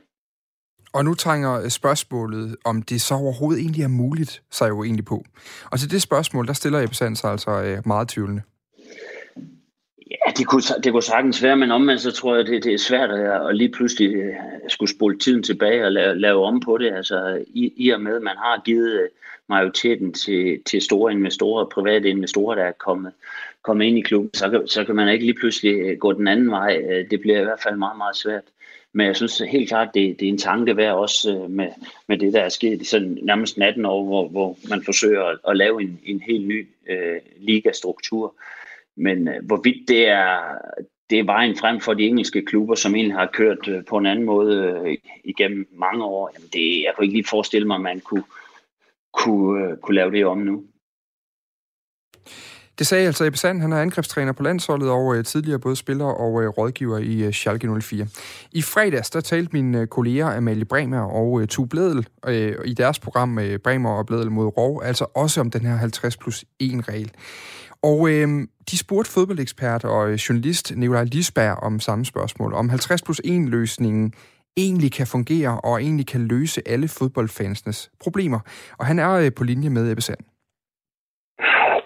Og 0.96 1.04
nu 1.04 1.14
trænger 1.14 1.62
øh, 1.62 1.68
spørgsmålet, 1.68 2.56
om 2.64 2.82
det 2.82 3.00
så 3.00 3.14
overhovedet 3.14 3.60
egentlig 3.60 3.82
er 3.82 3.88
muligt, 3.88 4.42
sig 4.50 4.68
jo 4.68 4.84
egentlig 4.84 5.04
på. 5.04 5.24
Og 5.70 5.78
til 5.80 5.90
det 5.90 6.02
spørgsmål, 6.02 6.46
der 6.46 6.52
stiller 6.52 6.80
Ebbe 6.80 6.94
sig 6.94 7.30
altså 7.30 7.62
øh, 7.62 7.78
meget 7.86 8.08
tvivlende. 8.08 8.42
Ja, 10.10 10.32
det 10.36 10.46
kunne, 10.46 10.62
det 10.84 10.92
kunne 10.92 11.02
sagtens 11.02 11.42
være, 11.42 11.56
men 11.56 11.70
omvendt 11.70 12.02
så 12.02 12.12
tror 12.12 12.36
jeg, 12.36 12.46
det, 12.46 12.64
det 12.64 12.74
er 12.74 12.78
svært 12.78 13.10
at, 13.10 13.48
at 13.48 13.56
lige 13.56 13.72
pludselig 13.72 14.14
øh, 14.14 14.34
skulle 14.68 14.90
spole 14.90 15.18
tiden 15.18 15.42
tilbage 15.42 15.84
og 15.84 15.92
lave, 15.92 16.18
lave 16.18 16.44
om 16.44 16.60
på 16.60 16.78
det. 16.78 16.92
Altså 16.94 17.44
i, 17.46 17.72
i 17.76 17.90
og 17.90 18.00
med, 18.00 18.16
at 18.16 18.22
man 18.22 18.36
har 18.36 18.62
givet 18.64 19.08
majoriteten 19.48 20.12
til, 20.12 20.62
til 20.66 20.82
store 20.82 21.12
investorer, 21.12 21.64
private 21.64 22.08
investorer, 22.08 22.54
der 22.54 22.64
er 22.64 22.72
kommet, 22.72 23.12
kommet 23.62 23.84
ind 23.84 23.98
i 23.98 24.00
klubben, 24.00 24.30
så 24.34 24.50
kan, 24.50 24.68
så 24.68 24.84
kan 24.84 24.96
man 24.96 25.08
ikke 25.08 25.24
lige 25.24 25.38
pludselig 25.40 25.98
gå 25.98 26.12
den 26.12 26.28
anden 26.28 26.50
vej. 26.50 26.82
Det 27.10 27.20
bliver 27.20 27.40
i 27.40 27.44
hvert 27.44 27.62
fald 27.62 27.76
meget, 27.76 27.96
meget 27.96 28.16
svært. 28.16 28.42
Men 28.96 29.06
jeg 29.06 29.16
synes 29.16 29.38
helt 29.38 29.68
klart, 29.68 29.94
det, 29.94 30.20
det 30.20 30.28
er 30.28 30.32
en 30.32 30.38
tanke 30.38 30.76
værd 30.76 30.94
også 30.94 31.36
øh, 31.36 31.50
med, 31.50 31.68
med 32.08 32.18
det, 32.18 32.32
der 32.32 32.40
er 32.40 32.48
sket 32.48 32.86
sådan 32.86 33.18
nærmest 33.22 33.58
18 33.58 33.84
år, 33.84 34.04
hvor, 34.04 34.28
hvor 34.28 34.58
man 34.68 34.84
forsøger 34.84 35.24
at, 35.24 35.38
at 35.48 35.56
lave 35.56 35.82
en, 35.82 36.00
en 36.04 36.20
helt 36.20 36.46
ny 36.46 36.68
øh, 36.88 37.20
ligastruktur. 37.36 38.34
Men 38.96 39.28
øh, 39.28 39.44
hvorvidt 39.46 39.88
det 39.88 40.08
er, 40.08 40.58
det 41.10 41.18
er 41.18 41.24
vejen 41.24 41.56
frem 41.56 41.80
for 41.80 41.94
de 41.94 42.06
engelske 42.06 42.44
klubber, 42.44 42.74
som 42.74 42.94
egentlig 42.94 43.16
har 43.16 43.30
kørt 43.32 43.68
øh, 43.68 43.84
på 43.84 43.98
en 43.98 44.06
anden 44.06 44.24
måde 44.24 44.82
øh, 44.86 44.96
igennem 45.24 45.68
mange 45.72 46.04
år, 46.04 46.30
jamen 46.34 46.48
det, 46.52 46.82
jeg 46.82 46.92
kunne 46.96 47.04
ikke 47.04 47.16
lige 47.16 47.28
forestille 47.28 47.66
mig, 47.66 47.74
at 47.74 47.80
man 47.80 48.00
kunne, 48.00 48.24
kunne, 49.12 49.64
øh, 49.64 49.76
kunne 49.76 49.94
lave 49.94 50.10
det 50.10 50.26
om 50.26 50.38
nu. 50.38 50.64
Det 52.78 52.86
sagde 52.86 53.06
altså 53.06 53.24
Ebbe 53.24 53.38
Sand, 53.38 53.60
han 53.60 53.72
er 53.72 53.80
angrebstræner 53.80 54.32
på 54.32 54.42
landsholdet 54.42 54.90
og 54.90 55.16
øh, 55.16 55.24
tidligere 55.24 55.58
både 55.58 55.76
spiller 55.76 56.04
og 56.04 56.42
øh, 56.42 56.48
rådgiver 56.48 56.98
i 56.98 57.22
øh, 57.22 57.32
Schalke 57.32 57.80
04. 57.80 58.06
I 58.52 58.62
fredags, 58.62 59.10
der 59.10 59.20
talte 59.20 59.50
mine 59.52 59.80
øh, 59.80 59.86
kolleger 59.86 60.36
Amalie 60.36 60.64
Bremer 60.64 61.00
og 61.00 61.40
øh, 61.40 61.48
Tu 61.48 61.64
Bledel 61.64 62.06
øh, 62.28 62.54
i 62.64 62.74
deres 62.74 62.98
program 62.98 63.38
Bremer 63.64 63.90
og 63.90 64.06
Bledel 64.06 64.30
mod 64.30 64.46
Rov, 64.46 64.82
altså 64.84 65.06
også 65.14 65.40
om 65.40 65.50
den 65.50 65.60
her 65.60 65.76
50 65.76 66.16
plus 66.16 66.44
1 66.60 66.88
regel. 66.88 67.10
Og 67.82 68.10
øh, 68.10 68.28
de 68.70 68.78
spurgte 68.78 69.12
fodboldekspert 69.12 69.84
og 69.84 70.14
journalist 70.28 70.76
Nikolaj 70.76 71.04
Lisberg 71.04 71.58
om 71.62 71.80
samme 71.80 72.04
spørgsmål, 72.04 72.54
om 72.54 72.68
50 72.68 73.02
plus 73.02 73.20
1 73.24 73.48
løsningen 73.48 74.12
egentlig 74.56 74.92
kan 74.92 75.06
fungere 75.06 75.60
og 75.60 75.82
egentlig 75.82 76.06
kan 76.06 76.20
løse 76.20 76.62
alle 76.66 76.88
fodboldfansenes 76.88 77.90
problemer. 78.00 78.40
Og 78.78 78.86
han 78.86 78.98
er 78.98 79.30
på 79.30 79.44
linje 79.44 79.70
med 79.70 79.90
Ebbe 79.90 80.02
Sand 80.02 80.18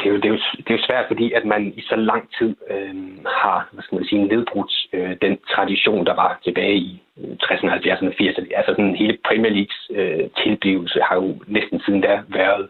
det 0.00 0.08
er, 0.08 0.12
jo, 0.14 0.16
det, 0.22 0.28
er 0.30 0.34
jo, 0.36 0.42
det 0.70 0.76
er 0.76 0.80
jo 0.80 0.88
svært, 0.90 1.06
fordi 1.08 1.32
at 1.32 1.44
man 1.44 1.62
i 1.76 1.80
så 1.80 1.96
lang 1.96 2.24
tid 2.38 2.56
øh, 2.70 2.94
har 3.26 3.68
hvad 3.72 3.82
skal 3.82 3.96
man 3.96 4.04
sige, 4.04 4.24
nedbrudt 4.24 4.72
øh, 4.92 5.16
den 5.22 5.38
tradition, 5.54 6.06
der 6.06 6.14
var 6.14 6.38
tilbage 6.44 6.76
i 6.76 7.02
60'erne, 7.42 7.70
70'erne, 7.76 8.12
80'erne. 8.20 8.48
Altså 8.58 8.72
sådan 8.72 8.94
hele 9.02 9.18
Premier 9.28 9.52
Leagues 9.52 9.80
øh, 9.98 10.24
tilblivelse 10.42 11.00
har 11.08 11.14
jo 11.14 11.28
næsten 11.46 11.80
siden 11.84 12.00
da 12.00 12.22
været 12.28 12.68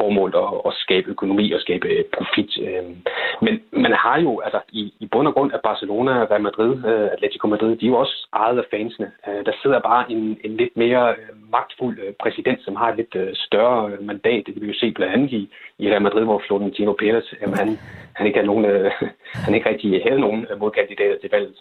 formål 0.00 0.30
at, 0.44 0.50
at 0.68 0.72
skabe 0.84 1.10
økonomi 1.10 1.52
og 1.52 1.60
skabe 1.60 1.88
profit. 2.16 2.52
Øhm, 2.66 2.96
men 3.44 3.54
man 3.84 3.92
har 3.92 4.16
jo, 4.20 4.40
altså 4.46 4.60
i, 4.72 4.82
i 5.00 5.06
bund 5.12 5.28
og 5.28 5.34
grund 5.34 5.52
af 5.52 5.60
Barcelona, 5.68 6.12
Real 6.30 6.42
Madrid, 6.42 6.72
øh, 6.90 7.08
Atletico 7.14 7.46
Madrid, 7.48 7.76
de 7.76 7.86
er 7.86 7.90
jo 7.90 7.98
også 8.04 8.28
ejet 8.32 8.58
af 8.58 8.64
fansene. 8.70 9.10
Øh, 9.28 9.46
der 9.46 9.52
sidder 9.62 9.80
bare 9.80 10.12
en, 10.12 10.38
en 10.44 10.56
lidt 10.56 10.76
mere 10.76 11.04
øh, 11.10 11.50
magtfuld 11.52 11.98
præsident, 12.22 12.60
som 12.64 12.76
har 12.76 12.88
et 12.90 12.96
lidt 12.96 13.36
større 13.46 13.90
mandat. 14.00 14.42
Det 14.46 14.54
kan 14.54 14.62
vi 14.62 14.72
jo 14.72 14.80
se 14.82 14.92
blandt 14.92 15.14
andet 15.14 15.32
i, 15.32 15.42
i 15.78 15.90
Real 15.90 16.02
Madrid, 16.02 16.24
hvor 16.24 16.42
Florentino 16.46 16.92
Pérez, 17.02 17.26
han, 17.58 17.78
han 18.16 18.26
ikke 18.26 18.38
havde 18.38 18.52
nogen, 18.52 18.64
han 19.46 19.54
ikke 19.54 19.68
rigtig 19.68 20.02
havde 20.02 20.20
nogen 20.20 20.46
modkandidater 20.58 21.18
til 21.18 21.30
valget 21.30 21.54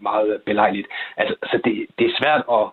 meget 0.00 0.42
belejligt. 0.46 0.86
Altså, 1.16 1.34
så 1.50 1.60
det, 1.64 1.86
det 1.98 2.06
er 2.06 2.18
svært 2.20 2.42
at 2.52 2.64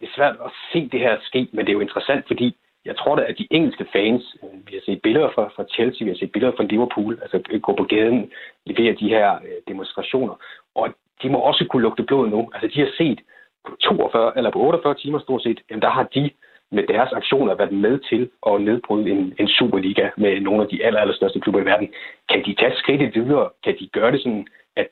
det 0.00 0.08
er 0.08 0.16
svært 0.16 0.36
at 0.44 0.50
se 0.72 0.88
det 0.92 1.00
her 1.00 1.16
ske, 1.22 1.48
men 1.52 1.60
det 1.60 1.68
er 1.68 1.78
jo 1.78 1.80
interessant, 1.80 2.26
fordi 2.26 2.56
jeg 2.84 2.96
tror 2.96 3.16
da, 3.16 3.22
at 3.22 3.38
de 3.38 3.46
engelske 3.50 3.86
fans, 3.92 4.36
øh, 4.42 4.66
vi 4.66 4.72
har 4.72 4.82
set 4.84 5.02
billeder 5.02 5.30
fra, 5.34 5.44
fra 5.56 5.64
Chelsea, 5.74 6.04
vi 6.04 6.10
har 6.10 6.16
set 6.16 6.32
billeder 6.32 6.56
fra 6.56 6.64
Liverpool, 6.64 7.18
altså 7.22 7.42
øh, 7.50 7.60
gå 7.60 7.72
på 7.76 7.84
gaden, 7.84 8.30
levere 8.66 8.94
de 9.00 9.08
her 9.08 9.34
øh, 9.34 9.58
demonstrationer, 9.68 10.34
og 10.74 10.94
de 11.22 11.28
må 11.28 11.38
også 11.38 11.64
kunne 11.70 11.82
lugte 11.82 12.02
blod 12.02 12.28
nu. 12.28 12.50
Altså 12.54 12.68
de 12.74 12.80
har 12.80 12.92
set 12.98 13.20
på 13.66 13.76
42 13.76 14.32
eller 14.36 14.50
på 14.50 14.58
48 14.58 14.94
timer 14.94 15.18
stort 15.18 15.42
set, 15.42 15.60
jamen 15.70 15.82
der 15.82 15.90
har 15.90 16.04
de 16.14 16.30
med 16.72 16.86
deres 16.86 17.12
aktioner 17.12 17.54
været 17.54 17.72
med 17.72 17.98
til 17.98 18.30
at 18.46 18.60
nedbryde 18.60 19.10
en, 19.10 19.34
en 19.38 19.48
Superliga 19.48 20.08
med 20.16 20.40
nogle 20.40 20.62
af 20.62 20.68
de 20.68 20.84
aller, 20.84 21.00
aller 21.00 21.14
største 21.14 21.40
klubber 21.40 21.60
i 21.60 21.64
verden. 21.64 21.88
Kan 22.28 22.44
de 22.44 22.54
tage 22.54 22.76
skridtet 22.76 23.14
videre? 23.14 23.50
Kan 23.64 23.76
de 23.78 23.88
gøre 23.92 24.12
det 24.12 24.20
sådan, 24.20 24.46
at, 24.76 24.88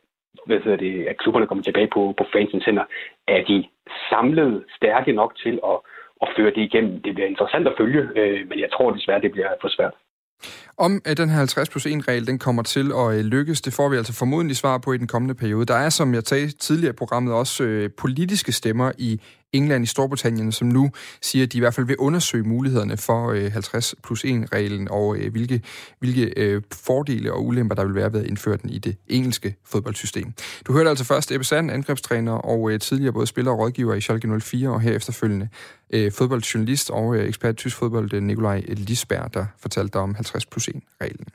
hvad 0.46 0.61
hedder 0.61 0.77
det, 0.77 1.07
at 1.07 1.18
klubberne 1.18 1.46
kommer 1.46 1.64
tilbage 1.64 1.90
på, 1.94 2.14
på 2.18 2.24
fansens 2.33 2.64
hænder? 2.64 2.85
Er 3.29 3.44
de 3.44 3.64
samlet 4.11 4.64
stærke 4.77 5.12
nok 5.12 5.37
til 5.37 5.61
at 5.64 5.79
at 6.22 6.28
føre 6.37 6.52
det 6.57 6.62
igennem. 6.68 7.02
Det 7.04 7.14
bliver 7.14 7.28
interessant 7.28 7.66
at 7.68 7.74
følge, 7.81 8.02
øh, 8.20 8.48
men 8.48 8.59
jeg 8.64 8.70
tror 8.72 8.90
desværre, 8.90 9.20
det 9.20 9.33
bliver 9.33 9.48
for 9.61 9.68
svært. 9.76 9.94
Om 10.78 11.00
at 11.04 11.18
den 11.18 11.28
her 11.28 11.37
50 11.37 11.70
plus 11.70 11.87
1 11.87 12.09
regel 12.09 12.26
den 12.26 12.38
kommer 12.38 12.62
til 12.62 12.87
at 13.00 13.14
øh, 13.14 13.24
lykkes, 13.24 13.61
det 13.61 13.72
får 13.72 13.88
vi 13.88 13.96
altså 13.96 14.18
formodentlig 14.18 14.57
svar 14.57 14.78
på 14.78 14.92
i 14.92 14.98
den 14.98 15.07
kommende 15.07 15.35
periode. 15.35 15.66
Der 15.66 15.74
er, 15.74 15.88
som 15.88 16.14
jeg 16.14 16.22
sagde 16.22 16.48
tidligere 16.48 16.92
i 16.92 16.96
programmet, 17.02 17.35
også 17.35 17.64
øh, 17.64 17.90
politiske 17.98 18.52
stemmer 18.52 18.92
i 18.98 19.20
England 19.52 19.84
i 19.84 19.87
Storbritannien, 19.87 20.52
som 20.52 20.68
nu 20.68 20.90
siger, 21.22 21.42
at 21.44 21.52
de 21.52 21.56
i 21.56 21.61
hvert 21.61 21.74
fald 21.74 21.87
vil 21.87 21.96
undersøge 21.96 22.44
mulighederne 22.44 22.96
for 22.96 23.30
øh, 23.30 23.52
50 23.52 23.94
plus 24.02 24.24
1-reglen, 24.24 24.88
og 24.90 25.16
øh, 25.16 25.32
hvilke, 25.32 25.62
hvilke 25.98 26.32
øh, 26.37 26.62
fordele 26.72 27.32
og 27.32 27.44
ulemper, 27.44 27.74
der 27.74 27.84
vil 27.84 27.94
være 27.94 28.12
ved 28.12 28.20
at 28.20 28.26
indføre 28.26 28.56
den 28.56 28.70
i 28.70 28.78
det 28.78 28.96
engelske 29.06 29.54
fodboldsystem. 29.64 30.32
Du 30.66 30.72
hørte 30.72 30.90
altså 30.90 31.04
først 31.04 31.32
Ebbe 31.32 31.44
Sand, 31.44 31.70
angrebstræner 31.70 32.32
og 32.32 32.70
øh, 32.70 32.80
tidligere 32.80 33.12
både 33.12 33.26
spiller 33.26 33.50
og 33.52 33.58
rådgiver 33.58 33.94
i 33.94 34.00
Schalke 34.00 34.40
04, 34.40 34.70
og 34.70 34.80
her 34.80 34.92
efterfølgende 34.92 35.48
øh, 35.90 36.12
fodboldjournalist 36.12 36.90
og 36.90 37.16
øh, 37.16 37.28
ekspert 37.28 37.54
i 37.54 37.56
tysk 37.56 37.76
fodbold, 37.76 38.14
øh, 38.14 38.22
Nikolaj 38.22 38.62
Lisberg, 38.68 39.34
der 39.34 39.46
fortalte 39.61 39.92
dig 39.92 40.00
om 40.00 40.14
50 40.14 40.46
plus 40.46 40.68
1-reglen. 40.68 41.26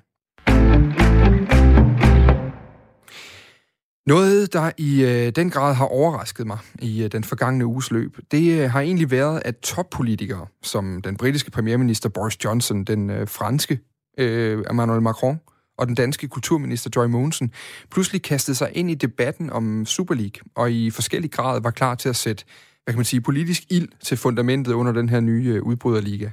Noget, 4.07 4.53
der 4.53 4.71
i 4.77 5.03
øh, 5.03 5.31
den 5.35 5.49
grad 5.49 5.73
har 5.73 5.85
overrasket 5.85 6.47
mig 6.47 6.57
i 6.79 7.03
øh, 7.03 7.11
den 7.11 7.23
forgangne 7.23 7.65
uges 7.65 7.91
løb, 7.91 8.17
det 8.31 8.59
øh, 8.59 8.71
har 8.71 8.81
egentlig 8.81 9.11
været, 9.11 9.41
at 9.45 9.57
toppolitikere, 9.57 10.47
som 10.63 11.01
den 11.01 11.17
britiske 11.17 11.51
premierminister 11.51 12.09
Boris 12.09 12.43
Johnson, 12.43 12.83
den 12.83 13.09
øh, 13.09 13.27
franske 13.27 13.79
øh, 14.17 14.63
Emmanuel 14.69 15.01
Macron 15.01 15.39
og 15.77 15.87
den 15.87 15.95
danske 15.95 16.27
kulturminister 16.27 16.89
Joy 16.95 17.05
Mogensen, 17.05 17.51
pludselig 17.91 18.21
kastede 18.21 18.55
sig 18.55 18.69
ind 18.73 18.91
i 18.91 18.95
debatten 18.95 19.49
om 19.49 19.85
Super 19.85 20.15
League, 20.15 20.41
og 20.55 20.71
i 20.71 20.89
forskellig 20.89 21.31
grad 21.31 21.61
var 21.61 21.71
klar 21.71 21.95
til 21.95 22.09
at 22.09 22.15
sætte 22.15 22.45
hvad 22.83 22.93
kan 22.93 22.99
man 22.99 23.05
sige, 23.05 23.21
politisk 23.21 23.63
ild 23.69 23.87
til 24.03 24.17
fundamentet 24.17 24.73
under 24.73 24.91
den 24.91 25.09
her 25.09 25.19
nye 25.19 25.53
øh, 25.55 25.63
udbryderliga. 25.63 26.29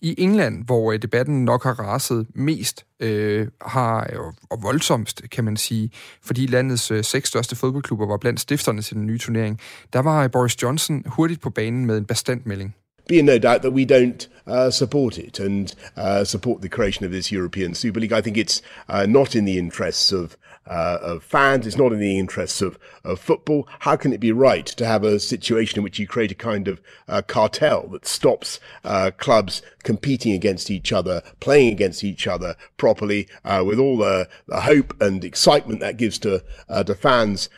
I 0.00 0.14
England, 0.18 0.64
hvor 0.64 0.92
øh, 0.92 1.02
debatten 1.02 1.44
nok 1.44 1.62
har 1.62 1.72
raset 1.72 2.26
mest, 2.34 2.86
øh, 3.00 3.46
har, 3.62 4.10
øh, 4.12 4.18
og 4.50 4.62
voldsomst, 4.62 5.22
kan 5.30 5.44
man 5.44 5.56
sige, 5.56 5.90
fordi 6.22 6.46
landets 6.46 6.90
øh, 6.90 7.04
seks 7.04 7.28
største 7.28 7.56
fodboldklubber 7.56 8.06
var 8.06 8.16
blandt 8.16 8.40
stifterne 8.40 8.82
til 8.82 8.96
den 8.96 9.06
nye 9.06 9.18
turnering, 9.18 9.60
der 9.92 9.98
var 9.98 10.24
øh, 10.24 10.30
Boris 10.30 10.62
Johnson 10.62 11.02
hurtigt 11.06 11.40
på 11.40 11.50
banen 11.50 11.86
med 11.86 11.98
en 11.98 12.04
bestandt 12.04 12.46
melding. 12.46 12.74
be 13.08 13.18
in 13.18 13.24
no 13.24 13.38
doubt 13.38 13.62
that 13.62 13.72
we 13.72 13.86
don't 13.86 14.28
uh, 14.46 14.70
support 14.70 15.18
it 15.18 15.40
and 15.40 15.74
uh, 15.96 16.24
support 16.24 16.60
the 16.60 16.68
creation 16.68 17.06
of 17.06 17.10
this 17.10 17.32
European 17.32 17.74
Super 17.74 18.00
League. 18.00 18.12
I 18.12 18.20
think 18.20 18.36
it's 18.36 18.60
uh, 18.88 19.06
not 19.06 19.34
in 19.34 19.46
the 19.46 19.58
interests 19.58 20.12
of 20.12 20.36
uh, 20.68 20.98
of 21.00 21.22
fans. 21.22 21.66
It's 21.66 21.76
not 21.76 21.92
in 21.92 21.98
the 21.98 22.18
interests 22.18 22.62
of, 22.62 22.78
of 23.04 23.18
football. 23.18 23.66
How 23.80 23.96
can 23.96 24.12
it 24.12 24.20
be 24.20 24.32
right 24.32 24.66
to 24.66 24.86
have 24.86 25.04
a 25.04 25.18
situation 25.18 25.78
in 25.78 25.84
which 25.84 25.98
you 25.98 26.06
create 26.06 26.32
a 26.32 26.36
kind 26.36 26.68
of 26.68 26.80
uh, 27.08 27.22
cartel 27.22 27.88
that 27.88 28.06
stops 28.06 28.60
uh, 28.84 29.10
clubs 29.16 29.62
competing 29.82 30.32
against 30.32 30.70
each 30.70 30.92
other, 30.92 31.22
playing 31.40 31.72
against 31.72 32.04
each 32.04 32.26
other 32.26 32.56
properly, 32.76 33.28
uh, 33.44 33.62
with 33.66 33.78
all 33.78 33.96
the, 33.96 34.28
the, 34.46 34.60
hope 34.60 34.94
and 35.00 35.24
excitement 35.24 35.80
that 35.80 35.96
gives 35.96 36.18
to 36.18 36.44
uh, 36.68 36.82
to 36.84 36.94
fans 36.94 37.48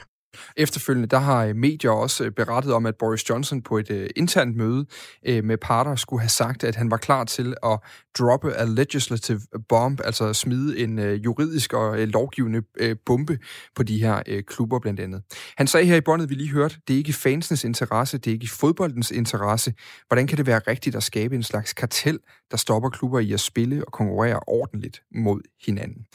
Efterfølgende 0.56 1.08
der 1.08 1.18
har 1.18 1.44
øh, 1.44 1.56
medier 1.56 1.90
også 1.90 2.24
øh, 2.24 2.30
berettet 2.30 2.72
om, 2.72 2.86
at 2.86 2.94
Boris 2.98 3.30
Johnson 3.30 3.62
på 3.62 3.78
et 3.78 3.90
uh, 3.90 4.06
internt 4.16 4.56
møde 4.56 4.86
uh, 5.28 5.44
med 5.44 5.56
parter 5.58 5.96
skulle 5.96 6.20
have 6.20 6.28
sagt, 6.28 6.64
at 6.64 6.76
han 6.76 6.90
var 6.90 6.96
klar 6.96 7.24
til 7.24 7.54
at 7.64 7.78
droppe 8.18 8.54
a 8.54 8.64
legislative 8.64 9.40
bomb, 9.68 10.00
altså 10.04 10.32
smide 10.32 10.78
en 10.78 10.98
uh, 10.98 11.24
juridisk 11.24 11.72
og 11.72 11.98
lovgivende 11.98 12.62
bombe 13.06 13.38
på 13.74 13.82
de 13.82 13.98
her 13.98 14.42
klubber 14.46 14.78
blandt 14.78 15.00
andet. 15.00 15.22
Han 15.56 15.66
sagde 15.66 15.86
her 15.86 15.96
i 15.96 16.00
båndet, 16.00 16.30
vi 16.30 16.34
lige 16.34 16.50
hørte, 16.50 16.76
det 16.88 16.94
er 16.94 16.98
ikke 16.98 17.12
fansens 17.12 17.64
interesse, 17.64 18.18
det 18.18 18.30
er 18.30 18.34
ikke 18.34 18.50
fodboldens 18.50 19.10
interesse. 19.10 19.74
Hvordan 20.06 20.26
kan 20.26 20.38
det 20.38 20.46
være 20.46 20.58
rigtigt 20.58 20.96
at 20.96 21.02
skabe 21.02 21.34
en 21.34 21.42
slags 21.42 21.72
kartel, 21.72 22.18
der 22.50 22.56
stopper 22.56 22.90
klubber 22.90 23.18
i 23.18 23.32
at 23.32 23.40
spille 23.40 23.84
og 23.86 23.92
konkurrere 23.92 24.40
ordentligt 24.46 25.02
mod 25.14 25.40
hinanden? 25.66 26.06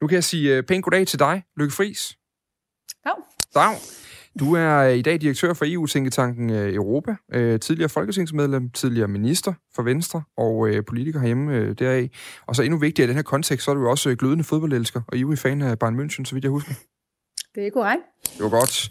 Nu 0.00 0.06
kan 0.06 0.14
jeg 0.14 0.24
sige 0.24 0.62
pænt 0.62 0.84
goddag 0.84 1.06
til 1.06 1.18
dig, 1.18 1.42
Lykke 1.56 1.74
Friis. 1.74 2.16
Ja. 3.06 3.12
Dag. 3.54 3.76
Du 4.40 4.54
er 4.54 4.82
i 4.82 5.02
dag 5.02 5.20
direktør 5.20 5.52
for 5.54 5.64
EU-tænketanken 5.68 6.50
øh, 6.50 6.74
Europa, 6.74 7.16
øh, 7.32 7.60
tidligere 7.60 7.88
folketingsmedlem, 7.88 8.70
tidligere 8.70 9.08
minister 9.08 9.52
for 9.74 9.82
Venstre 9.82 10.22
og 10.36 10.68
øh, 10.68 10.84
politiker 10.84 11.18
herhjemme 11.18 11.72
deraf. 11.72 12.08
Og 12.46 12.56
så 12.56 12.62
endnu 12.62 12.78
vigtigere 12.78 13.06
i 13.06 13.08
den 13.08 13.16
her 13.16 13.22
kontekst, 13.22 13.64
så 13.64 13.70
er 13.70 13.74
du 13.74 13.88
også 13.88 14.14
glødende 14.14 14.44
fodboldelsker 14.44 15.00
og 15.08 15.18
ivrig 15.18 15.38
fan 15.38 15.62
af 15.62 15.78
Bayern 15.78 16.00
München, 16.00 16.24
så 16.24 16.34
vidt 16.34 16.44
jeg 16.44 16.50
husker. 16.50 16.74
Det 17.54 17.66
er 17.66 17.70
korrekt. 17.70 18.02
Det 18.36 18.42
var 18.42 18.50
godt. 18.50 18.90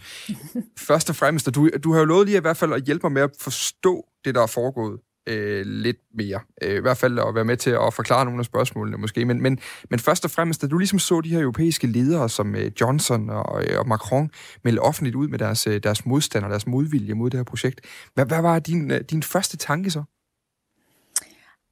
Først 0.77 1.09
og 1.09 1.15
fremmest, 1.15 1.55
du, 1.55 1.69
du 1.83 1.93
har 1.93 1.99
jo 1.99 2.05
lovet 2.05 2.25
lige 2.25 2.37
i 2.37 2.41
hvert 2.41 2.57
fald 2.57 2.73
at 2.73 2.83
hjælpe 2.83 3.05
mig 3.05 3.11
med 3.11 3.21
at 3.21 3.31
forstå 3.39 4.05
det, 4.25 4.35
der 4.35 4.41
er 4.41 4.47
foregået 4.47 4.99
øh, 5.27 5.65
lidt 5.65 5.97
mere. 6.13 6.39
Øh, 6.61 6.77
I 6.77 6.79
hvert 6.79 6.97
fald 6.97 7.19
at 7.19 7.35
være 7.35 7.45
med 7.45 7.57
til 7.57 7.69
at 7.69 7.93
forklare 7.93 8.25
nogle 8.25 8.39
af 8.39 8.45
spørgsmålene 8.45 8.97
måske. 8.97 9.25
Men, 9.25 9.41
men, 9.41 9.59
men 9.89 9.99
først 9.99 10.25
og 10.25 10.31
fremmest, 10.31 10.61
da 10.61 10.67
du 10.67 10.77
ligesom 10.77 10.99
så 10.99 11.21
de 11.21 11.29
her 11.29 11.41
europæiske 11.41 11.87
ledere 11.87 12.29
som 12.29 12.55
øh, 12.55 12.71
Johnson 12.81 13.29
og, 13.29 13.63
øh, 13.63 13.79
og 13.79 13.87
Macron 13.87 14.29
melde 14.63 14.79
offentligt 14.79 15.15
ud 15.15 15.27
med 15.27 15.39
deres, 15.39 15.67
øh, 15.67 15.83
deres 15.83 16.05
modstand 16.05 16.43
og 16.43 16.49
deres 16.49 16.67
modvilje 16.67 17.13
mod 17.13 17.29
det 17.29 17.39
her 17.39 17.43
projekt, 17.43 17.81
hvad, 18.13 18.25
hvad 18.25 18.41
var 18.41 18.59
din, 18.59 18.91
øh, 18.91 19.01
din 19.01 19.23
første 19.23 19.57
tanke 19.57 19.91
så? 19.91 20.03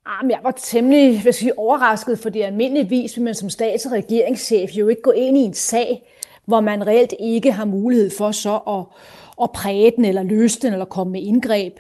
Ah, 0.06 0.18
Jamen, 0.22 0.32
jeg 0.32 0.40
var 0.44 0.52
temmelig 0.52 1.26
jeg 1.26 1.36
sige, 1.36 1.60
overrasket, 1.60 2.20
fordi 2.20 2.42
almindeligvis 2.42 3.16
vil 3.16 3.24
man 3.24 3.36
som 3.36 3.50
stats- 3.50 3.86
og 3.86 3.92
regeringschef 3.92 4.72
jo 4.72 4.88
ikke 4.88 5.02
gå 5.02 5.12
ind 5.12 5.38
i 5.38 5.42
en 5.42 5.54
sag, 5.54 6.02
hvor 6.46 6.62
man 6.62 6.88
reelt 6.88 7.14
ikke 7.20 7.52
har 7.52 7.66
mulighed 7.66 8.12
for 8.18 8.32
så 8.32 8.56
at, 8.56 8.86
at 9.44 9.52
præge 9.52 9.92
den, 9.96 10.06
eller 10.06 10.24
løse 10.24 10.60
den, 10.60 10.74
eller 10.74 10.86
komme 10.86 11.12
med 11.12 11.22
indgreb. 11.22 11.74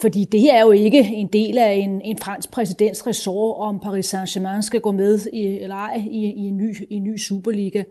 Fordi 0.00 0.24
det 0.24 0.40
her 0.40 0.54
er 0.54 0.62
jo 0.62 0.70
ikke 0.70 0.98
en 0.98 1.26
del 1.26 1.58
af 1.58 1.72
en, 1.72 2.00
en 2.00 2.18
fransk 2.18 2.50
præsidents 2.50 3.06
ressort, 3.06 3.56
om 3.58 3.80
Paris 3.80 4.14
Saint-Germain 4.14 4.62
skal 4.62 4.80
gå 4.80 4.92
med 4.92 5.18
i, 5.32 5.46
eller 5.46 5.76
ej 5.76 6.02
i, 6.10 6.24
i, 6.24 6.48
en 6.48 6.56
ny, 6.56 6.76
i 6.90 6.94
en 6.94 7.04
ny 7.04 7.16
Superliga. 7.16 7.82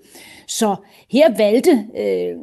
Så 0.48 0.76
her 1.10 1.38
valgte 1.38 1.86
øh, 1.98 2.36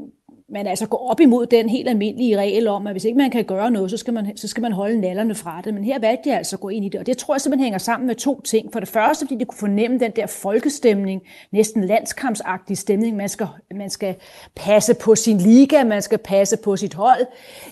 man 0.48 0.66
altså 0.66 0.88
går 0.88 1.10
op 1.10 1.20
imod 1.20 1.46
den 1.46 1.68
helt 1.68 1.88
almindelige 1.88 2.36
regel 2.38 2.68
om, 2.68 2.86
at 2.86 2.92
hvis 2.92 3.04
ikke 3.04 3.18
man 3.18 3.30
kan 3.30 3.44
gøre 3.44 3.70
noget, 3.70 3.90
så 3.90 3.96
skal 3.96 4.14
man, 4.14 4.36
så 4.36 4.48
skal 4.48 4.60
man 4.60 4.72
holde 4.72 5.00
nallerne 5.00 5.34
fra 5.34 5.60
det. 5.64 5.74
Men 5.74 5.84
her 5.84 5.98
valgte 5.98 6.28
jeg 6.28 6.38
altså 6.38 6.56
at 6.56 6.60
gå 6.60 6.68
ind 6.68 6.84
i 6.84 6.88
det, 6.88 7.00
og 7.00 7.06
det 7.06 7.18
tror 7.18 7.34
jeg 7.34 7.40
simpelthen 7.40 7.64
hænger 7.64 7.78
sammen 7.78 8.06
med 8.06 8.14
to 8.14 8.40
ting. 8.40 8.72
For 8.72 8.80
det 8.80 8.88
første, 8.88 9.26
fordi 9.26 9.38
det 9.38 9.48
kunne 9.48 9.58
fornemme 9.58 9.98
den 9.98 10.10
der 10.16 10.26
folkestemning, 10.26 11.22
næsten 11.52 11.84
landskampsagtig 11.84 12.78
stemning. 12.78 13.16
Man 13.16 13.28
skal, 13.28 13.46
man 13.74 13.90
skal 13.90 14.14
passe 14.56 14.94
på 14.94 15.14
sin 15.14 15.38
liga, 15.38 15.84
man 15.84 16.02
skal 16.02 16.18
passe 16.18 16.56
på 16.56 16.76
sit 16.76 16.94
hold. 16.94 17.26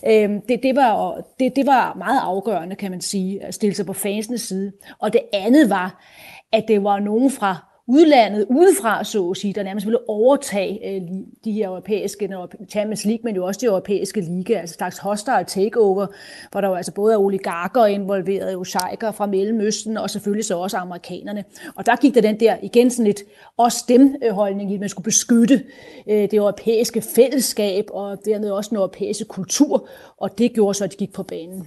Øhm, 0.09 0.41
det, 0.49 0.62
det, 0.62 0.77
var, 0.77 1.23
det, 1.41 1.57
det 1.57 1.66
var 1.66 1.95
meget 1.95 2.20
afgørende, 2.23 2.77
kan 2.77 2.91
man 2.91 3.01
sige, 3.01 3.45
at 3.45 3.55
stille 3.55 3.75
sig 3.75 3.87
på 3.87 3.93
fansenes 3.93 4.41
side. 4.43 4.73
Og 4.99 5.12
det 5.12 5.20
andet 5.33 5.70
var, 5.70 6.05
at 6.53 6.64
det 6.68 6.85
var 6.85 6.99
nogen 6.99 7.31
fra 7.31 7.72
udlandet 7.93 8.47
udefra, 8.51 9.05
så 9.05 9.30
at 9.30 9.36
sige, 9.36 9.55
der 9.55 9.62
nærmest 9.62 9.86
ville 9.86 10.09
overtage 10.09 10.95
øh, 10.95 11.03
de 11.45 11.53
her 11.53 11.68
europæiske 11.68 12.30
Champions 12.68 13.05
League, 13.05 13.20
men 13.24 13.36
jo 13.36 13.45
også 13.45 13.61
de 13.61 13.66
europæiske 13.66 14.20
liga, 14.20 14.55
altså 14.55 14.74
slags 14.74 14.99
hostile 14.99 15.45
takeover, 15.47 16.07
hvor 16.51 16.61
der 16.61 16.68
jo 16.68 16.74
altså 16.74 16.93
både 16.93 17.14
er 17.14 17.18
oligarker 17.18 17.86
involveret, 17.86 18.53
jo 18.53 18.64
sheiker 18.64 19.11
fra 19.11 19.26
Mellemøsten, 19.26 19.97
og 19.97 20.11
selvfølgelig 20.11 20.45
så 20.45 20.59
også 20.59 20.76
amerikanerne. 20.76 21.45
Og 21.74 21.86
der 21.86 21.97
gik 21.97 22.14
der 22.14 22.20
den 22.20 22.40
der, 22.40 22.57
igen 22.62 22.90
sådan 22.90 23.07
lidt, 23.07 23.22
også 23.57 23.84
dem-holdning 23.88 24.68
øh, 24.68 24.72
i, 24.72 24.74
at 24.74 24.80
man 24.80 24.88
skulle 24.88 25.05
beskytte 25.05 25.64
øh, 26.07 26.22
det 26.22 26.34
europæiske 26.34 27.03
fællesskab, 27.03 27.84
og 27.90 28.18
dermed 28.24 28.51
også 28.51 28.68
den 28.68 28.76
europæiske 28.76 29.24
kultur, 29.24 29.88
og 30.16 30.38
det 30.38 30.53
gjorde 30.53 30.74
så, 30.74 30.84
at 30.84 30.93
de 30.93 30.97
gik 30.97 31.12
på 31.12 31.22
banen. 31.22 31.66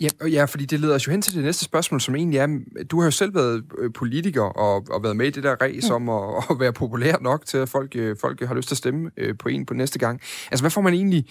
Ja, 0.00 0.08
ja, 0.26 0.44
fordi 0.44 0.64
det 0.64 0.80
leder 0.80 0.94
os 0.94 1.06
jo 1.06 1.12
hen 1.12 1.22
til 1.22 1.34
det 1.34 1.44
næste 1.44 1.64
spørgsmål, 1.64 2.00
som 2.00 2.14
egentlig 2.14 2.38
er, 2.38 2.58
du 2.90 3.00
har 3.00 3.06
jo 3.06 3.10
selv 3.10 3.34
været 3.34 3.64
øh, 3.78 3.92
politiker 3.92 4.42
og, 4.42 4.86
og 4.90 5.02
været 5.02 5.16
med 5.16 5.26
i 5.26 5.30
det 5.30 5.42
der 5.42 5.56
race 5.60 5.88
mm. 5.88 6.08
om 6.08 6.08
at, 6.08 6.44
at 6.50 6.60
være 6.60 6.72
populær 6.72 7.16
nok 7.20 7.46
til, 7.46 7.58
at 7.58 7.68
folk, 7.68 7.96
øh, 7.96 8.16
folk 8.20 8.46
har 8.46 8.54
lyst 8.54 8.68
til 8.68 8.74
at 8.74 8.78
stemme 8.78 9.10
øh, 9.16 9.38
på 9.38 9.48
en 9.48 9.66
på 9.66 9.74
næste 9.74 9.98
gang. 9.98 10.20
Altså, 10.50 10.62
hvad 10.62 10.70
får 10.70 10.80
man 10.80 10.94
egentlig 10.94 11.26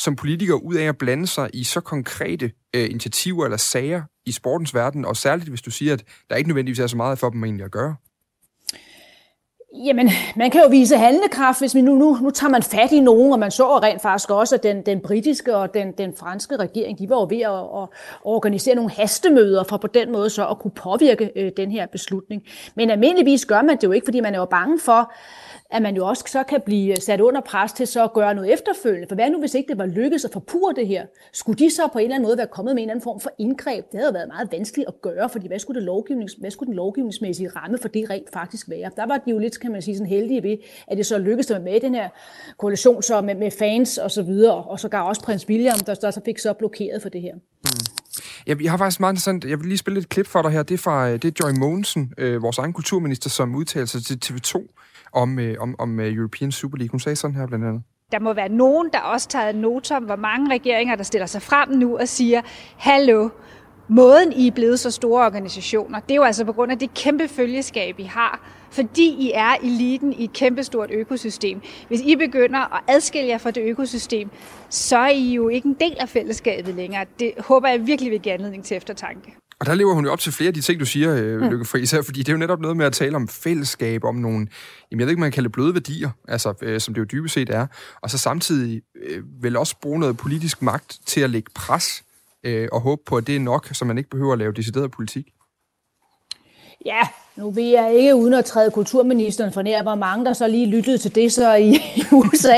som 0.00 0.16
politiker 0.16 0.54
ud 0.54 0.74
af 0.74 0.84
at 0.84 0.98
blande 0.98 1.26
sig 1.26 1.50
i 1.52 1.64
så 1.64 1.80
konkrete 1.80 2.52
øh, 2.76 2.90
initiativer 2.90 3.44
eller 3.44 3.56
sager 3.56 4.02
i 4.26 4.32
sportens 4.32 4.74
verden, 4.74 5.04
og 5.04 5.16
særligt 5.16 5.48
hvis 5.48 5.62
du 5.62 5.70
siger, 5.70 5.92
at 5.92 6.04
der 6.30 6.36
ikke 6.36 6.48
nødvendigvis 6.48 6.78
er 6.78 6.86
så 6.86 6.96
meget 6.96 7.18
for 7.18 7.30
dem 7.30 7.44
egentlig 7.44 7.64
at 7.64 7.70
gøre? 7.70 7.96
Jamen, 9.76 10.10
man 10.36 10.50
kan 10.50 10.60
jo 10.62 10.68
vise 10.68 10.96
handlekraft, 10.96 11.60
hvis 11.60 11.74
man 11.74 11.84
nu, 11.84 11.94
nu, 11.94 12.18
nu 12.22 12.30
tager 12.30 12.50
man 12.50 12.62
fat 12.62 12.92
i 12.92 13.00
nogen, 13.00 13.32
og 13.32 13.38
man 13.38 13.50
så 13.50 13.78
rent 13.78 14.02
faktisk 14.02 14.30
også, 14.30 14.54
at 14.54 14.62
den, 14.62 14.82
den 14.82 15.00
britiske 15.00 15.56
og 15.56 15.74
den, 15.74 15.92
den 15.92 16.14
franske 16.16 16.56
regering, 16.56 16.98
de 16.98 17.08
var 17.08 17.16
jo 17.16 17.26
ved 17.30 17.40
at, 17.40 17.82
at 17.82 17.88
organisere 18.24 18.74
nogle 18.74 18.90
hastemøder 18.90 19.64
for 19.64 19.76
på 19.76 19.86
den 19.86 20.12
måde 20.12 20.30
så 20.30 20.46
at 20.48 20.58
kunne 20.58 20.70
påvirke 20.70 21.30
øh, 21.36 21.52
den 21.56 21.70
her 21.70 21.86
beslutning. 21.86 22.42
Men 22.74 22.90
almindeligvis 22.90 23.46
gør 23.46 23.62
man 23.62 23.76
det 23.76 23.84
jo 23.84 23.92
ikke, 23.92 24.04
fordi 24.04 24.20
man 24.20 24.34
er 24.34 24.38
jo 24.38 24.44
bange 24.44 24.80
for, 24.80 25.12
at 25.74 25.82
man 25.82 25.96
jo 25.96 26.06
også 26.06 26.24
så 26.26 26.42
kan 26.42 26.60
blive 26.64 26.90
øh, 26.90 26.98
sat 26.98 27.20
under 27.20 27.40
pres 27.40 27.72
til 27.72 27.86
så 27.86 28.04
at 28.04 28.12
gøre 28.12 28.34
noget 28.34 28.52
efterfølgende. 28.52 29.08
For 29.08 29.14
hvad 29.14 29.30
nu, 29.30 29.40
hvis 29.40 29.54
ikke 29.54 29.68
det 29.68 29.78
var 29.78 29.86
lykkedes 29.86 30.24
at 30.24 30.32
forpure 30.32 30.74
det 30.76 30.86
her? 30.86 31.06
Skulle 31.32 31.58
de 31.58 31.70
så 31.70 31.88
på 31.92 31.98
en 31.98 32.04
eller 32.04 32.14
anden 32.14 32.26
måde 32.26 32.38
være 32.38 32.46
kommet 32.46 32.74
med 32.74 32.82
en 32.82 32.88
eller 32.88 32.94
anden 32.94 33.02
form 33.02 33.20
for 33.20 33.30
indgreb? 33.38 33.84
Det 33.92 34.00
havde 34.00 34.14
været 34.14 34.28
meget 34.28 34.52
vanskeligt 34.52 34.88
at 34.88 34.94
gøre, 35.02 35.28
fordi 35.28 35.46
hvad 35.46 35.58
skulle, 35.58 35.80
det 35.80 35.86
lovgivnings, 35.86 36.32
hvad 36.32 36.50
skulle 36.50 36.66
den 36.66 36.74
lovgivningsmæssige 36.74 37.48
ramme 37.48 37.78
for 37.78 37.88
det 37.88 38.10
rent 38.10 38.32
faktisk 38.32 38.70
være? 38.70 38.90
Der 38.96 39.06
var 39.06 39.16
de 39.16 39.30
jo 39.30 39.38
lidt, 39.38 39.60
kan 39.60 39.72
man 39.72 39.82
sige, 39.82 39.96
sådan 39.96 40.10
heldige 40.10 40.42
ved, 40.42 40.56
at 40.88 40.96
det 40.96 41.06
så 41.06 41.18
lykkedes 41.18 41.50
at 41.50 41.62
med 41.62 41.76
i 41.76 41.78
den 41.78 41.94
her 41.94 42.08
koalition 42.58 43.02
så 43.02 43.20
med, 43.20 43.34
med 43.34 43.50
fans 43.50 43.98
og 43.98 44.10
så 44.10 44.22
videre, 44.22 44.54
og 44.54 44.80
så 44.80 44.88
gav 44.88 45.08
også 45.08 45.22
prins 45.22 45.48
William, 45.48 45.78
der, 45.78 45.94
der 45.94 46.10
så 46.10 46.20
fik 46.24 46.38
så 46.38 46.52
blokeret 46.52 47.02
for 47.02 47.08
det 47.08 47.20
her. 47.20 47.34
Mm. 47.34 47.70
Jeg, 48.46 48.62
jeg 48.62 48.70
har 48.70 48.78
faktisk 48.78 49.00
meget 49.00 49.12
interessant, 49.12 49.44
jeg 49.44 49.58
vil 49.58 49.68
lige 49.68 49.78
spille 49.78 50.00
et 50.00 50.08
klip 50.08 50.26
for 50.26 50.42
dig 50.42 50.50
her, 50.50 50.62
det 50.62 50.74
er 50.74 50.78
fra 50.78 51.10
øh, 51.10 51.22
det 51.22 51.24
er 51.24 51.46
Joy 51.46 51.58
Mogensen, 51.58 52.12
øh, 52.18 52.42
vores 52.42 52.58
egen 52.58 52.72
kulturminister, 52.72 53.30
som 53.30 53.54
udtaler 53.54 53.86
sig 53.86 54.04
til 54.04 54.18
TV2 54.24 54.66
om, 55.14 55.38
øh, 55.38 55.56
om, 55.60 55.74
om 55.78 56.00
øh, 56.00 56.16
European 56.16 56.52
Super 56.52 56.78
League. 56.78 56.90
Hun 56.90 57.00
sagde 57.00 57.16
sådan 57.16 57.36
her 57.36 57.46
blandt 57.46 57.64
andet. 57.64 57.82
Der 58.12 58.20
må 58.20 58.32
være 58.32 58.48
nogen, 58.48 58.88
der 58.92 59.00
også 59.00 59.28
tager 59.28 59.52
noter 59.52 59.96
om, 59.96 60.04
hvor 60.04 60.16
mange 60.16 60.54
regeringer, 60.54 60.96
der 60.96 61.02
stiller 61.02 61.26
sig 61.26 61.42
frem 61.42 61.68
nu 61.70 61.98
og 61.98 62.08
siger, 62.08 62.40
hallo, 62.76 63.28
måden 63.88 64.32
I 64.32 64.46
er 64.46 64.52
blevet 64.52 64.80
så 64.80 64.90
store 64.90 65.26
organisationer, 65.26 66.00
det 66.00 66.10
er 66.10 66.16
jo 66.16 66.22
altså 66.22 66.44
på 66.44 66.52
grund 66.52 66.72
af 66.72 66.78
det 66.78 66.94
kæmpe 66.94 67.28
følgeskab, 67.28 67.98
I 67.98 68.02
har, 68.02 68.40
fordi 68.70 69.14
I 69.18 69.32
er 69.34 69.54
eliten 69.62 70.12
i 70.12 70.24
et 70.24 70.32
kæmpestort 70.32 70.90
økosystem. 70.90 71.60
Hvis 71.88 72.00
I 72.00 72.16
begynder 72.16 72.74
at 72.74 72.80
adskille 72.88 73.28
jer 73.28 73.38
fra 73.38 73.50
det 73.50 73.62
økosystem, 73.62 74.30
så 74.68 74.98
er 74.98 75.08
I 75.08 75.34
jo 75.34 75.48
ikke 75.48 75.68
en 75.68 75.76
del 75.80 75.96
af 76.00 76.08
fællesskabet 76.08 76.74
længere. 76.74 77.06
Det 77.20 77.32
håber 77.38 77.68
jeg 77.68 77.86
virkelig 77.86 78.12
vil 78.12 78.20
give 78.20 78.34
anledning 78.34 78.64
til 78.64 78.76
eftertanke. 78.76 79.34
Og 79.64 79.68
der 79.68 79.74
lever 79.74 79.94
hun 79.94 80.04
jo 80.04 80.12
op 80.12 80.18
til 80.18 80.32
flere 80.32 80.48
af 80.48 80.54
de 80.54 80.60
ting, 80.60 80.80
du 80.80 80.84
siger, 80.84 81.16
øh, 81.16 81.40
mm. 81.40 81.48
Lykke 81.48 81.64
Friis, 81.64 81.90
her, 81.90 82.02
fordi 82.02 82.18
det 82.18 82.28
er 82.28 82.32
jo 82.32 82.38
netop 82.38 82.60
noget 82.60 82.76
med 82.76 82.86
at 82.86 82.92
tale 82.92 83.16
om 83.16 83.28
fællesskab, 83.28 84.04
om 84.04 84.14
nogle, 84.14 84.48
jamen 84.90 85.00
jeg 85.00 85.06
ved 85.06 85.10
ikke, 85.10 85.20
man 85.20 85.30
kan 85.30 85.34
kalde 85.34 85.48
bløde 85.48 85.74
værdier, 85.74 86.10
altså, 86.28 86.54
øh, 86.62 86.80
som 86.80 86.94
det 86.94 87.00
jo 87.00 87.04
dybest 87.04 87.34
set 87.34 87.50
er, 87.50 87.66
og 88.00 88.10
så 88.10 88.18
samtidig 88.18 88.82
øh, 89.02 89.22
vel 89.42 89.56
også 89.56 89.76
bruge 89.82 90.00
noget 90.00 90.16
politisk 90.16 90.62
magt 90.62 90.98
til 91.06 91.20
at 91.20 91.30
lægge 91.30 91.50
pres 91.54 92.04
øh, 92.44 92.68
og 92.72 92.80
håbe 92.80 93.02
på, 93.06 93.16
at 93.16 93.26
det 93.26 93.36
er 93.36 93.40
nok, 93.40 93.68
så 93.72 93.84
man 93.84 93.98
ikke 93.98 94.10
behøver 94.10 94.32
at 94.32 94.38
lave 94.38 94.52
decideret 94.52 94.90
politik. 94.90 95.26
Ja, 96.86 97.00
nu 97.36 97.50
vil 97.50 97.64
jeg 97.64 97.94
ikke, 97.94 98.14
uden 98.14 98.34
at 98.34 98.44
træde 98.44 98.70
kulturministeren 98.70 99.52
for 99.52 99.62
nær, 99.62 99.82
hvor 99.82 99.94
mange 99.94 100.24
der 100.24 100.32
så 100.32 100.48
lige 100.48 100.66
lyttede 100.66 100.98
til 100.98 101.14
det 101.14 101.32
så 101.32 101.54
i, 101.54 101.78
USA. 102.12 102.56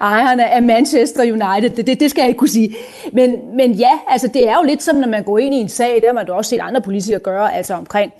Ejerne 0.00 0.50
af 0.50 0.62
Manchester 0.62 1.22
United, 1.22 1.76
det, 1.76 1.86
det, 1.86 2.00
det 2.00 2.10
skal 2.10 2.22
jeg 2.22 2.28
ikke 2.28 2.38
kunne 2.38 2.48
sige. 2.48 2.76
Men, 3.12 3.56
men 3.56 3.72
ja, 3.72 3.90
altså 4.08 4.28
det 4.28 4.48
er 4.48 4.56
jo 4.56 4.62
lidt 4.62 4.82
som, 4.82 4.96
når 4.96 5.08
man 5.08 5.24
går 5.24 5.38
ind 5.38 5.54
i 5.54 5.58
en 5.58 5.68
sag, 5.68 5.98
der 6.02 6.08
har 6.08 6.14
man 6.14 6.30
også 6.30 6.48
set 6.48 6.60
andre 6.60 6.80
politikere 6.80 7.20
gøre, 7.20 7.54
altså 7.54 7.74
omkring 7.74 8.12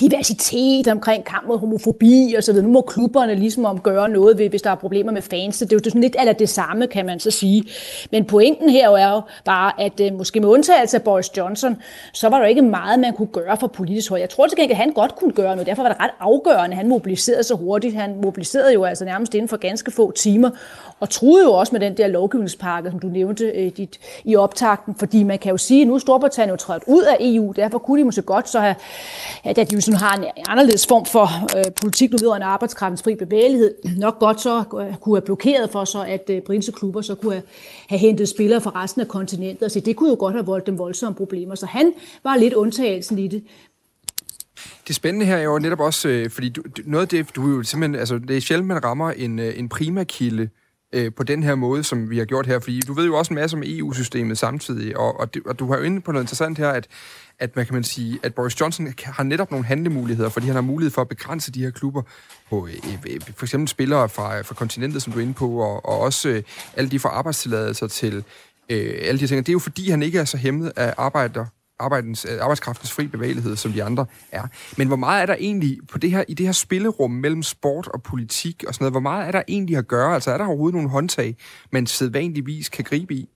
diversitet, 0.00 0.88
omkring 0.88 1.24
kamp 1.24 1.46
mod 1.46 1.58
homofobi 1.58 2.34
og 2.36 2.44
så 2.44 2.52
videre. 2.52 2.66
Nu 2.66 2.72
må 2.72 2.80
klubberne 2.80 3.34
ligesom 3.34 3.64
om 3.64 3.80
gøre 3.80 4.08
noget, 4.08 4.38
ved, 4.38 4.48
hvis 4.48 4.62
der 4.62 4.70
er 4.70 4.74
problemer 4.74 5.12
med 5.12 5.22
fans. 5.22 5.58
Det 5.58 5.72
er 5.72 5.76
jo 5.76 5.80
sådan 5.84 6.00
lidt 6.00 6.16
eller 6.18 6.32
det 6.32 6.48
samme, 6.48 6.86
kan 6.86 7.06
man 7.06 7.20
så 7.20 7.30
sige. 7.30 7.64
Men 8.12 8.24
pointen 8.24 8.70
her 8.70 8.90
er 8.90 9.10
jo 9.10 9.20
bare, 9.44 9.80
at 9.80 10.00
øh, 10.00 10.14
måske 10.14 10.40
med 10.40 10.48
undtagelse 10.48 10.96
af 10.96 11.02
Boris 11.02 11.36
Johnson, 11.36 11.76
så 12.12 12.28
var 12.28 12.38
der 12.38 12.46
ikke 12.46 12.62
meget, 12.62 13.00
man 13.00 13.12
kunne 13.12 13.28
gøre 13.28 13.56
for 13.60 13.66
politisk 13.66 14.08
hold. 14.08 14.20
Jeg 14.20 14.30
tror 14.30 14.46
til 14.46 14.56
gengæld, 14.56 14.70
at 14.70 14.76
han 14.76 14.92
godt 14.92 15.16
kunne 15.16 15.32
gøre 15.32 15.50
noget. 15.50 15.66
Derfor 15.66 15.82
var 15.82 15.88
det 15.88 16.00
ret 16.00 16.10
afgørende, 16.20 16.76
han 16.76 16.88
mobiliserede 16.88 17.42
så 17.42 17.54
hurtigt. 17.54 17.94
Han 17.94 18.20
mobiliserede 18.22 18.72
jo 18.72 18.84
altså 18.84 19.04
nærmest 19.04 19.34
inden 19.34 19.48
for 19.48 19.56
ganske 19.56 19.90
få 19.90 20.10
timer, 20.10 20.50
og 21.00 21.10
troede 21.10 21.44
jo 21.44 21.52
også 21.52 21.72
med 21.72 21.80
den 21.80 21.96
der 21.96 22.08
lovgivningspakke, 22.08 22.90
som 22.90 22.98
du 22.98 23.06
nævnte 23.06 23.44
øh, 23.44 23.72
dit, 23.76 23.98
i 24.24 24.36
optakten, 24.36 24.94
fordi 24.94 25.22
man 25.22 25.38
kan 25.38 25.50
jo 25.50 25.56
sige, 25.56 25.80
at 25.80 25.88
nu 25.88 25.94
er 25.94 25.98
Storbritannien 25.98 26.50
jo 26.50 26.56
trådt 26.56 26.82
ud 26.86 27.02
af 27.02 27.16
EU, 27.20 27.52
derfor 27.56 27.78
kunne 27.78 28.00
de 28.00 28.04
måske 28.04 28.22
godt 28.22 28.48
så 28.48 28.60
have, 28.60 28.74
at 29.44 29.56
de 29.56 29.74
jo 29.74 29.80
sådan 29.86 30.00
har 30.00 30.16
en 30.16 30.24
anderledes 30.48 30.86
form 30.86 31.06
for 31.06 31.58
øh, 31.58 31.64
politik. 31.80 32.10
Nu 32.10 32.18
vedrørende 32.20 32.46
arbejdskraftens 32.46 33.02
fri 33.02 33.14
bevægelighed, 33.14 33.74
nok 33.96 34.18
godt 34.18 34.40
så 34.40 34.58
øh, 34.58 34.96
kunne 34.96 35.16
have 35.16 35.24
blokeret 35.24 35.70
for 35.70 35.84
så, 35.84 36.02
at 36.02 36.30
øh, 36.30 36.42
britiske 36.42 36.72
klubber 36.72 37.00
så 37.00 37.14
kunne 37.14 37.32
have, 37.32 37.42
have 37.88 37.98
hentet 37.98 38.28
spillere 38.28 38.60
fra 38.60 38.72
resten 38.74 39.00
af 39.00 39.08
kontinentet, 39.08 39.72
så 39.72 39.80
det 39.80 39.96
kunne 39.96 40.10
jo 40.10 40.16
godt 40.18 40.34
have 40.34 40.46
voldt 40.46 40.66
dem 40.66 40.78
voldsomme 40.78 41.16
problemer, 41.16 41.54
så 41.54 41.66
han 41.66 41.92
var 42.24 42.36
lidt 42.36 42.54
undtagelsen 42.54 43.18
i 43.18 43.28
det. 43.28 43.42
Det 44.88 44.96
spændende 44.96 45.26
her 45.26 45.36
er 45.36 45.42
jo 45.42 45.58
netop 45.58 45.80
også, 45.80 46.08
øh, 46.08 46.30
fordi 46.30 46.48
du, 46.48 46.62
noget 46.84 47.02
af 47.02 47.08
det, 47.08 47.36
du 47.36 47.48
jo 47.48 47.62
simpelthen, 47.62 48.00
altså 48.00 48.18
det 48.18 48.36
er 48.36 48.40
sjældent, 48.40 48.68
man 48.68 48.84
rammer 48.84 49.10
en, 49.10 49.38
øh, 49.38 49.58
en 49.58 49.68
primakilde 49.68 50.48
øh, 50.92 51.12
på 51.16 51.22
den 51.22 51.42
her 51.42 51.54
måde, 51.54 51.84
som 51.84 52.10
vi 52.10 52.18
har 52.18 52.24
gjort 52.24 52.46
her, 52.46 52.58
fordi 52.58 52.80
du 52.80 52.92
ved 52.92 53.06
jo 53.06 53.18
også 53.18 53.32
en 53.32 53.34
masse 53.34 53.56
om 53.56 53.62
EU-systemet 53.66 54.38
samtidig, 54.38 54.96
og, 54.96 55.20
og, 55.20 55.34
det, 55.34 55.42
og 55.46 55.58
du 55.58 55.66
har 55.66 55.76
jo 55.78 55.82
inde 55.82 56.00
på 56.00 56.12
noget 56.12 56.24
interessant 56.24 56.58
her, 56.58 56.68
at, 56.68 56.86
at 57.38 57.56
man 57.56 57.66
kan 57.66 57.74
man 57.74 57.84
sige, 57.84 58.18
at 58.22 58.34
Boris 58.34 58.60
Johnson 58.60 58.94
har 59.04 59.22
netop 59.22 59.50
nogle 59.50 59.66
handlemuligheder, 59.66 60.28
fordi 60.28 60.46
han 60.46 60.54
har 60.54 60.62
mulighed 60.62 60.90
for 60.90 61.02
at 61.02 61.08
begrænse 61.08 61.52
de 61.52 61.62
her 61.62 61.70
klubber 61.70 62.02
på 62.50 62.66
øh, 62.66 62.74
øh, 62.74 63.14
øh 63.14 63.20
for 63.36 63.46
eksempel 63.46 63.68
spillere 63.68 64.08
fra, 64.08 64.38
øh, 64.38 64.44
fra 64.44 64.54
kontinentet, 64.54 65.02
som 65.02 65.12
du 65.12 65.18
er 65.18 65.22
inde 65.22 65.34
på, 65.34 65.50
og, 65.60 65.86
og 65.86 66.00
også 66.00 66.28
øh, 66.28 66.42
alle 66.76 66.90
de 66.90 66.98
fra 66.98 67.08
arbejdstilladelser 67.08 67.86
til 67.86 68.24
øh, 68.70 68.94
alle 69.02 69.20
de 69.20 69.26
ting. 69.26 69.46
Det 69.46 69.48
er 69.48 69.52
jo 69.52 69.58
fordi, 69.58 69.90
han 69.90 70.02
ikke 70.02 70.18
er 70.18 70.24
så 70.24 70.36
hæmmet 70.36 70.72
af 70.76 70.94
arbejder 70.96 71.46
arbejdens, 71.78 72.24
arbejdskraftens 72.24 72.92
fri 72.92 73.06
bevægelighed, 73.06 73.56
som 73.56 73.72
de 73.72 73.84
andre 73.84 74.06
er. 74.32 74.42
Men 74.76 74.86
hvor 74.86 74.96
meget 74.96 75.22
er 75.22 75.26
der 75.26 75.36
egentlig 75.38 75.78
på 75.92 75.98
det 75.98 76.10
her, 76.10 76.24
i 76.28 76.34
det 76.34 76.46
her 76.46 76.52
spillerum 76.52 77.10
mellem 77.10 77.42
sport 77.42 77.88
og 77.88 78.02
politik 78.02 78.64
og 78.68 78.74
sådan 78.74 78.84
noget, 78.84 78.92
hvor 78.92 79.00
meget 79.00 79.26
er 79.26 79.32
der 79.32 79.42
egentlig 79.48 79.76
at 79.76 79.88
gøre? 79.88 80.14
Altså 80.14 80.30
er 80.30 80.38
der 80.38 80.46
overhovedet 80.46 80.74
nogle 80.74 80.90
håndtag, 80.90 81.36
man 81.72 81.86
sædvanligvis 81.86 82.68
kan 82.68 82.84
gribe 82.84 83.14
i? 83.14 83.28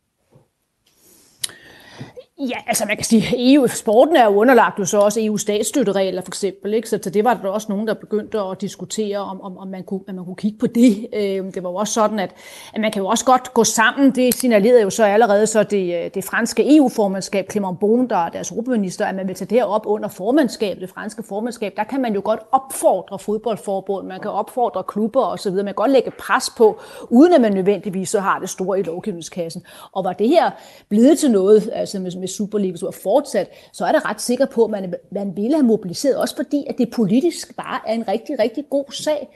Ja, 2.48 2.56
altså 2.66 2.84
man 2.86 2.96
kan 2.96 3.04
sige, 3.04 3.54
EU, 3.54 3.66
sporten 3.66 4.16
er 4.16 4.24
jo 4.24 4.30
underlagt 4.30 4.78
jo 4.78 4.84
så 4.84 4.98
også 4.98 5.20
EU-statsstøtteregler 5.22 6.22
for 6.22 6.28
eksempel, 6.28 6.74
ikke? 6.74 6.88
så 6.88 6.96
det 6.96 7.24
var 7.24 7.34
der 7.34 7.48
også 7.48 7.66
nogen, 7.70 7.86
der 7.86 7.94
begyndte 7.94 8.38
at 8.40 8.60
diskutere, 8.60 9.18
om, 9.18 9.40
om, 9.40 9.58
om 9.58 9.68
man, 9.68 9.84
kunne, 9.84 10.00
at 10.08 10.14
man 10.14 10.24
kunne 10.24 10.36
kigge 10.36 10.58
på 10.58 10.66
det. 10.66 11.06
Øh, 11.12 11.54
det 11.54 11.62
var 11.62 11.70
jo 11.70 11.74
også 11.74 11.92
sådan, 11.92 12.18
at, 12.18 12.30
at 12.74 12.80
man 12.80 12.92
kan 12.92 13.02
jo 13.02 13.08
også 13.08 13.24
godt 13.24 13.54
gå 13.54 13.64
sammen, 13.64 14.10
det 14.10 14.34
signalerede 14.34 14.82
jo 14.82 14.90
så 14.90 15.04
allerede 15.04 15.46
så 15.46 15.62
det, 15.62 16.04
øh, 16.04 16.10
det 16.14 16.24
franske 16.24 16.76
EU-formandskab, 16.76 17.46
Clément 17.52 17.78
Beaune, 17.78 18.08
der 18.08 18.16
er 18.16 18.28
deres 18.28 18.50
europaminister, 18.50 19.06
at 19.06 19.14
man 19.14 19.28
vil 19.28 19.34
tage 19.36 19.48
det 19.48 19.58
her 19.58 19.64
op 19.64 19.86
under 19.86 20.08
formandskabet, 20.08 20.80
det 20.80 20.90
franske 20.90 21.22
formandskab, 21.22 21.72
der 21.76 21.84
kan 21.84 22.00
man 22.00 22.14
jo 22.14 22.20
godt 22.24 22.40
opfordre 22.52 23.18
fodboldforbund, 23.18 24.06
man 24.06 24.20
kan 24.20 24.30
opfordre 24.30 24.82
klubber 24.82 25.22
osv., 25.22 25.52
man 25.52 25.64
kan 25.64 25.74
godt 25.74 25.90
lægge 25.90 26.10
pres 26.10 26.50
på, 26.56 26.80
uden 27.08 27.32
at 27.32 27.40
man 27.40 27.52
nødvendigvis 27.52 28.08
så 28.08 28.20
har 28.20 28.38
det 28.38 28.48
store 28.48 28.80
i 28.80 28.82
lovgivningskassen. 28.82 29.62
Og 29.92 30.04
var 30.04 30.12
det 30.12 30.28
her 30.28 30.50
blevet 30.88 31.18
til 31.18 31.30
noget, 31.30 31.70
altså 31.72 31.98
med, 31.98 32.16
med 32.16 32.29
Superliga 32.30 32.76
var 32.82 32.90
fortsat, 32.90 33.50
så 33.72 33.84
er 33.84 33.92
det 33.92 34.04
ret 34.04 34.20
sikker 34.20 34.46
på, 34.46 34.64
at 34.64 34.70
man, 34.70 34.94
man 35.12 35.36
ville 35.36 35.56
have 35.56 35.66
mobiliseret, 35.66 36.16
også 36.16 36.36
fordi 36.36 36.64
at 36.68 36.78
det 36.78 36.90
politisk 36.90 37.56
bare 37.56 37.80
er 37.86 37.94
en 37.94 38.08
rigtig, 38.08 38.38
rigtig 38.38 38.64
god 38.70 38.92
sag 38.92 39.28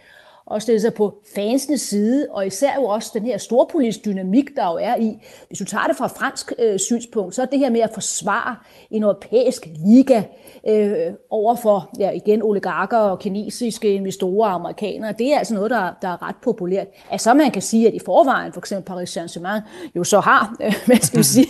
og 0.46 0.62
stille 0.62 0.80
sig 0.80 0.94
på 0.94 1.14
fansenes 1.34 1.80
side, 1.80 2.26
og 2.30 2.46
især 2.46 2.74
jo 2.76 2.84
også 2.84 3.10
den 3.14 3.24
her 3.24 3.38
storpolitiske 3.38 4.02
dynamik, 4.04 4.56
der 4.56 4.66
jo 4.66 4.78
er 4.80 4.96
i. 4.96 5.18
Hvis 5.48 5.58
du 5.58 5.64
tager 5.64 5.84
det 5.84 5.96
fra 5.96 6.06
fransk 6.06 6.52
øh, 6.58 6.78
synspunkt, 6.78 7.34
så 7.34 7.42
er 7.42 7.46
det 7.46 7.58
her 7.58 7.70
med 7.70 7.80
at 7.80 7.90
forsvare 7.94 8.56
en 8.90 9.02
europæisk 9.02 9.68
liga 9.86 10.22
øh, 10.68 11.12
over 11.30 11.54
for, 11.54 11.90
ja, 11.98 12.10
igen, 12.10 12.42
oligarker 12.42 12.96
og 12.96 13.18
kinesiske 13.18 13.94
investorer 13.94 14.48
og 14.48 14.54
amerikanere, 14.54 15.14
det 15.18 15.32
er 15.32 15.38
altså 15.38 15.54
noget, 15.54 15.70
der, 15.70 15.90
der 16.02 16.08
er 16.08 16.28
ret 16.28 16.36
populært. 16.42 16.86
Altså 17.10 17.34
man 17.34 17.50
kan 17.50 17.62
sige, 17.62 17.88
at 17.88 17.94
i 17.94 18.00
forvejen, 18.04 18.52
for 18.52 18.60
eksempel 18.60 18.84
Paris 18.84 19.16
Saint-Germain, 19.16 19.60
jo 19.96 20.04
så 20.04 20.20
har, 20.20 20.56
øh, 20.62 20.74
man 20.88 21.02
skal 21.02 21.24
sige, 21.24 21.46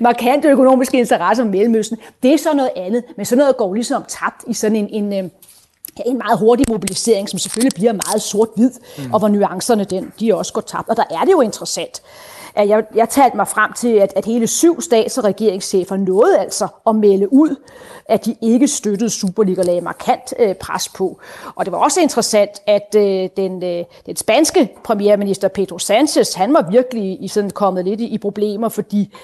markante 0.00 0.48
økonomiske 0.48 0.98
interesser 0.98 1.44
om 1.44 1.50
Mellemøsten, 1.50 1.98
det 2.22 2.32
er 2.32 2.38
så 2.38 2.54
noget 2.54 2.70
andet, 2.76 3.04
men 3.16 3.26
sådan 3.26 3.38
noget 3.38 3.56
går 3.56 3.74
ligesom 3.74 4.04
tabt 4.08 4.44
i 4.46 4.52
sådan 4.52 4.76
en, 4.76 4.88
en, 4.88 5.24
øh, 5.24 5.30
en 6.06 6.18
meget 6.18 6.38
hurtig 6.38 6.66
mobilisering, 6.68 7.28
som 7.28 7.38
selvfølgelig 7.38 7.74
bliver 7.74 7.92
meget 7.92 8.22
sort-hvid, 8.22 8.70
mm. 8.98 9.12
og 9.12 9.18
hvor 9.18 9.28
nuancerne 9.28 9.84
den, 9.84 10.12
de 10.20 10.34
også 10.34 10.52
går 10.52 10.60
tabt. 10.60 10.88
Og 10.88 10.96
der 10.96 11.04
er 11.10 11.24
det 11.24 11.32
jo 11.32 11.40
interessant, 11.40 12.02
at 12.54 12.68
jeg, 12.68 12.84
jeg 12.94 13.08
talte 13.08 13.36
mig 13.36 13.48
frem 13.48 13.72
til, 13.72 13.88
at, 13.88 14.12
at 14.16 14.24
hele 14.24 14.46
syv 14.46 14.80
stats- 14.80 15.18
og 15.18 15.24
regeringschefer 15.24 15.96
nåede 15.96 16.38
altså 16.38 16.68
at 16.86 16.96
melde 16.96 17.32
ud, 17.32 17.56
at 18.08 18.24
de 18.24 18.36
ikke 18.40 18.68
støttede 18.68 19.10
Superliga 19.10 19.60
og 19.60 19.66
lagde 19.66 19.80
markant 19.80 20.34
øh, 20.38 20.54
pres 20.54 20.88
på. 20.88 21.18
Og 21.54 21.64
det 21.64 21.72
var 21.72 21.78
også 21.78 22.00
interessant, 22.00 22.50
at 22.66 22.94
øh, 22.96 23.28
den, 23.36 23.64
øh, 23.64 23.84
den 24.06 24.16
spanske 24.16 24.68
premierminister 24.84 25.48
Pedro 25.48 25.76
Sánchez, 25.76 26.38
han 26.38 26.54
var 26.54 26.70
virkelig 26.70 27.24
i 27.24 27.28
sådan 27.28 27.50
kommet 27.50 27.84
lidt 27.84 28.00
i, 28.00 28.04
i 28.04 28.18
problemer, 28.18 28.68
fordi 28.68 29.14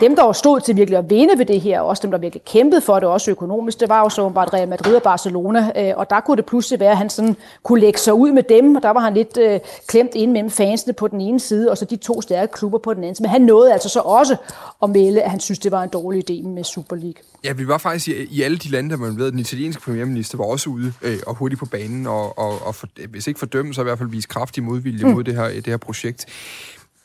dem, 0.00 0.16
der 0.16 0.32
stod 0.32 0.60
til 0.60 0.76
virkelig 0.76 0.98
at 0.98 1.10
vinde 1.10 1.38
ved 1.38 1.46
det 1.46 1.60
her, 1.60 1.80
og 1.80 1.88
også 1.88 2.00
dem, 2.02 2.10
der 2.10 2.18
virkelig 2.18 2.44
kæmpede 2.44 2.80
for 2.80 3.00
det, 3.00 3.08
også 3.08 3.30
økonomisk, 3.30 3.80
det 3.80 3.88
var 3.88 4.00
jo 4.00 4.08
så 4.08 4.28
bare 4.28 4.46
Real 4.52 4.68
Madrid 4.68 4.94
og 4.94 5.02
Barcelona, 5.02 5.72
øh, 5.76 5.92
og 5.96 6.10
der 6.10 6.20
kunne 6.20 6.36
det 6.36 6.46
pludselig 6.46 6.80
være, 6.80 6.90
at 6.90 6.96
han 6.96 7.10
sådan 7.10 7.36
kunne 7.62 7.80
lægge 7.80 7.98
sig 7.98 8.14
ud 8.14 8.32
med 8.32 8.42
dem, 8.42 8.76
og 8.76 8.82
der 8.82 8.90
var 8.90 9.00
han 9.00 9.14
lidt 9.14 9.36
øh, 9.36 9.60
klemt 9.86 10.14
ind 10.14 10.32
mellem 10.32 10.50
fansene 10.50 10.92
på 10.92 11.08
den 11.08 11.20
ene 11.20 11.40
side, 11.40 11.70
og 11.70 11.78
så 11.78 11.84
de 11.84 11.96
to 11.96 12.22
stærke 12.22 12.52
klubber 12.52 12.78
på 12.78 12.94
den 12.94 13.04
anden. 13.04 13.16
Men 13.22 13.30
han 13.30 13.42
nåede 13.42 13.72
altså 13.72 13.88
så 13.88 14.00
også 14.00 14.36
at 14.82 14.90
melde, 14.90 15.22
at 15.22 15.30
han 15.30 15.40
synes, 15.40 15.58
det 15.58 15.72
var 15.72 15.82
en 15.82 15.88
dårlig 15.88 16.30
idé 16.30 16.48
med 16.48 16.64
Super 16.64 16.96
League. 16.96 17.22
Ja, 17.44 17.52
vi 17.52 17.68
var 17.68 17.78
faktisk 17.78 18.08
i, 18.08 18.26
i 18.30 18.42
alle 18.42 18.58
de 18.58 18.68
lande, 18.68 18.90
der 18.90 18.96
man 18.96 19.18
ved, 19.18 19.30
den 19.30 19.38
italienske 19.38 19.82
premierminister 19.82 20.38
var 20.38 20.44
også 20.44 20.70
ude 20.70 20.92
øh, 21.02 21.18
og 21.26 21.34
hurtigt 21.34 21.58
på 21.58 21.66
banen, 21.66 22.06
og, 22.06 22.38
og, 22.38 22.66
og 22.66 22.74
for, 22.74 22.86
hvis 23.08 23.26
ikke 23.26 23.40
fordømme, 23.40 23.74
så 23.74 23.80
i 23.80 23.84
hvert 23.84 23.98
fald 23.98 24.08
vise 24.08 24.28
kraftig 24.28 24.62
modvilje 24.62 25.04
mm. 25.04 25.12
mod 25.12 25.24
det 25.24 25.34
her, 25.34 25.48
det 25.48 25.66
her 25.66 25.76
projekt. 25.76 26.26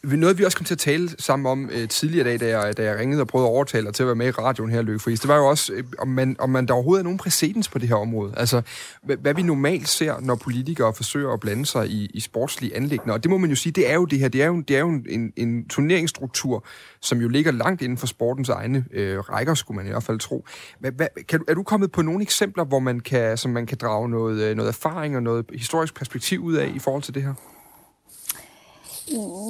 Noget, 0.04 0.38
vi 0.38 0.44
også 0.44 0.58
kom 0.58 0.66
til 0.66 0.74
at 0.74 0.80
tale 0.80 1.10
sammen 1.20 1.52
om 1.52 1.70
øh, 1.74 1.88
tidligere 1.88 2.28
dag, 2.28 2.40
da 2.40 2.60
jeg, 2.60 2.78
da 2.78 2.84
jeg 2.84 3.00
ringede 3.00 3.22
og 3.22 3.28
prøvede 3.28 3.48
at 3.48 3.52
overtale 3.52 3.86
dig 3.86 3.94
til 3.94 4.04
at 4.04 4.08
være 4.08 4.16
med 4.16 4.28
i 4.28 4.32
radioen 4.32 4.72
her, 4.72 4.82
Løkke 4.82 5.00
Friis, 5.00 5.20
det 5.20 5.28
var 5.28 5.38
jo 5.38 5.48
også, 5.48 5.74
øh, 5.74 5.84
om, 6.00 6.08
man, 6.08 6.36
om 6.40 6.50
man 6.50 6.66
der 6.66 6.74
overhovedet 6.74 7.02
er 7.02 7.04
nogen 7.04 7.18
præcedens 7.18 7.70
på 7.70 7.80
det 7.80 7.90
her 7.90 7.96
område. 7.96 8.34
Altså, 8.38 8.62
hvad, 9.04 9.18
hvad 9.18 9.34
vi 9.34 9.42
normalt 9.42 9.88
ser, 9.88 10.20
når 10.20 10.36
politikere 10.36 10.94
forsøger 10.94 11.34
at 11.34 11.40
blande 11.40 11.66
sig 11.66 11.88
i, 11.88 12.12
i 12.14 12.20
sportslige 12.20 12.76
anlægner. 12.76 13.14
Og 13.14 13.24
det 13.24 13.32
må 13.32 13.38
man 13.38 13.50
jo 13.50 13.56
sige, 13.56 13.74
det 13.74 13.90
er 13.90 13.94
jo 13.94 14.06
det 14.06 14.20
her. 14.20 14.28
Det 14.28 14.42
er 14.42 14.48
jo, 14.48 14.62
det 14.62 14.76
er 14.76 14.80
jo 14.80 14.90
en, 14.90 15.34
en 15.36 15.68
turneringsstruktur, 15.68 16.66
som 17.02 17.22
jo 17.22 17.28
ligger 17.28 17.52
langt 17.52 17.82
inden 17.82 17.98
for 17.98 18.08
sportens 18.08 18.50
egne 18.50 18.86
øh, 18.92 19.20
rækker, 19.20 19.54
skulle 19.54 19.76
man 19.76 19.86
i 19.86 19.90
hvert 19.90 20.04
fald 20.04 20.20
tro. 20.20 20.46
Hvad, 20.80 20.92
hvad, 20.92 21.08
kan, 21.28 21.42
er 21.48 21.54
du 21.54 21.64
kommet 21.64 21.92
på 21.92 22.02
nogle 22.02 22.22
eksempler, 22.22 22.66
hvor 22.66 22.80
man 22.80 23.00
kan, 23.00 23.38
som 23.38 23.52
man 23.52 23.66
kan 23.66 23.78
drage 23.82 24.10
noget, 24.10 24.42
øh, 24.42 24.56
noget 24.56 24.70
erfaring 24.70 25.16
og 25.16 25.24
noget 25.24 25.46
historisk 25.54 25.96
perspektiv 25.96 26.44
ud 26.44 26.54
af 26.54 26.72
i 26.76 26.80
forhold 26.80 27.04
til 27.04 27.14
det 27.14 27.24
her? 27.24 27.34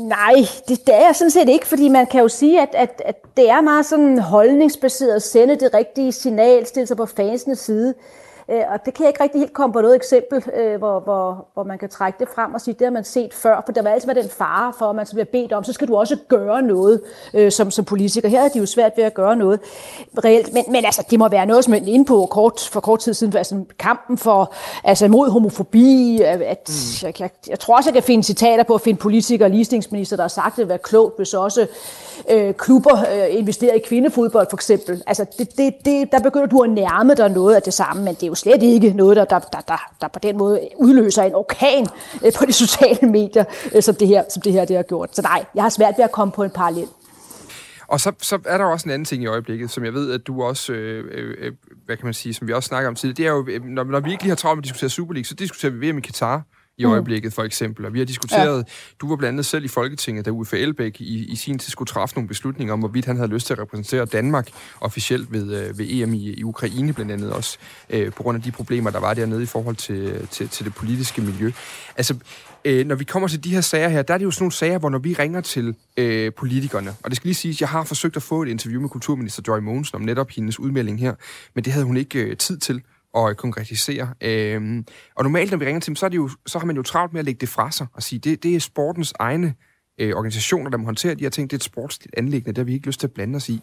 Nej, 0.02 0.34
det, 0.68 0.88
det 0.88 0.96
er 0.96 1.06
jeg 1.06 1.16
sådan 1.16 1.32
set 1.32 1.50
ikke, 1.50 1.68
fordi 1.68 1.90
man 1.90 2.06
kan 2.06 2.22
jo 2.22 2.28
sige, 2.28 2.62
at, 2.62 2.70
at, 2.74 3.02
at 3.06 3.16
det 3.38 3.50
er 3.50 3.62
meget 3.62 3.86
sådan 3.86 4.20
holdningsbaseret 4.20 5.16
at 5.16 5.24
sende 5.24 5.56
det 5.56 5.74
rigtige 5.74 6.12
signal, 6.12 6.66
stille 6.66 6.88
sig 6.88 6.98
på 6.98 7.06
fansenes 7.06 7.60
side. 7.60 7.90
Øh, 7.90 8.27
og 8.48 8.86
det 8.86 8.94
kan 8.94 9.04
jeg 9.04 9.10
ikke 9.10 9.24
rigtig 9.24 9.42
helt 9.42 9.54
komme 9.54 9.74
på 9.74 9.82
noget 9.82 9.96
eksempel, 9.96 10.44
øh, 10.54 10.78
hvor, 10.78 11.00
hvor, 11.00 11.48
hvor 11.54 11.64
man 11.64 11.78
kan 11.78 11.90
trække 11.90 12.20
det 12.20 12.28
frem 12.36 12.54
og 12.54 12.62
sige, 12.62 12.76
det 12.80 12.86
har 12.86 12.92
man 12.92 13.04
set 13.04 13.34
før, 13.34 13.62
for 13.66 13.74
der 13.74 13.82
vil 13.82 13.90
altid 13.90 14.16
den 14.16 14.30
fare 14.30 14.74
for, 14.80 14.86
at 14.86 14.96
man 14.96 15.06
så 15.06 15.14
bliver 15.14 15.26
bedt 15.26 15.54
om, 15.54 15.64
så 15.64 15.74
skal 15.74 15.88
du 15.88 15.96
også 15.96 16.18
gøre 16.28 16.62
noget 16.62 17.02
øh, 17.34 17.52
som, 17.52 17.72
som 17.72 17.86
politiker. 17.86 18.30
Her 18.30 18.44
er 18.44 18.48
det 18.48 18.60
jo 18.60 18.66
svært 18.66 18.92
ved 18.98 19.04
at 19.04 19.14
gøre 19.14 19.36
noget 19.36 19.60
reelt, 20.26 20.54
men, 20.54 20.64
men 20.68 20.86
altså, 20.86 21.06
det 21.10 21.20
må 21.20 21.30
være 21.30 21.46
noget, 21.46 21.66
som 21.66 21.74
er 21.74 21.78
inde 21.86 22.06
på 22.06 22.28
kort, 22.32 22.70
for 22.72 22.80
kort 22.80 23.00
tid 23.00 23.14
siden, 23.14 23.38
altså 23.38 23.64
kampen 23.80 24.18
for, 24.18 24.54
altså 24.84 25.08
mod 25.08 25.30
homofobi, 25.30 26.22
at, 26.22 26.70
mm. 26.70 27.08
jeg, 27.08 27.22
jeg, 27.22 27.30
jeg, 27.48 27.60
tror 27.60 27.78
også, 27.78 27.90
jeg 27.90 27.94
kan 27.94 28.04
finde 28.04 28.24
citater 28.24 28.64
på 28.64 28.76
at 28.76 28.82
finde 28.82 29.00
politikere 29.00 29.46
og 29.46 29.52
ligestillingsminister, 29.52 30.16
der 30.16 30.24
har 30.24 30.28
sagt, 30.28 30.54
at 30.54 30.58
det 30.58 30.70
være 30.70 30.78
klogt, 30.78 31.18
hvis 31.18 31.34
også 31.34 31.68
øh, 32.30 32.54
klubber 32.54 32.98
øh, 32.98 33.38
investerer 33.38 33.74
i 33.74 33.80
kvindefodbold 33.80 34.48
for 34.50 34.58
eksempel. 34.58 35.04
Altså, 35.08 35.26
det, 35.38 35.58
det, 35.58 35.74
det, 35.86 36.12
der 36.12 36.20
begynder 36.20 36.48
du 36.48 36.60
at 36.60 36.70
nærme 36.70 37.16
dig 37.16 37.30
noget 37.30 37.56
af 37.56 37.62
det 37.62 37.74
samme, 37.74 38.04
men 38.04 38.16
det 38.16 38.24
er 38.24 38.28
jo 38.28 38.36
slet 38.38 38.64
ikke 38.64 38.94
noget, 38.94 39.18
der, 39.18 39.26
der, 39.26 39.40
der, 39.40 39.62
der, 39.68 39.92
der 40.02 40.08
på 40.08 40.20
den 40.24 40.38
måde 40.38 40.60
udløser 40.78 41.24
en 41.24 41.36
orkan 41.36 41.88
øh, 42.26 42.34
på 42.38 42.46
de 42.46 42.54
sociale 42.66 43.10
medier, 43.10 43.44
øh, 43.76 43.84
som 43.84 43.96
det 43.96 44.08
her, 44.08 44.24
som 44.30 44.42
det 44.42 44.54
her 44.54 44.66
det 44.66 44.76
har 44.76 44.84
gjort. 44.84 45.16
Så 45.16 45.22
nej, 45.22 45.46
jeg 45.56 45.64
har 45.64 45.70
svært 45.70 45.94
ved 45.98 46.04
at 46.04 46.12
komme 46.12 46.32
på 46.32 46.44
en 46.44 46.50
parallel. 46.50 46.88
Og 47.88 48.00
så, 48.00 48.12
så 48.22 48.40
er 48.46 48.58
der 48.58 48.66
også 48.66 48.86
en 48.86 48.92
anden 48.92 49.06
ting 49.06 49.24
i 49.24 49.28
øjeblikket, 49.28 49.72
som 49.72 49.86
jeg 49.86 49.94
ved, 49.94 50.12
at 50.12 50.28
du 50.28 50.44
også, 50.44 50.74
øh, 50.74 51.06
øh, 51.12 51.36
øh 51.40 51.52
hvad 51.86 51.98
kan 51.98 52.06
man 52.06 52.14
sige, 52.14 52.34
som 52.34 52.48
vi 52.48 52.54
også 52.54 52.68
snakker 52.68 52.88
om 52.88 52.96
tidligere, 52.96 53.18
det 53.18 53.26
er 53.26 53.54
jo, 53.54 53.60
øh, 53.60 53.64
når, 53.66 53.84
når 53.84 54.00
vi 54.00 54.12
ikke 54.12 54.24
lige 54.24 54.30
har 54.30 54.36
travlt 54.36 54.58
med 54.58 54.62
at 54.62 54.64
diskutere 54.64 54.90
Super 54.90 55.14
League, 55.14 55.26
så 55.26 55.36
diskuterer 55.36 55.72
vi 55.72 55.92
VM 55.92 55.98
i 55.98 56.02
Katar, 56.02 56.42
i 56.78 56.86
mm. 56.86 56.92
øjeblikket, 56.92 57.34
for 57.34 57.44
eksempel. 57.44 57.86
Og 57.86 57.94
vi 57.94 58.00
har 58.00 58.06
diskuteret, 58.06 58.58
ja. 58.58 58.64
du 59.02 59.10
var 59.10 59.16
blandt 59.16 59.34
andet 59.34 59.46
selv 59.46 59.66
i 59.66 59.68
Folketinget, 59.68 60.26
da 60.26 60.32
Uffe 60.32 60.60
Elbæk 60.60 61.02
i, 61.02 61.26
i 61.32 61.36
sin 61.36 61.60
tid 61.60 61.72
skulle 61.72 61.88
træffe 61.88 62.16
nogle 62.16 62.28
beslutninger 62.28 62.74
om, 62.74 62.80
hvorvidt 62.80 63.06
han 63.06 63.16
havde 63.16 63.30
lyst 63.30 63.48
til 63.48 63.54
at 63.54 63.60
repræsentere 63.60 64.06
Danmark 64.06 64.50
officielt 64.82 65.32
ved, 65.32 65.54
øh, 65.54 65.78
ved 65.78 65.86
EM 65.90 66.14
i, 66.14 66.34
i 66.34 66.44
Ukraine, 66.44 66.94
blandt 66.94 67.12
andet 67.12 67.32
også, 67.32 67.58
øh, 67.90 68.12
på 68.12 68.24
grund 68.24 68.36
af 68.36 68.42
de 68.42 68.52
problemer, 68.52 68.90
der 68.90 69.00
var 69.00 69.14
dernede 69.14 69.44
i 69.44 69.46
forhold 69.46 69.76
til, 69.76 70.28
til, 70.32 70.50
til 70.50 70.66
det 70.66 70.76
politiske 70.76 71.22
miljø. 71.22 71.52
Altså, 71.98 72.16
øh, 72.66 72.88
når 72.88 72.96
vi 72.96 73.04
kommer 73.04 73.28
til 73.28 73.44
de 73.44 73.54
her 73.54 73.62
sager 73.62 73.90
her, 73.90 74.02
der 74.02 74.14
er 74.14 74.18
det 74.18 74.26
jo 74.26 74.32
sådan 74.32 74.44
nogle 74.44 74.52
sager, 74.52 74.78
hvor 74.78 74.90
når 74.90 75.00
vi 75.00 75.14
ringer 75.14 75.42
til 75.42 75.76
øh, 75.98 76.34
politikerne, 76.34 76.96
og 77.04 77.10
det 77.10 77.16
skal 77.16 77.28
lige 77.28 77.36
sige, 77.36 77.52
at 77.52 77.62
jeg 77.62 77.70
har 77.70 77.84
forsøgt 77.84 78.16
at 78.16 78.24
få 78.24 78.44
et 78.44 78.50
interview 78.50 78.82
med 78.82 78.90
kulturminister 78.90 79.42
Joy 79.48 79.60
Mogensen 79.60 79.96
om 79.96 80.02
netop 80.02 80.30
hendes 80.30 80.60
udmelding 80.60 81.00
her, 81.00 81.16
men 81.54 81.64
det 81.64 81.74
havde 81.74 81.86
hun 81.86 81.98
ikke 81.98 82.20
øh, 82.20 82.38
tid 82.38 82.58
til 82.58 82.82
at 83.16 83.38
konkretisere. 83.38 84.14
Øhm, 84.22 84.86
og 85.16 85.24
normalt, 85.24 85.52
når 85.52 85.58
vi 85.58 85.66
ringer 85.66 85.80
til 85.80 85.90
dem, 85.90 85.96
så, 85.96 86.06
er 86.06 86.10
det 86.10 86.18
jo, 86.18 86.30
så 86.46 86.60
har 86.60 86.66
man 86.66 86.76
jo 86.76 86.82
travlt 86.84 87.14
med 87.14 87.20
at 87.20 87.26
lægge 87.26 87.40
det 87.40 87.50
fra 87.50 87.72
sig 87.72 87.88
og 87.94 88.04
sige, 88.04 88.20
det, 88.20 88.44
det 88.44 88.56
er 88.56 88.60
sportens 88.60 89.14
egne 89.20 89.54
øh, 89.98 90.16
organisationer, 90.16 90.70
der 90.70 90.78
må 90.78 90.86
håndtere 90.86 91.16
de 91.16 91.24
her 91.24 91.30
ting. 91.30 91.50
Det 91.50 91.56
er 91.56 91.60
et 91.60 91.64
sportsligt 91.64 92.16
anlæggende, 92.18 92.56
der 92.56 92.62
har 92.62 92.66
vi 92.66 92.74
ikke 92.74 92.88
lyst 92.88 93.00
til 93.00 93.08
at 93.08 93.14
blande 93.14 93.36
os 93.36 93.50
i. 93.50 93.62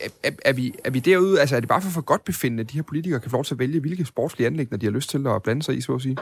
Er, 0.00 0.08
er, 0.22 0.30
er, 0.44 0.52
vi, 0.52 0.74
er 0.84 0.90
vi 0.90 0.98
derude, 0.98 1.40
altså 1.40 1.56
er 1.56 1.60
det 1.60 1.68
bare 1.68 1.82
for 1.82 1.90
for 1.90 2.00
godt 2.00 2.24
befindende, 2.24 2.60
at 2.60 2.70
de 2.70 2.74
her 2.74 2.82
politikere 2.82 3.20
kan 3.20 3.30
få 3.30 3.36
lov 3.36 3.44
til 3.44 3.54
at 3.54 3.58
vælge, 3.58 3.80
hvilke 3.80 4.04
sportslige 4.04 4.46
anlæggende 4.46 4.80
de 4.80 4.86
har 4.86 4.92
lyst 4.92 5.10
til 5.10 5.26
at 5.26 5.42
blande 5.42 5.62
sig 5.62 5.76
i, 5.76 5.80
så 5.80 5.94
at 5.94 6.02
sige? 6.02 6.16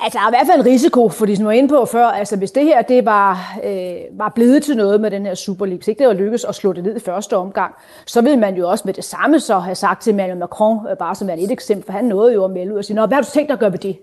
Altså, 0.00 0.18
der 0.18 0.24
er 0.24 0.28
i 0.28 0.32
hvert 0.32 0.46
fald 0.46 0.60
en 0.60 0.66
risiko, 0.66 1.08
fordi 1.08 1.36
som 1.36 1.42
jeg 1.42 1.46
var 1.46 1.52
inde 1.52 1.68
på 1.68 1.84
før, 1.84 2.06
altså 2.06 2.36
hvis 2.36 2.50
det 2.50 2.64
her 2.64 2.82
det 2.82 3.04
var, 3.04 3.58
øh, 3.64 3.96
var 4.12 4.28
blevet 4.28 4.62
til 4.62 4.76
noget 4.76 5.00
med 5.00 5.10
den 5.10 5.26
her 5.26 5.34
Super 5.34 5.66
League, 5.66 5.78
hvis 5.78 5.88
ikke 5.88 5.98
det 5.98 6.08
var 6.08 6.14
lykkedes 6.14 6.44
at 6.44 6.54
slå 6.54 6.72
det 6.72 6.84
ned 6.84 6.96
i 6.96 7.00
første 7.00 7.36
omgang, 7.36 7.74
så 8.06 8.22
ville 8.22 8.38
man 8.38 8.56
jo 8.56 8.70
også 8.70 8.82
med 8.86 8.94
det 8.94 9.04
samme 9.04 9.40
så 9.40 9.58
have 9.58 9.74
sagt 9.74 10.02
til 10.02 10.10
Emmanuel 10.10 10.38
Macron, 10.38 10.86
øh, 10.90 10.96
bare 10.96 11.14
som 11.14 11.30
et 11.30 11.50
eksempel, 11.50 11.86
for 11.86 11.92
han 11.92 12.04
nåede 12.04 12.34
jo 12.34 12.44
at 12.44 12.50
melde 12.50 12.72
ud 12.72 12.78
og 12.78 12.84
sige, 12.84 12.96
Nå, 12.96 13.06
hvad 13.06 13.14
har 13.14 13.22
du 13.22 13.28
tænkt 13.30 13.48
dig 13.48 13.54
at 13.54 13.60
gøre 13.60 13.72
ved 13.72 13.78
det? 13.78 13.98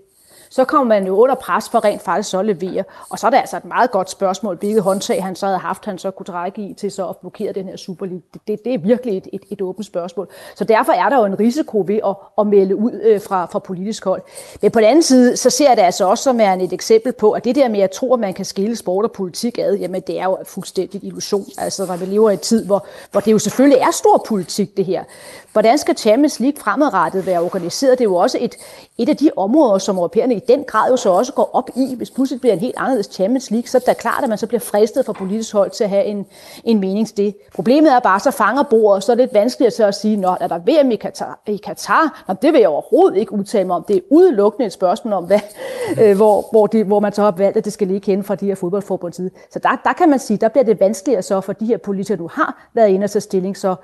Så 0.54 0.64
kommer 0.64 0.94
man 0.94 1.06
jo 1.06 1.16
under 1.16 1.34
pres 1.34 1.68
for 1.68 1.84
rent 1.84 2.02
faktisk 2.02 2.30
så 2.30 2.38
at 2.38 2.46
levere. 2.46 2.84
Og 3.08 3.18
så 3.18 3.26
er 3.26 3.30
det 3.30 3.36
altså 3.36 3.56
et 3.56 3.64
meget 3.64 3.90
godt 3.90 4.10
spørgsmål, 4.10 4.56
hvilket 4.56 4.82
håndtag 4.82 5.22
han 5.22 5.36
så 5.36 5.46
havde 5.46 5.58
haft, 5.58 5.84
han 5.84 5.98
så 5.98 6.10
kunne 6.10 6.26
trække 6.26 6.62
i 6.62 6.74
til 6.74 6.90
så 6.90 7.08
at 7.08 7.16
blokere 7.16 7.52
den 7.52 7.68
her 7.68 7.76
Super 7.76 8.06
League. 8.06 8.22
Det, 8.34 8.40
det, 8.48 8.64
det 8.64 8.74
er 8.74 8.78
virkelig 8.78 9.16
et, 9.16 9.28
et, 9.32 9.42
et 9.50 9.62
åbent 9.62 9.86
spørgsmål. 9.86 10.28
Så 10.54 10.64
derfor 10.64 10.92
er 10.92 11.08
der 11.08 11.18
jo 11.18 11.24
en 11.24 11.40
risiko 11.40 11.84
ved 11.86 12.00
at, 12.06 12.16
at 12.38 12.46
melde 12.46 12.76
ud 12.76 12.92
øh, 12.92 13.20
fra, 13.20 13.46
fra 13.46 13.58
politisk 13.58 14.04
hold. 14.04 14.22
Men 14.62 14.70
på 14.70 14.80
den 14.80 14.88
anden 14.88 15.02
side, 15.02 15.36
så 15.36 15.50
ser 15.50 15.68
jeg 15.68 15.76
det 15.76 15.82
altså 15.82 16.08
også 16.08 16.24
som 16.24 16.40
er 16.40 16.52
et 16.52 16.72
eksempel 16.72 17.12
på, 17.12 17.30
at 17.30 17.44
det 17.44 17.54
der 17.54 17.68
med 17.68 17.80
at 17.80 17.90
tro, 17.90 18.14
at 18.14 18.20
man 18.20 18.34
kan 18.34 18.44
skille 18.44 18.76
sport 18.76 19.04
og 19.04 19.12
politik 19.12 19.58
ad, 19.58 19.74
jamen 19.74 20.00
det 20.00 20.20
er 20.20 20.24
jo 20.24 20.38
fuldstændig 20.44 21.04
illusion. 21.04 21.46
Altså 21.58 21.86
når 21.86 21.96
vi 21.96 22.04
lever 22.04 22.30
i 22.30 22.32
en 22.32 22.38
tid, 22.38 22.66
hvor, 22.66 22.86
hvor 23.12 23.20
det 23.20 23.32
jo 23.32 23.38
selvfølgelig 23.38 23.78
er 23.78 23.90
stor 23.90 24.24
politik 24.28 24.76
det 24.76 24.84
her. 24.84 25.04
Hvordan 25.52 25.78
skal 25.78 25.96
Champions 25.96 26.40
League 26.40 26.60
fremadrettet 26.60 27.26
være 27.26 27.40
organiseret? 27.40 27.98
Det 27.98 28.04
er 28.04 28.08
jo 28.08 28.14
også 28.14 28.38
et, 28.40 28.56
et 28.98 29.08
af 29.08 29.16
de 29.16 29.30
områder, 29.36 29.78
som 29.78 29.96
europæerne 29.96 30.34
i 30.34 30.40
den 30.48 30.64
grad 30.64 30.90
jo 30.90 30.96
så 30.96 31.10
også 31.10 31.32
går 31.32 31.50
op 31.52 31.70
i, 31.76 31.94
hvis 31.96 32.10
pludselig 32.10 32.40
bliver 32.40 32.52
en 32.52 32.60
helt 32.60 32.74
anderledes 32.76 33.06
Champions 33.06 33.50
League, 33.50 33.68
så 33.68 33.78
er 33.78 33.92
det 33.92 33.96
klart, 33.96 34.22
at 34.22 34.28
man 34.28 34.38
så 34.38 34.46
bliver 34.46 34.60
fristet 34.60 35.06
fra 35.06 35.12
politisk 35.12 35.52
hold 35.52 35.70
til 35.70 35.84
at 35.84 35.90
have 35.90 36.04
en, 36.04 36.26
en 36.64 36.80
mening 36.80 37.06
til 37.06 37.16
det. 37.16 37.36
Problemet 37.54 37.92
er 37.92 38.00
bare, 38.00 38.20
så 38.20 38.30
fanger 38.30 38.62
bordet, 38.62 39.04
så 39.04 39.12
er 39.12 39.16
det 39.16 39.22
lidt 39.22 39.34
vanskeligt 39.34 39.80
at 39.80 39.94
sige, 39.94 40.16
når 40.16 40.38
er 40.40 40.46
der 40.46 40.58
VM 40.58 40.90
i 40.90 40.96
Katar? 40.96 41.40
I 41.46 41.56
Katar? 41.56 42.24
Nå, 42.28 42.34
det 42.42 42.52
vil 42.52 42.60
jeg 42.60 42.68
overhovedet 42.68 43.16
ikke 43.16 43.32
udtale 43.32 43.66
mig 43.66 43.76
om. 43.76 43.84
Det 43.88 43.96
er 43.96 44.00
udelukkende 44.10 44.66
et 44.66 44.72
spørgsmål 44.72 45.12
om, 45.12 45.24
hvad, 45.24 45.40
øh, 46.02 46.16
hvor, 46.16 46.48
hvor, 46.50 46.66
de, 46.66 46.84
hvor 46.84 47.00
man 47.00 47.12
så 47.12 47.22
har 47.22 47.30
valgt, 47.30 47.56
at 47.56 47.64
det 47.64 47.72
skal 47.72 47.86
ligge 47.86 48.12
hen 48.12 48.24
fra 48.24 48.34
de 48.34 48.46
her 48.46 48.54
fodboldforbunds 48.54 49.16
side. 49.16 49.30
Så 49.50 49.58
der, 49.58 49.68
der 49.84 49.92
kan 49.92 50.10
man 50.10 50.18
sige, 50.18 50.36
der 50.36 50.48
bliver 50.48 50.64
det 50.64 50.80
vanskeligere 50.80 51.22
så 51.22 51.40
for 51.40 51.52
de 51.52 51.66
her 51.66 51.76
politikere, 51.76 52.18
du 52.18 52.28
har 52.32 52.68
været 52.74 52.88
inde 52.88 53.04
og 53.04 53.10
tage 53.10 53.20
stilling, 53.20 53.56
så 53.56 53.74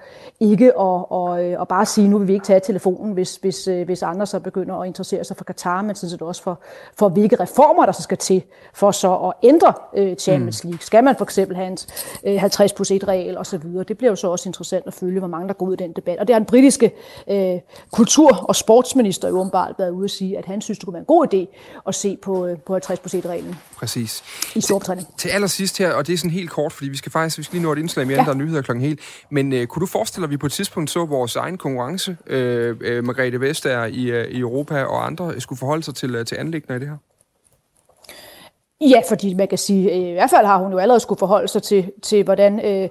ikke 0.40 0.76
at 0.78 0.90
og, 0.90 1.12
og, 1.12 1.30
og 1.58 1.68
bare 1.68 1.86
sige, 1.86 2.08
nu 2.08 2.18
vil 2.18 2.28
vi 2.28 2.32
ikke 2.32 2.44
tage 2.44 2.60
telefonen, 2.60 3.12
hvis, 3.12 3.36
hvis, 3.36 3.68
øh, 3.68 3.84
hvis 3.84 4.02
andre 4.02 4.26
så 4.26 4.40
begynder 4.40 4.74
at 4.74 4.86
interessere 4.86 5.24
sig 5.24 5.36
for 5.36 5.44
Katar, 5.44 5.82
men 5.82 5.94
sådan 5.94 6.10
set 6.10 6.22
også 6.22 6.42
for, 6.42 6.49
for 6.98 7.08
hvilke 7.08 7.36
reformer, 7.36 7.86
der 7.86 7.92
så 7.92 8.02
skal 8.02 8.18
til 8.18 8.42
for 8.74 8.90
så 8.90 9.14
at 9.14 9.32
ændre 9.42 9.72
øh, 9.96 10.16
Champions 10.16 10.64
mm. 10.64 10.70
League. 10.70 10.84
Skal 10.84 11.04
man 11.04 11.16
for 11.16 11.24
eksempel 11.24 11.56
have 11.56 11.68
en 11.68 11.78
øh, 12.26 12.40
50 12.40 12.72
plus 12.72 12.90
1 12.90 13.08
regel 13.08 13.38
osv.? 13.38 13.62
Det 13.88 13.98
bliver 13.98 14.10
jo 14.10 14.16
så 14.16 14.30
også 14.30 14.48
interessant 14.48 14.86
at 14.86 14.94
følge, 14.94 15.18
hvor 15.18 15.28
mange 15.28 15.48
der 15.48 15.54
går 15.54 15.66
ud 15.66 15.72
i 15.72 15.76
den 15.76 15.92
debat. 15.92 16.18
Og 16.18 16.26
det 16.26 16.34
har 16.34 16.40
den 16.40 16.46
britiske 16.46 16.92
øh, 17.30 17.60
kultur- 17.92 18.44
og 18.48 18.56
sportsminister 18.56 19.28
jo 19.28 19.40
åbenbart 19.40 19.74
været 19.78 19.90
ude 19.90 20.04
at 20.04 20.10
sige, 20.10 20.38
at 20.38 20.44
han 20.44 20.60
synes, 20.60 20.78
det 20.78 20.86
kunne 20.86 20.94
være 20.94 21.00
en 21.00 21.06
god 21.06 21.34
idé 21.34 21.56
at 21.86 21.94
se 21.94 22.16
på, 22.16 22.46
øh, 22.46 22.58
på 22.58 22.72
50 22.72 23.00
plus 23.00 23.14
1 23.14 23.26
reglen. 23.26 23.56
Præcis. 23.80 24.22
I 24.54 24.60
Storbritannien. 24.60 25.06
Til, 25.06 25.14
til 25.18 25.28
allersidst 25.28 25.78
her, 25.78 25.92
og 25.92 26.06
det 26.06 26.12
er 26.12 26.16
sådan 26.18 26.30
helt 26.30 26.50
kort, 26.50 26.72
fordi 26.72 26.90
vi 26.90 26.96
skal 26.96 27.12
faktisk 27.12 27.38
vi 27.38 27.42
skal 27.42 27.54
lige 27.54 27.62
nå 27.62 27.72
et 27.72 27.78
indslag 27.78 28.06
mere, 28.06 28.18
ja. 28.18 28.24
der 28.24 28.30
er 28.30 28.34
nyheder 28.34 28.62
klokken 28.62 28.84
helt. 28.84 29.00
Men 29.30 29.52
øh, 29.52 29.66
kunne 29.66 29.80
du 29.80 29.86
forestille 29.86 30.22
dig, 30.22 30.26
at 30.26 30.30
vi 30.30 30.36
på 30.36 30.46
et 30.46 30.52
tidspunkt 30.52 30.90
så 30.90 31.04
vores 31.04 31.36
egen 31.36 31.58
konkurrence, 31.58 32.16
øh, 32.26 32.76
øh, 32.80 33.04
Margrethe 33.04 33.40
Vestager 33.40 33.84
i, 33.84 34.04
øh, 34.04 34.28
i 34.28 34.38
Europa 34.38 34.82
og 34.82 35.06
andre, 35.06 35.40
skulle 35.40 35.58
forholde 35.58 35.82
sig 35.82 35.94
til, 35.94 36.14
øh, 36.14 36.26
til 36.26 36.36
anlæggende 36.36 36.76
i 36.76 36.80
det 36.80 36.88
her? 36.88 36.96
Ja, 38.82 39.00
fordi 39.08 39.34
man 39.34 39.48
kan 39.48 39.58
sige, 39.58 40.10
i 40.10 40.12
hvert 40.12 40.30
fald 40.30 40.46
har 40.46 40.58
hun 40.58 40.72
jo 40.72 40.78
allerede 40.78 41.00
skulle 41.00 41.18
forholde 41.18 41.48
sig 41.48 41.62
til, 41.62 41.90
til 42.02 42.24
hvordan 42.24 42.54
øh, 42.54 42.88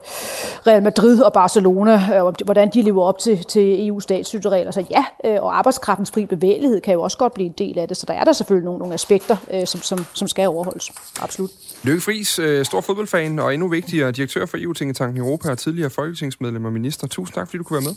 Real 0.68 0.84
Madrid 0.84 1.22
og 1.22 1.34
Barcelona, 1.34 1.94
øh, 1.94 2.34
hvordan 2.46 2.70
de 2.74 2.82
lever 2.82 3.04
op 3.04 3.20
til, 3.20 3.44
til 3.44 3.90
EU's 3.90 4.00
statsstøtteregler. 4.00 4.72
Så 4.72 4.86
ja, 4.90 5.06
øh, 5.26 5.44
og 5.44 5.58
arbejdskraftens 5.58 6.12
fri 6.12 6.26
bevægelighed 6.26 6.82
kan 6.82 6.94
jo 6.94 7.02
også 7.02 7.18
godt 7.18 7.34
blive 7.34 7.46
en 7.46 7.56
del 7.58 7.80
af 7.80 7.88
det, 7.88 7.98
så 7.98 8.06
der 8.06 8.14
er 8.14 8.24
der 8.24 8.34
selvfølgelig 8.34 8.66
nogle, 8.66 8.80
nogle 8.80 8.94
aspekter, 8.94 9.38
øh, 9.54 9.68
som, 9.68 9.82
som, 9.82 10.06
som 10.14 10.28
skal 10.28 10.48
overholdes. 10.48 10.92
Absolut. 11.22 11.50
Lykke 11.84 12.02
Friis, 12.02 12.40
øh, 12.40 12.66
stor 12.66 12.82
fodboldfan 12.82 13.40
og 13.40 13.54
endnu 13.54 13.68
vigtigere 13.68 14.12
direktør 14.12 14.46
for 14.46 14.58
EU-tingetanken 14.62 15.18
Europa 15.18 15.52
og 15.52 15.58
tidligere 15.58 15.90
folketingsmedlem 15.90 16.66
og 16.66 16.74
minister. 16.74 17.08
Tusind 17.08 17.36
tak, 17.36 17.48
fordi 17.48 17.58
du 17.58 17.64
kunne 17.64 17.76
være 17.76 17.90
med. 17.90 17.96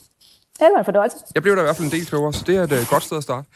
Ja, 0.61 0.64
det 0.64 0.72
var 0.72 0.78
en 0.78 0.84
fornøjelse. 0.84 1.16
Jeg 1.34 1.43
blev 1.43 1.57
der 1.57 1.62
i 1.62 1.64
hvert 1.64 1.76
fald 1.76 1.93
en 1.93 1.93
del 1.93 2.07
klogere, 2.07 2.32
så 2.32 2.45
det 2.47 2.57
er 2.57 2.62
et 2.62 2.86
godt 2.90 3.03
sted 3.03 3.16
at 3.16 3.22
starte. 3.22 3.49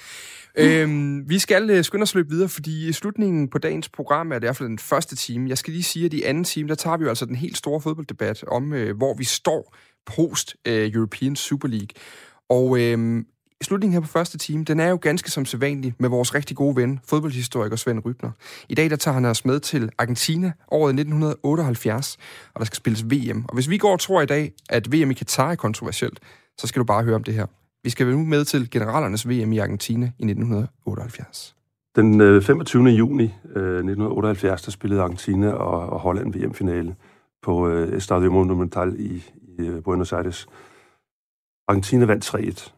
Øhm, 0.59 1.29
vi 1.29 1.39
skal 1.39 1.71
øh, 1.71 1.85
skynde 1.85 2.03
os 2.03 2.15
løbe 2.15 2.31
videre, 2.31 2.49
fordi 2.49 2.89
i 2.89 2.93
slutningen 2.93 3.49
på 3.49 3.59
dagens 3.59 3.89
program 3.89 4.33
er 4.33 4.35
det 4.35 4.43
i 4.43 4.47
hvert 4.47 4.57
fald 4.57 4.69
den 4.69 4.79
første 4.79 5.17
time. 5.17 5.49
Jeg 5.49 5.59
skal 5.59 5.73
lige 5.73 5.83
sige, 5.83 6.07
at 6.07 6.13
i 6.13 6.23
anden 6.23 6.45
time, 6.45 6.69
der 6.69 6.75
tager 6.75 6.97
vi 6.97 7.03
jo 7.03 7.09
altså 7.09 7.27
den 7.27 7.37
helt 7.37 7.57
store 7.57 7.81
fodbolddebat 7.81 8.45
om, 8.49 8.73
øh, 8.73 8.97
hvor 8.97 9.15
vi 9.15 9.25
står 9.25 9.77
post-European 10.07 11.33
øh, 11.33 11.37
Super 11.37 11.69
League. 11.69 11.89
Og 12.49 12.81
øh, 12.81 13.25
slutningen 13.63 13.93
her 13.93 14.01
på 14.01 14.07
første 14.07 14.39
time, 14.39 14.65
den 14.65 14.81
er 14.81 14.89
jo 14.89 14.99
ganske 15.03 15.31
som 15.31 15.45
sædvanlig 15.45 15.95
med 15.99 16.09
vores 16.09 16.35
rigtig 16.35 16.57
gode 16.57 16.77
ven, 16.77 17.01
fodboldhistoriker 17.09 17.77
Svend 17.77 18.05
Rybner. 18.05 18.31
I 18.69 18.75
dag 18.75 18.91
der 18.91 18.97
tager 18.97 19.15
han 19.15 19.25
os 19.25 19.45
med 19.45 19.61
til 19.61 19.91
Argentina 19.99 20.53
året 20.71 20.91
1978, 20.91 22.17
og 22.55 22.61
der 22.61 22.65
skal 22.65 22.77
spilles 22.77 23.05
VM. 23.05 23.45
Og 23.49 23.55
hvis 23.55 23.71
vi 23.71 23.79
går 23.79 23.93
og 23.93 24.01
tror 24.01 24.23
i 24.23 24.27
dag, 24.27 24.53
at 24.69 24.93
VM 24.93 25.11
i 25.11 25.15
Katar 25.15 25.51
er 25.51 25.55
kontroversielt, 25.55 26.21
så 26.59 26.67
skal 26.67 26.81
du 26.81 26.85
bare 26.85 27.05
høre 27.05 27.15
om 27.15 27.25
det 27.25 27.35
her. 27.35 27.47
Vi 27.87 27.91
skal 27.91 28.07
nu 28.07 28.25
med 28.25 28.45
til 28.45 28.71
generalernes 28.71 29.29
VM 29.29 29.53
i 29.53 29.59
Argentina 29.59 30.07
i 30.07 30.25
1978. 30.25 31.57
Den 31.97 32.21
øh, 32.21 32.43
25. 32.43 32.85
Juni 32.85 33.25
øh, 33.25 33.77
1978, 33.77 34.63
der 34.63 34.71
spillede 34.71 35.03
Argentina 35.03 35.51
og, 35.51 36.01
Holland 36.01 36.33
VM-finale 36.33 36.97
på 37.43 37.69
øh, 37.69 37.97
Estadio 37.97 38.33
Monumental 38.33 38.97
i, 38.99 39.25
i 39.59 39.81
Buenos 39.85 40.13
Aires. 40.13 40.47
Argentina 41.69 42.05
vandt 42.05 42.35
3-1. 42.35 42.73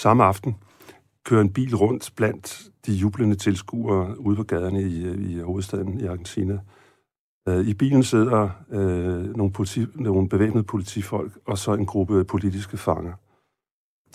Samme 0.00 0.24
aften 0.24 0.56
kører 1.24 1.40
en 1.40 1.52
bil 1.52 1.76
rundt 1.76 2.12
blandt 2.16 2.68
de 2.86 2.92
jublende 2.92 3.36
tilskuere 3.36 4.20
ude 4.20 4.36
på 4.36 4.42
gaderne 4.42 4.82
i, 4.82 5.14
i 5.34 5.38
hovedstaden 5.40 6.00
i 6.00 6.04
Argentina. 6.04 6.58
I 7.48 7.74
bilen 7.74 8.02
sidder 8.02 8.50
øh, 8.70 9.36
nogle, 9.36 9.52
politi, 9.52 9.86
nogle 9.94 10.28
bevæbnede 10.28 10.64
politifolk 10.64 11.32
og 11.46 11.58
så 11.58 11.72
en 11.72 11.86
gruppe 11.86 12.24
politiske 12.24 12.76
fanger. 12.76 13.12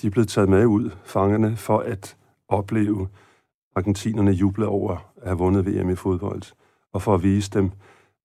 De 0.02 0.08
er 0.08 0.12
blevet 0.12 0.30
taget 0.30 0.50
med 0.50 0.66
ud, 0.66 0.90
fangerne, 1.04 1.58
for 1.58 1.80
at 1.80 2.18
opleve 2.48 3.08
argentinerne 3.76 4.32
juble 4.32 4.68
over 4.68 5.12
at 5.22 5.28
have 5.28 5.38
vundet 5.38 5.66
VM 5.66 5.90
i 5.90 5.96
fodbold, 5.96 6.42
og 6.94 7.02
for 7.02 7.16
at 7.16 7.24
vise 7.24 7.52
dem, 7.52 7.72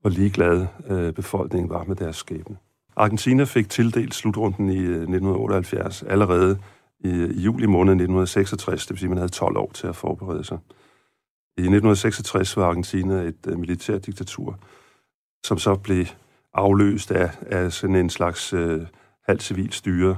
hvor 0.00 0.10
ligeglad 0.10 0.66
øh, 0.88 1.12
befolkningen 1.12 1.70
var 1.70 1.84
med 1.84 1.96
deres 1.96 2.16
skæbne. 2.16 2.56
Argentina 2.96 3.44
fik 3.44 3.68
tildelt 3.68 4.14
slutrunden 4.14 4.68
i 4.70 4.78
øh, 4.78 4.90
1978 4.90 6.02
allerede 6.02 6.58
i, 7.00 7.08
i 7.08 7.40
juli 7.40 7.66
måned 7.66 7.92
1966, 7.92 8.86
det 8.86 8.90
vil 8.90 8.98
sige, 8.98 9.06
at 9.06 9.10
man 9.10 9.18
havde 9.18 9.32
12 9.32 9.56
år 9.56 9.70
til 9.74 9.86
at 9.86 9.96
forberede 9.96 10.44
sig. 10.44 10.58
I 11.56 11.60
1966 11.60 12.56
var 12.56 12.66
Argentina 12.66 13.14
et 13.14 13.46
uh, 13.46 13.58
militært 13.58 14.06
diktatur, 14.06 14.58
som 15.44 15.58
så 15.58 15.74
blev 15.74 16.06
afløst 16.54 17.10
af, 17.10 17.30
af 17.46 17.72
sådan 17.72 17.96
en 17.96 18.10
slags 18.10 18.52
uh, 18.52 18.82
halvt 19.26 19.42
civil 19.42 19.72
styre, 19.72 20.16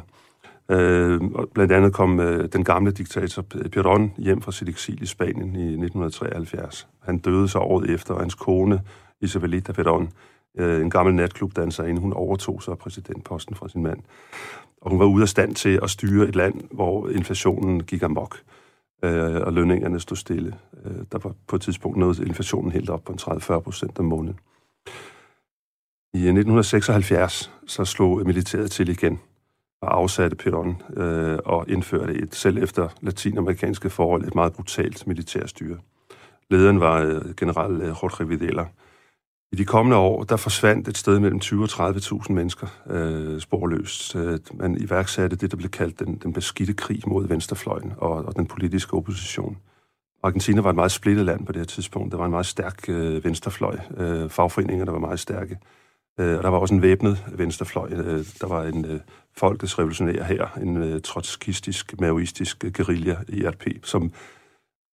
Øh, 0.71 1.21
blandt 1.55 1.73
andet 1.73 1.93
kom 1.93 2.21
øh, 2.21 2.49
den 2.53 2.65
gamle 2.65 2.91
diktator 2.91 3.43
Perón 3.77 4.23
hjem 4.23 4.41
fra 4.41 4.53
sit 4.53 4.69
eksil 4.69 5.03
i 5.03 5.07
Spanien 5.07 5.57
i 5.57 5.67
1973. 5.67 6.89
Han 7.03 7.19
døde 7.19 7.49
så 7.49 7.59
året 7.59 7.91
efter, 7.91 8.15
og 8.15 8.21
hans 8.21 8.35
kone 8.35 8.81
Isabelita 9.21 9.73
Perón, 9.73 10.07
øh, 10.59 10.81
en 10.81 10.91
gammel 10.91 11.15
natklubdanserinde, 11.15 12.01
hun 12.01 12.13
overtog 12.13 12.63
så 12.63 12.75
præsidentposten 12.75 13.57
fra 13.57 13.69
sin 13.69 13.83
mand. 13.83 13.99
Og 14.81 14.91
hun 14.91 14.99
var 14.99 15.07
ude 15.07 15.23
af 15.23 15.29
stand 15.29 15.55
til 15.55 15.81
at 15.83 15.91
styre 15.91 16.29
et 16.29 16.37
land, 16.37 16.61
hvor 16.71 17.09
inflationen 17.09 17.83
gik 17.83 18.03
amok, 18.03 18.37
øh, 19.05 19.41
og 19.41 19.53
lønningerne 19.53 20.01
stod 20.01 20.17
stille. 20.17 20.55
Øh, 20.85 20.97
der 21.13 21.19
var 21.19 21.33
på 21.47 21.57
et 21.57 21.63
tidspunkt 21.63 21.99
noget 21.99 22.19
inflationen 22.19 22.73
helt 22.73 22.91
op 22.91 23.05
på 23.05 23.13
30-40 23.21 23.59
procent 23.59 23.99
om 23.99 24.05
måneden. 24.05 24.39
I 26.15 26.19
1976 26.19 27.53
så 27.67 27.85
slog 27.85 28.23
militæret 28.27 28.71
til 28.71 28.89
igen, 28.89 29.21
og 29.83 29.97
afsatte 29.97 30.37
Perón 30.43 31.01
øh, 31.01 31.39
og 31.45 31.69
indførte 31.69 32.15
et, 32.15 32.35
selv 32.35 32.63
efter 32.63 32.89
latinamerikanske 33.01 33.91
forhold, 33.91 34.25
et 34.25 34.35
meget 34.35 34.53
brutalt 34.53 35.07
militærstyre. 35.07 35.77
Lederen 36.51 36.81
var 36.81 37.03
øh, 37.03 37.35
general 37.35 37.81
øh, 37.81 37.89
Jorge 37.89 38.29
Videla. 38.29 38.65
I 39.53 39.57
de 39.57 39.65
kommende 39.65 39.97
år, 39.97 40.25
der 40.25 40.37
forsvandt 40.37 40.89
et 40.89 40.99
sted 40.99 41.19
mellem 41.19 41.41
20 41.41 41.63
og 41.63 41.69
30.000 41.69 42.33
mennesker 42.33 42.67
øh, 42.91 43.41
sporløst. 43.41 44.17
Øh, 44.17 44.39
man 44.55 44.77
iværksatte 44.81 45.37
det, 45.37 45.51
der 45.51 45.57
blev 45.57 45.71
kaldt 45.71 45.99
den, 45.99 46.17
den 46.17 46.33
beskidte 46.33 46.75
krig 46.75 47.03
mod 47.07 47.29
venstrefløjen 47.29 47.93
og, 47.97 48.11
og 48.11 48.37
den 48.37 48.47
politiske 48.47 48.95
opposition. 48.95 49.57
Argentina 50.23 50.61
var 50.61 50.71
et 50.71 50.77
meget 50.77 50.93
splittet 50.93 51.25
land 51.25 51.47
på 51.47 51.53
det 51.53 51.61
her 51.61 51.67
tidspunkt. 51.67 52.13
Der 52.13 52.19
var 52.19 52.25
en 52.25 52.31
meget 52.31 52.47
stærk 52.47 52.89
øh, 52.89 53.25
venstrefløj. 53.25 53.79
Øh, 53.97 54.31
fagforeningerne 54.31 54.93
var 54.93 54.99
meget 54.99 55.21
stærke. 55.21 55.59
Øh, 56.21 56.37
og 56.37 56.43
der 56.43 56.49
var 56.49 56.59
også 56.59 56.75
en 56.75 56.83
væbnet 56.83 57.25
venstrefløj. 57.33 57.89
Øh, 57.93 58.25
der 58.41 58.47
var 58.47 58.63
en 58.63 58.85
øh, 58.85 59.01
folkets 59.37 59.79
revolutionær 59.79 60.23
her, 60.23 60.59
en 60.63 60.77
øh, 60.77 61.01
trotskistisk, 61.01 62.01
maoistisk 62.01 62.65
øh, 62.65 62.73
guerilla, 62.73 63.17
RP, 63.29 63.85
som 63.85 64.13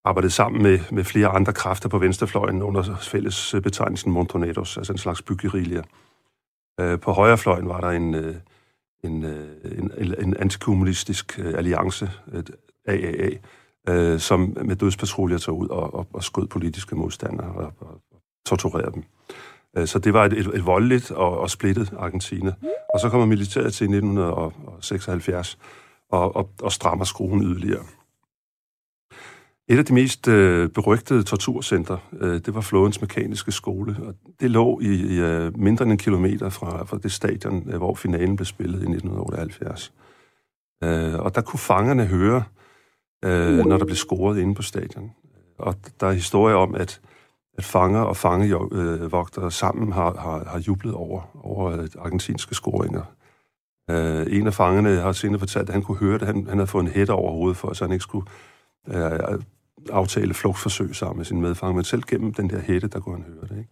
arbejdede 0.05 0.32
sammen 0.32 0.63
med, 0.63 0.80
med 0.91 1.03
flere 1.03 1.28
andre 1.28 1.53
kræfter 1.53 1.89
på 1.89 1.97
venstrefløjen 1.97 2.61
under 2.61 2.95
fælles 2.95 3.53
øh, 3.53 3.61
betegnelsen 3.61 4.11
Montoneros, 4.11 4.78
altså 4.78 4.93
en 4.93 4.97
slags 4.97 5.21
byguerilla. 5.21 5.82
Øh, 6.80 6.99
på 6.99 7.11
højrefløjen 7.11 7.69
var 7.69 7.82
der 7.82 7.89
en, 7.89 8.15
øh, 8.15 8.36
en, 9.03 9.24
øh, 9.24 9.47
en, 9.97 10.15
en 10.19 10.38
antikommunistisk 10.38 11.39
øh, 11.39 11.53
alliance, 11.57 12.11
et 12.34 12.51
AAA, 12.88 13.30
øh, 13.89 14.19
som 14.19 14.57
med 14.65 14.76
dødspatruljer 14.76 15.38
tog 15.38 15.57
ud 15.57 15.67
og, 15.67 15.93
og, 15.93 16.07
og 16.13 16.24
skød 16.24 16.47
politiske 16.47 16.95
modstandere 16.95 17.51
og, 17.51 17.74
og, 17.80 18.01
og 18.11 18.21
torturerede 18.45 18.91
dem. 18.93 19.03
Øh, 19.78 19.88
så 19.88 19.99
det 19.99 20.13
var 20.13 20.26
et, 20.26 20.34
et, 20.34 20.47
et 20.53 20.65
voldeligt 20.65 21.11
og, 21.11 21.39
og 21.39 21.49
splittet 21.49 21.93
Argentina. 21.97 22.53
Og 22.93 22.99
så 22.99 23.09
kommer 23.09 23.26
militæret 23.26 23.74
til 23.74 23.86
1976 23.86 25.57
og, 26.11 26.36
og, 26.36 26.49
og 26.61 26.71
strammer 26.71 27.05
skruen 27.05 27.43
yderligere. 27.43 27.84
Et 29.67 29.78
af 29.78 29.86
de 29.86 29.93
mest 29.93 30.28
øh, 30.28 30.69
berygtede 30.69 31.24
torturcenter, 31.24 31.97
øh, 32.19 32.41
det 32.45 32.55
var 32.55 32.61
Flådens 32.61 33.01
Mekaniske 33.01 33.51
Skole, 33.51 33.95
og 34.03 34.15
det 34.39 34.51
lå 34.51 34.80
i, 34.80 34.86
i 34.86 35.19
øh, 35.19 35.59
mindre 35.59 35.84
end 35.84 35.91
en 35.91 35.97
kilometer 35.97 36.49
fra, 36.49 36.86
fra 36.86 36.97
det 36.97 37.11
stadion, 37.11 37.69
øh, 37.69 37.78
hvor 37.78 37.95
finalen 37.95 38.36
blev 38.36 38.45
spillet 38.45 38.80
i 38.80 38.89
1978. 38.91 39.93
Øh, 40.84 41.19
og 41.19 41.36
der 41.36 41.41
kunne 41.41 41.59
fangerne 41.59 42.05
høre, 42.05 42.43
øh, 43.26 43.65
når 43.65 43.78
der 43.78 43.86
blev 43.86 43.95
scoret 43.95 44.38
inde 44.38 44.55
på 44.55 44.61
stadion. 44.61 45.11
Og 45.57 45.76
der 45.99 46.07
er 46.07 46.11
historie 46.11 46.55
om, 46.55 46.76
at 46.76 47.01
at 47.57 47.63
fanger 47.63 48.01
og 48.01 48.17
fangevogtere 48.17 49.51
sammen 49.51 49.91
har, 49.91 50.15
har, 50.17 50.43
har 50.43 50.59
jublet 50.59 50.93
over, 50.93 51.21
over 51.43 51.71
øh, 51.71 51.87
argentinske 51.99 52.55
scoringer. 52.55 53.03
Uh, 53.91 54.33
en 54.37 54.47
af 54.47 54.53
fangerne 54.53 54.95
har 54.95 55.11
senere 55.11 55.39
fortalt, 55.39 55.69
at 55.69 55.73
han 55.73 55.83
kunne 55.83 55.97
høre 55.97 56.17
det. 56.17 56.27
Han, 56.27 56.47
han 56.47 56.57
havde 56.57 56.67
fået 56.67 56.83
en 56.83 56.91
hætte 56.91 57.11
over 57.11 57.31
hovedet 57.31 57.57
for, 57.57 57.73
så 57.73 57.83
han 57.83 57.91
ikke 57.91 58.03
skulle 58.03 58.27
uh, 58.87 59.39
aftale 59.89 60.33
flugtforsøg 60.33 60.95
sammen 60.95 61.17
med 61.17 61.25
sin 61.25 61.41
medfanger, 61.41 61.75
men 61.75 61.83
selv 61.83 62.03
gennem 62.07 62.33
den 62.33 62.49
der 62.49 62.59
hætte, 62.59 62.87
der 62.87 62.99
kunne 62.99 63.15
han 63.15 63.33
høre 63.33 63.47
det. 63.49 63.57
Ikke? 63.57 63.69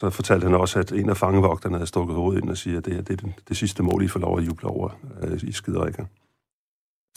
Så 0.00 0.10
fortalte 0.10 0.44
han 0.44 0.54
også, 0.54 0.78
at 0.78 0.92
en 0.92 1.10
af 1.10 1.16
fangevogterne 1.16 1.76
havde 1.76 1.86
stukket 1.86 2.16
hovedet 2.16 2.42
ind 2.42 2.50
og 2.50 2.56
siger, 2.56 2.78
at 2.78 2.84
det, 2.84 2.94
her, 2.94 3.02
det 3.02 3.20
er 3.20 3.26
det, 3.26 3.34
det 3.48 3.56
sidste 3.56 3.82
mål, 3.82 4.04
I 4.04 4.08
får 4.08 4.20
lov 4.20 4.38
at 4.38 4.46
juble 4.46 4.68
over 4.68 4.90
øh, 5.22 5.40
i 5.42 5.52
skiderikker. 5.52 6.04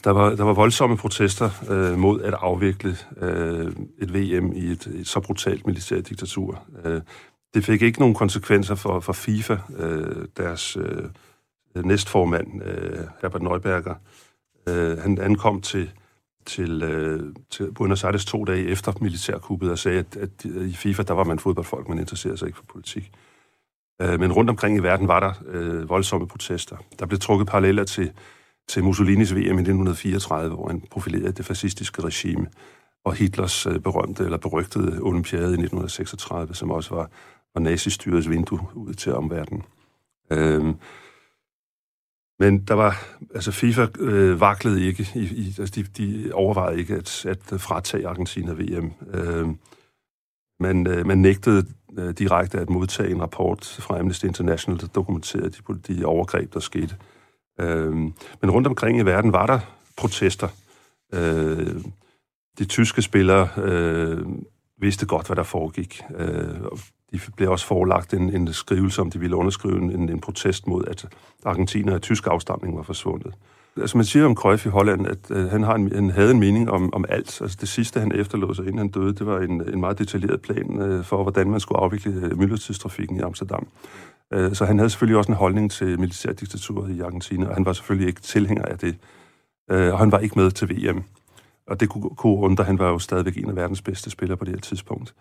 Der 0.06 0.12
var, 0.12 0.36
der 0.36 0.44
var 0.44 0.54
voldsomme 0.54 0.98
protester 0.98 1.50
øh, 1.70 1.98
mod 1.98 2.22
at 2.22 2.34
afvikle 2.34 2.98
øh, 3.18 3.72
et 4.02 4.14
VM 4.14 4.54
i 4.54 4.66
et, 4.66 4.88
et 4.88 5.08
så 5.08 5.20
brutalt 5.20 5.68
militærdiktatur. 5.68 6.64
Øh, 6.84 7.02
det 7.54 7.66
fik 7.66 7.82
ikke 7.82 8.00
nogen 8.00 8.16
konsekvenser 8.16 8.76
for, 8.76 9.00
for 9.00 9.14
FIFA. 9.14 9.58
Øh, 9.78 10.28
deres 10.38 10.78
øh, 10.78 11.10
næstformand, 11.86 12.64
øh, 12.64 13.00
Herbert 13.22 13.42
Neuberger, 13.42 13.96
øh, 14.70 14.98
han 14.98 15.20
ankom 15.22 15.62
til, 15.62 15.92
til, 16.46 16.84
øh, 16.84 17.34
til 17.50 17.72
Buenos 17.72 18.04
Aires 18.04 18.26
to 18.26 18.44
dage 18.44 18.68
efter 18.68 18.94
militærkuppet 19.02 19.72
og 19.72 19.80
sagde, 19.80 20.00
at, 20.00 20.18
at 20.18 20.46
øh, 20.46 20.70
i 20.70 20.74
FIFA, 20.74 21.04
der 21.04 21.14
var 21.14 21.24
man 21.24 21.40
fodboldfolk, 21.40 21.90
man 21.90 22.00
interesserede 22.00 22.38
sig 22.38 22.46
ikke 22.46 22.58
for 22.58 22.66
politik. 22.72 23.12
Øh, 24.02 24.20
men 24.20 24.32
rundt 24.32 24.50
omkring 24.50 24.78
i 24.78 24.84
verden 24.84 25.08
var 25.08 25.20
der 25.20 25.34
øh, 25.48 25.90
voldsomme 25.90 26.28
protester. 26.28 26.78
Der 27.00 27.06
blev 27.06 27.20
trukket 27.20 27.48
paralleller 27.48 27.84
til 27.84 28.12
til 28.68 28.84
Mussolinis 28.84 29.34
VM 29.34 29.38
i 29.38 29.42
1934, 29.42 30.56
hvor 30.56 30.68
han 30.68 30.82
profilerede 30.92 31.32
det 31.32 31.46
fascistiske 31.46 32.02
regime, 32.02 32.48
og 33.06 33.14
Hitlers 33.14 33.66
øh, 33.66 33.80
berømte 33.80 34.24
eller 34.24 34.38
berygtede 34.38 35.00
olympiade 35.02 35.50
i 35.50 35.62
1936, 35.62 36.56
som 36.56 36.72
også 36.72 36.96
var, 36.96 37.10
var 37.54 37.62
nazistyrets 37.62 38.30
vindue 38.30 38.60
ud 38.74 38.94
til 38.94 39.14
omverdenen. 39.14 39.64
Øhm, 40.32 40.76
men 42.40 42.60
der 42.60 42.74
var, 42.74 43.06
altså 43.34 43.52
FIFA 43.52 43.88
øh, 44.00 44.42
vaklede 44.42 44.86
ikke, 44.86 45.08
i, 45.16 45.20
i, 45.20 45.56
altså 45.60 45.74
de, 45.76 45.84
de 45.84 46.32
overvejede 46.34 46.80
ikke 46.80 46.96
at, 46.96 47.26
at 47.26 47.62
fratage 47.62 48.08
Argentina 48.08 48.52
VM. 48.52 48.92
Øh, 49.14 49.48
man, 50.60 50.88
øh, 50.88 51.06
man 51.06 51.18
nægtede 51.18 51.66
øh, 51.98 52.14
direkte 52.14 52.60
at 52.60 52.70
modtage 52.70 53.12
en 53.12 53.22
rapport 53.22 53.78
fra 53.80 54.00
Amnesty 54.00 54.26
International, 54.26 54.82
der 54.82 54.88
dokumenterede 54.88 55.50
de, 55.50 55.94
de 55.94 56.06
overgreb, 56.06 56.54
der 56.54 56.60
skete. 56.60 56.96
Øh, 56.96 57.15
Øhm, 57.60 58.14
men 58.42 58.52
rundt 58.52 58.68
omkring 58.68 59.00
i 59.00 59.06
verden 59.06 59.34
var 59.34 59.46
der 59.46 59.60
protester. 59.98 60.48
Øh, 61.14 61.76
de 62.60 62.66
tyske 62.66 63.02
spillere 63.02 63.50
øh, 63.58 64.26
vidste 64.78 65.06
godt, 65.06 65.28
hvad 65.28 65.36
der 65.36 65.44
foregik. 65.44 66.02
Øh, 66.16 66.56
de 67.12 67.20
blev 67.36 67.52
også 67.52 67.66
forelagt 67.66 68.14
en, 68.14 68.36
en 68.36 68.54
skrivelse, 68.54 69.02
om 69.02 69.12
de 69.12 69.20
ville 69.20 69.36
underskrive 69.36 69.78
en, 69.78 70.10
en 70.10 70.22
protest 70.22 70.68
mod, 70.68 70.86
at 70.88 71.06
Argentina 71.46 71.94
af 71.94 72.02
tysk 72.02 72.28
afstamning 72.28 72.78
var 72.78 72.84
forsvundet. 72.84 73.34
Altså 73.82 73.98
man 73.98 74.06
siger 74.06 74.26
om 74.26 74.36
Cruyff 74.36 74.66
i 74.66 74.70
Holland, 74.70 75.08
at 75.08 75.32
øh, 75.32 75.50
han, 75.50 75.64
har 75.64 75.76
en, 75.76 75.96
han 75.96 76.10
havde 76.10 76.32
en 76.32 76.40
mening 76.40 76.72
om, 76.72 76.94
om 76.94 77.06
alt. 77.10 77.42
Altså 77.42 77.58
det 77.62 77.70
sidste, 77.70 78.00
han 78.00 78.12
efterlod 78.16 78.56
sig, 78.56 78.66
inden 78.66 78.78
han 78.78 78.90
døde, 78.90 79.14
det 79.14 79.26
var 79.26 79.40
en, 79.40 79.74
en 79.74 79.80
meget 79.80 80.00
detaljeret 80.00 80.42
plan 80.42 80.82
øh, 80.82 81.04
for, 81.04 81.24
hvordan 81.24 81.50
man 81.50 81.60
skulle 81.60 81.80
afvikle 81.80 82.12
øh, 82.12 82.40
myldretidstrafikken 82.40 83.18
i 83.18 83.22
Amsterdam. 83.22 83.68
Øh, 84.34 84.56
så 84.56 84.66
han 84.66 84.78
havde 84.78 84.90
selvfølgelig 84.90 85.18
også 85.18 85.32
en 85.32 85.38
holdning 85.38 85.72
til 85.72 86.00
militærdiktaturet 86.00 86.96
i 86.96 87.02
Argentina, 87.02 87.48
og 87.48 87.54
han 87.54 87.66
var 87.66 87.74
selvfølgelig 87.74 88.08
ikke 88.08 88.22
tilhænger 88.22 88.66
af 88.66 88.80
det. 88.80 88.96
Øh, 89.72 89.94
og 89.94 90.00
han 90.00 90.12
var 90.12 90.20
ikke 90.20 90.40
med 90.40 90.52
til 90.52 90.70
VM. 90.70 91.04
Og 91.68 91.80
det 91.80 91.90
kunne, 91.90 92.10
kunne 92.10 92.38
undre, 92.38 92.64
han 92.64 92.80
var 92.80 92.90
jo 92.90 93.00
stadigvæk 93.00 93.38
en 93.38 93.50
af 93.50 93.56
verdens 93.56 93.82
bedste 93.82 94.10
spillere 94.10 94.38
på 94.38 94.46
det 94.46 94.54
her 94.54 94.62
tidspunkt. 94.62 95.14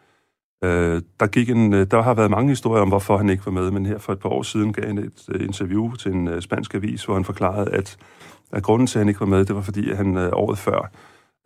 Øh, 0.65 1.03
der, 1.21 1.27
gik 1.27 1.51
en, 1.51 1.73
øh, 1.73 1.87
der 1.91 2.03
har 2.03 2.15
været 2.15 2.31
mange 2.31 2.49
historier 2.49 2.83
om, 2.83 2.89
hvorfor 2.89 3.17
han 3.17 3.29
ikke 3.29 3.47
var 3.47 3.53
med, 3.53 3.71
men 3.71 3.87
her 3.87 3.99
for 3.99 4.13
et 4.13 4.19
par 4.19 4.29
år 4.29 4.43
siden 4.43 4.73
gav 4.73 4.87
han 4.87 4.99
et 4.99 5.29
øh, 5.29 5.45
interview 5.45 5.93
til 5.93 6.13
en 6.13 6.29
øh, 6.29 6.43
spansk 6.43 6.75
avis, 6.75 7.05
hvor 7.05 7.15
han 7.15 7.25
forklarede, 7.25 7.71
at, 7.71 7.97
at 8.55 8.63
grunden 8.63 8.87
til, 8.87 8.99
at 8.99 9.01
han 9.01 9.09
ikke 9.09 9.21
var 9.21 9.27
med, 9.27 9.45
det 9.45 9.57
var 9.57 9.63
fordi, 9.63 9.91
at 9.91 9.97
han 9.97 10.17
øh, 10.17 10.31
året 10.33 10.59
før, 10.59 10.91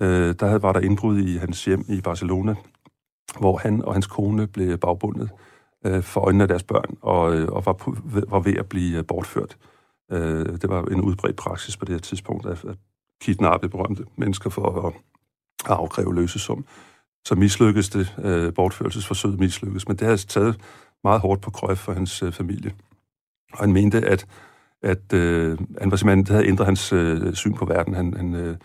øh, 0.02 0.34
der 0.40 0.59
var 0.59 0.72
der 0.72 0.80
indbrud 0.80 1.18
i 1.18 1.36
hans 1.36 1.64
hjem 1.64 1.84
i 1.88 2.00
Barcelona, 2.00 2.54
hvor 3.38 3.56
han 3.56 3.84
og 3.84 3.92
hans 3.92 4.06
kone 4.06 4.46
blev 4.46 4.78
bagbundet 4.78 5.30
øh, 5.86 6.02
for 6.02 6.20
øjnene 6.20 6.44
af 6.44 6.48
deres 6.48 6.62
børn, 6.62 6.96
og, 7.02 7.34
øh, 7.34 7.48
og 7.48 7.66
var, 7.66 7.76
var 8.30 8.40
ved 8.40 8.56
at 8.56 8.68
blive 8.68 8.98
øh, 8.98 9.04
bortført. 9.06 9.56
Øh, 10.12 10.46
det 10.46 10.68
var 10.68 10.82
en 10.82 11.00
udbredt 11.00 11.36
praksis 11.36 11.76
på 11.76 11.84
det 11.84 11.94
her 11.94 12.00
tidspunkt, 12.00 12.46
at, 12.46 12.64
at 12.64 12.76
kidnappe 13.20 13.68
berømte 13.68 14.04
mennesker 14.16 14.50
for 14.50 14.86
at, 14.86 14.94
at 15.70 15.76
afkræve 15.76 16.14
løsesum. 16.14 16.64
Så 17.24 17.34
mislykkedes 17.34 17.88
det, 17.88 18.16
øh, 18.24 18.54
bortførelsesforsøget 18.54 19.38
mislykkedes, 19.38 19.88
men 19.88 19.96
det 19.96 20.06
havde 20.06 20.18
taget 20.18 20.61
meget 21.04 21.20
hårdt 21.20 21.40
på 21.42 21.50
Krøj 21.50 21.74
for 21.74 21.92
hans 21.92 22.22
øh, 22.22 22.32
familie. 22.32 22.74
Og 23.52 23.59
han 23.59 23.72
mente, 23.72 24.00
at, 24.00 24.26
at 24.83 25.12
øh, 25.12 25.59
han 25.81 25.91
var 25.91 25.97
simpelthen, 25.97 26.24
det 26.24 26.29
havde 26.29 26.47
ændret 26.47 26.66
hans 26.66 26.93
øh, 26.93 27.35
syn 27.35 27.55
på 27.55 27.64
verden. 27.64 27.95
Han, 27.95 28.14
han 28.16 28.35
øh, 28.35 28.57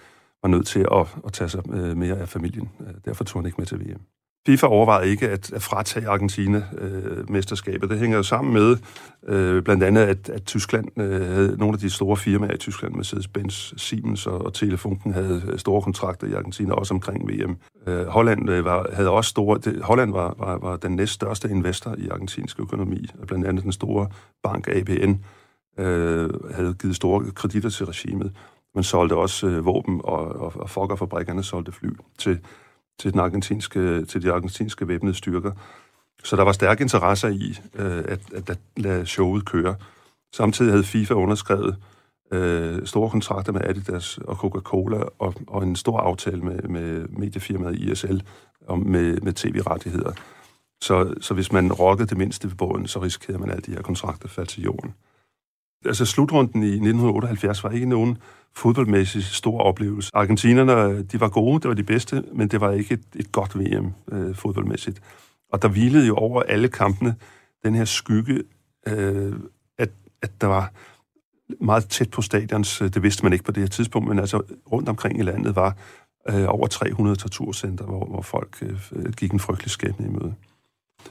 var 0.43 0.49
nødt 0.49 0.68
til 0.68 0.86
at, 0.91 1.07
at 1.26 1.34
tage 1.34 1.49
sig 1.49 1.61
øh, 1.74 1.97
mere 1.97 2.18
af 2.18 2.30
familien. 2.30 2.70
Øh, 2.82 2.93
derfor 3.05 3.24
tog 3.24 3.41
han 3.41 3.45
ikke 3.45 3.57
med 3.57 3.66
til 3.66 3.80
VM. 3.80 4.01
FIFA 4.47 4.68
overvejede 4.68 5.11
ikke 5.11 5.30
at, 5.30 5.53
at 5.53 5.61
fratage 5.61 6.07
Argentina 6.07 6.64
øh, 6.78 7.30
mesterskabet. 7.30 7.89
Det 7.89 7.99
hænger 7.99 8.18
jo 8.18 8.24
sammen 8.24 8.53
med 8.53 8.78
øh, 9.28 9.64
blandt 9.64 9.84
andet, 9.84 10.01
at, 10.01 10.30
at 10.30 10.43
Tyskland 10.43 11.01
øh, 11.01 11.22
havde 11.22 11.57
nogle 11.57 11.74
af 11.74 11.80
de 11.80 11.89
store 11.89 12.18
firmaer 12.18 12.53
i 12.53 12.57
Tyskland, 12.57 12.95
Mercedes-Benz, 12.95 13.74
Siemens 13.78 14.28
og, 14.28 14.45
og 14.45 14.53
Telefunken, 14.53 15.14
havde 15.14 15.43
øh, 15.47 15.59
store 15.59 15.82
kontrakter 15.82 16.28
i 16.28 16.34
Argentina, 16.34 16.74
også 16.74 16.93
omkring 16.93 17.30
VM. 17.30 17.57
Øh, 17.88 18.05
Holland 18.05 18.49
øh, 18.49 18.66
var, 18.66 18.88
havde 18.93 19.09
også 19.09 19.30
store... 19.30 19.59
Det, 19.59 19.82
Holland 19.84 20.11
var, 20.11 20.36
var, 20.39 20.57
var 20.57 20.78
den 20.78 20.95
næststørste 20.95 21.49
investor 21.49 21.95
i 21.97 22.07
argentinsk 22.09 22.59
økonomi, 22.59 23.05
blandt 23.28 23.47
andet 23.47 23.64
den 23.64 23.72
store 23.72 24.07
bank 24.43 24.68
ABN 24.68 25.14
øh, 25.78 26.30
havde 26.53 26.74
givet 26.74 26.95
store 26.95 27.32
kreditter 27.32 27.69
til 27.69 27.86
regimet. 27.86 28.36
Man 28.76 28.84
solgte 28.84 29.13
også 29.13 29.47
øh, 29.47 29.65
våben, 29.65 30.01
og, 30.03 30.28
og, 30.28 30.53
og 30.55 30.69
Fokker-fabrikkerne 30.69 31.43
solgte 31.43 31.71
fly 31.71 31.89
til 32.17 32.39
til, 32.99 33.11
den 33.11 33.19
argentinske, 33.19 34.05
til 34.05 34.24
de 34.24 34.32
argentinske 34.32 34.88
væbnede 34.88 35.15
styrker. 35.15 35.51
Så 36.24 36.36
der 36.36 36.43
var 36.43 36.51
stærk 36.51 36.82
interesse 36.82 37.34
i 37.34 37.59
øh, 37.76 37.97
at, 37.97 38.19
at, 38.34 38.49
at 38.49 38.59
lade 38.78 39.05
showet 39.05 39.45
køre. 39.45 39.76
Samtidig 40.36 40.71
havde 40.71 40.84
FIFA 40.84 41.13
underskrevet 41.13 41.78
øh, 42.32 42.86
store 42.86 43.09
kontrakter 43.09 43.51
med 43.51 43.61
Adidas 43.63 44.17
og 44.17 44.36
Coca-Cola 44.36 45.03
og, 45.19 45.34
og 45.47 45.63
en 45.63 45.76
stor 45.76 45.99
aftale 45.99 46.41
med, 46.41 46.61
med 46.61 47.07
mediefirmaet 47.07 47.80
ISL 47.80 48.21
om, 48.67 48.80
med, 48.80 49.21
med 49.21 49.34
tv-rettigheder. 49.34 50.11
Så, 50.82 51.13
så 51.21 51.34
hvis 51.34 51.51
man 51.51 51.74
rokkede 51.74 52.09
det 52.09 52.17
mindste 52.17 52.47
ved 52.47 52.55
båden, 52.55 52.88
så 52.88 53.01
risikerede 53.01 53.39
man, 53.39 53.49
at 53.49 53.55
alle 53.55 53.65
de 53.65 53.71
her 53.71 53.82
kontrakter 53.82 54.28
faldt 54.28 54.49
til 54.49 54.63
jorden. 54.63 54.93
Altså 55.86 56.05
slutrunden 56.05 56.63
i 56.63 56.67
1978 56.67 57.63
var 57.63 57.69
ikke 57.69 57.89
nogen 57.89 58.17
fodboldmæssig 58.55 59.23
stor 59.23 59.59
oplevelse. 59.59 60.11
Argentinerne, 60.13 61.03
de 61.03 61.19
var 61.19 61.29
gode, 61.29 61.59
det 61.61 61.67
var 61.67 61.75
de 61.75 61.84
bedste, 61.84 62.23
men 62.34 62.47
det 62.47 62.61
var 62.61 62.71
ikke 62.71 62.93
et, 62.93 63.03
et 63.15 63.31
godt 63.31 63.59
VM 63.59 63.93
øh, 64.11 64.36
fodboldmæssigt. 64.36 65.01
Og 65.51 65.61
der 65.61 65.67
hvilede 65.67 66.07
jo 66.07 66.15
over 66.15 66.41
alle 66.41 66.67
kampene 66.67 67.15
den 67.63 67.75
her 67.75 67.86
skygge, 67.86 68.43
øh, 68.88 69.34
at, 69.77 69.89
at 70.21 70.31
der 70.41 70.47
var 70.47 70.71
meget 71.61 71.89
tæt 71.89 72.09
på 72.11 72.21
stadions, 72.21 72.77
det 72.79 73.03
vidste 73.03 73.23
man 73.23 73.34
ikke 73.34 73.45
på 73.45 73.51
det 73.51 73.63
her 73.63 73.67
tidspunkt, 73.67 74.09
men 74.09 74.19
altså 74.19 74.41
rundt 74.71 74.89
omkring 74.89 75.19
i 75.19 75.23
landet 75.23 75.55
var 75.55 75.75
øh, 76.29 76.45
over 76.47 76.67
300 76.67 77.15
torturcenter, 77.15 77.86
hvor, 77.86 78.05
hvor 78.05 78.21
folk 78.21 78.57
øh, 78.91 79.13
gik 79.13 79.31
en 79.31 79.39
frygtelig 79.39 79.71
skæbne 79.71 80.05
i 80.05 80.09
møde. 80.09 80.36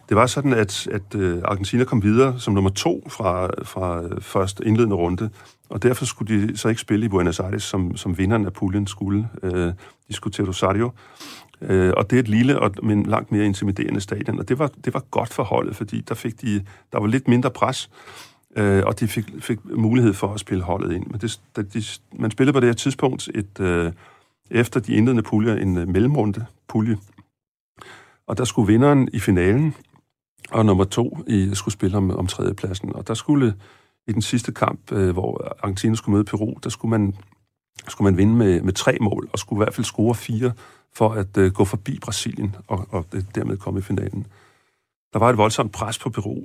Det 0.09 0.17
var 0.17 0.27
sådan, 0.27 0.53
at, 0.53 0.89
at 0.93 1.15
øh, 1.15 1.43
Argentina 1.45 1.85
kom 1.85 2.03
videre 2.03 2.41
som 2.41 2.55
nummer 2.55 2.71
to 2.71 3.09
fra, 3.09 3.51
fra 3.63 4.03
første 4.21 4.67
indledende 4.67 4.97
runde, 4.97 5.31
og 5.69 5.83
derfor 5.83 6.05
skulle 6.05 6.39
de 6.39 6.57
så 6.57 6.69
ikke 6.69 6.81
spille 6.81 7.07
i 7.07 7.09
Buenos 7.09 7.41
Aires, 7.41 7.63
som, 7.63 7.97
som 7.97 8.19
vinderen 8.19 8.47
af 8.47 8.53
puljen 8.53 8.87
skulle. 8.87 9.29
Øh, 9.43 9.73
de 10.09 10.13
skulle 10.13 10.33
til 10.33 10.45
Rosario. 10.45 10.91
Øh, 11.61 11.93
og 11.97 12.11
det 12.11 12.17
er 12.17 12.21
et 12.21 12.29
lille, 12.29 12.59
og, 12.59 12.71
men 12.83 13.07
langt 13.07 13.33
mere 13.33 13.45
intimiderende 13.45 14.01
stadion, 14.01 14.39
og 14.39 14.49
det 14.49 14.59
var, 14.59 14.71
det 14.85 14.95
var 14.95 15.03
godt 15.11 15.33
for 15.33 15.43
holdet, 15.43 15.77
fordi 15.77 16.01
der, 16.01 16.15
fik 16.15 16.41
de, 16.41 16.65
der 16.93 17.01
var 17.01 17.07
lidt 17.07 17.29
mindre 17.29 17.51
pres, 17.51 17.91
øh, 18.57 18.83
og 18.87 19.01
de 19.01 19.09
fik, 19.09 19.25
fik 19.41 19.59
mulighed 19.65 20.13
for 20.13 20.35
at 20.35 20.41
spille 20.41 20.65
holdet 20.65 20.93
ind. 20.93 21.07
Men 21.07 21.21
det, 21.21 21.41
de, 21.75 21.83
man 22.21 22.31
spillede 22.31 22.53
på 22.53 22.61
det 22.61 22.69
her 22.69 22.75
tidspunkt 22.75 23.29
et, 23.35 23.61
øh, 23.61 23.93
efter 24.51 24.81
de 24.81 24.93
indledende 24.93 25.23
puljer 25.23 25.57
en 25.57 25.77
øh, 25.77 25.89
mellemrunde 25.89 26.47
pulje, 26.69 26.99
og 28.33 28.39
der 28.39 28.45
skulle 28.45 28.67
vinderen 28.67 29.09
i 29.13 29.19
finalen, 29.19 29.75
og 30.51 30.67
nummer 30.67 30.85
to 30.85 31.19
i, 31.27 31.51
skulle 31.55 31.73
spille 31.73 31.97
om, 31.97 32.11
om 32.11 32.27
tredjepladsen. 32.27 32.95
Og 32.95 33.09
der 33.09 33.15
skulle 33.15 33.55
i 34.07 34.13
den 34.13 34.23
sidste 34.23 34.53
kamp, 34.53 34.93
øh, 34.93 35.11
hvor 35.11 35.57
Argentina 35.63 35.95
skulle 35.95 36.13
møde 36.13 36.25
Peru, 36.25 36.55
der 36.65 36.71
skulle 36.71 36.91
man, 36.91 37.15
skulle 37.89 38.11
man 38.11 38.17
vinde 38.17 38.35
med, 38.35 38.61
med 38.61 38.73
tre 38.73 38.97
mål, 39.01 39.29
og 39.33 39.39
skulle 39.39 39.59
i 39.59 39.63
hvert 39.65 39.75
fald 39.75 39.85
score 39.85 40.15
fire 40.15 40.53
for 40.95 41.09
at 41.09 41.37
øh, 41.37 41.53
gå 41.53 41.65
forbi 41.65 41.99
Brasilien 42.03 42.57
og, 42.67 42.87
og 42.91 43.07
øh, 43.15 43.23
dermed 43.35 43.57
komme 43.57 43.79
i 43.81 43.83
finalen. 43.83 44.27
Der 45.13 45.19
var 45.19 45.31
et 45.31 45.39
voldsomt 45.39 45.73
pres 45.73 45.99
på 45.99 46.11
Peru, 46.11 46.45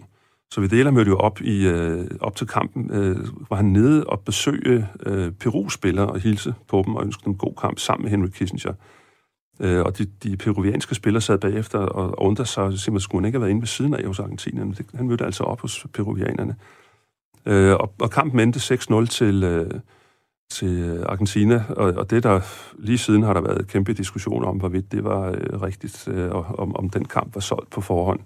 så 0.52 0.62
Videla 0.62 0.92
mødte 0.92 1.10
jo 1.10 1.18
op, 1.18 1.42
i, 1.42 1.68
øh, 1.68 2.08
op 2.22 2.36
til 2.36 2.48
kampen, 2.48 2.92
øh, 2.92 3.18
var 3.50 3.56
han 3.56 3.66
nede 3.66 4.04
og 4.04 4.20
besøge 4.20 4.88
øh, 5.06 5.32
Peru-spillere 5.32 6.08
og 6.08 6.20
hilse 6.20 6.54
på 6.68 6.84
dem 6.86 6.96
og 6.96 7.06
ønske 7.06 7.26
dem 7.26 7.38
god 7.38 7.54
kamp 7.62 7.80
sammen 7.80 8.04
med 8.04 8.12
Henry 8.12 8.30
Kissinger. 8.30 8.74
Øh, 9.60 9.82
og 9.82 9.98
de, 9.98 10.06
de 10.24 10.38
peruvianske 10.38 10.96
spillere 10.96 11.22
sad 11.22 11.38
bagefter 11.38 11.80
og 11.80 12.22
undrede 12.26 12.50
sig, 12.50 12.64
simpelthen 12.64 13.00
skulle 13.00 13.22
han 13.22 13.26
ikke 13.26 13.36
have 13.36 13.42
været 13.42 13.52
inde 13.52 13.62
ved 13.62 13.68
siden 13.68 13.94
af 13.94 14.06
hos 14.06 14.20
argentinerne. 14.20 14.74
Det, 14.74 14.86
han 14.94 15.08
mødte 15.08 15.26
altså 15.26 15.44
op 15.44 15.62
hos 15.62 15.86
peruvianerne. 15.94 16.56
Øh, 17.46 17.74
og, 17.74 17.94
og 18.00 18.12
kampen 18.12 18.40
endte 18.40 18.76
6-0 18.76 19.06
til, 19.06 19.44
øh, 19.44 19.72
til 20.52 21.04
Argentina, 21.06 21.64
og, 21.70 21.94
og 21.94 22.10
det 22.10 22.24
der 22.24 22.42
lige 22.78 22.98
siden 22.98 23.24
har 23.24 23.34
der 23.34 23.42
været 23.42 23.68
kæmpe 23.68 23.94
diskussioner 23.94 24.48
om, 24.48 24.58
hvorvidt 24.58 24.92
det 24.92 25.04
var 25.04 25.30
øh, 25.30 25.62
rigtigt, 25.62 26.08
øh, 26.08 26.32
og 26.32 26.46
om, 26.60 26.76
om 26.76 26.90
den 26.90 27.06
kamp 27.06 27.36
var 27.36 27.42
solgt 27.42 27.70
på 27.70 27.82
forhånd. 27.82 28.20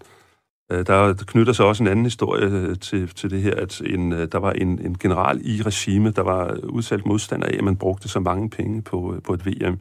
Øh, 0.72 0.88
der 0.88 1.14
knytter 1.14 1.54
sig 1.54 1.66
også 1.66 1.84
en 1.84 1.88
anden 1.88 2.06
historie 2.06 2.46
øh, 2.46 2.80
til, 2.80 3.08
til 3.08 3.30
det 3.30 3.42
her, 3.42 3.56
at 3.56 3.82
en, 3.86 4.14
øh, 4.14 4.28
der 4.32 4.38
var 4.38 4.52
en, 4.52 4.86
en 4.86 4.98
general 4.98 5.42
i 5.44 5.62
regime, 5.62 6.12
der 6.12 6.22
var 6.22 6.58
udsat 6.64 7.06
modstander 7.06 7.48
af, 7.48 7.56
at 7.58 7.64
man 7.64 7.76
brugte 7.76 8.10
så 8.10 8.20
mange 8.20 8.50
penge 8.50 8.82
på, 8.82 9.14
øh, 9.16 9.22
på 9.22 9.34
et 9.34 9.46
VM. 9.46 9.80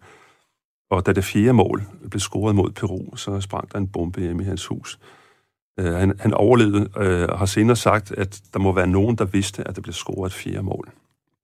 Og 0.91 1.07
da 1.07 1.13
det 1.13 1.25
fjerde 1.25 1.53
mål 1.53 1.83
blev 2.11 2.21
scoret 2.21 2.55
mod 2.55 2.71
Peru, 2.71 3.17
så 3.17 3.41
sprang 3.41 3.73
der 3.73 3.79
en 3.79 3.89
bombe 3.89 4.21
hjemme 4.21 4.43
i 4.43 4.47
hans 4.47 4.67
hus. 4.67 4.99
Øh, 5.81 5.93
han, 5.93 6.13
han 6.19 6.35
overlevede 6.35 6.89
øh, 6.97 7.29
og 7.29 7.39
har 7.39 7.47
senere 7.47 7.77
sagt, 7.77 8.13
at 8.13 8.41
der 8.53 8.59
må 8.59 8.73
være 8.73 8.87
nogen, 8.87 9.17
der 9.17 9.25
vidste, 9.25 9.69
at 9.69 9.77
der 9.77 9.83
blev 9.83 9.93
scoret 9.93 10.31
et 10.31 10.35
fjerde 10.35 10.63
mål. 10.63 10.91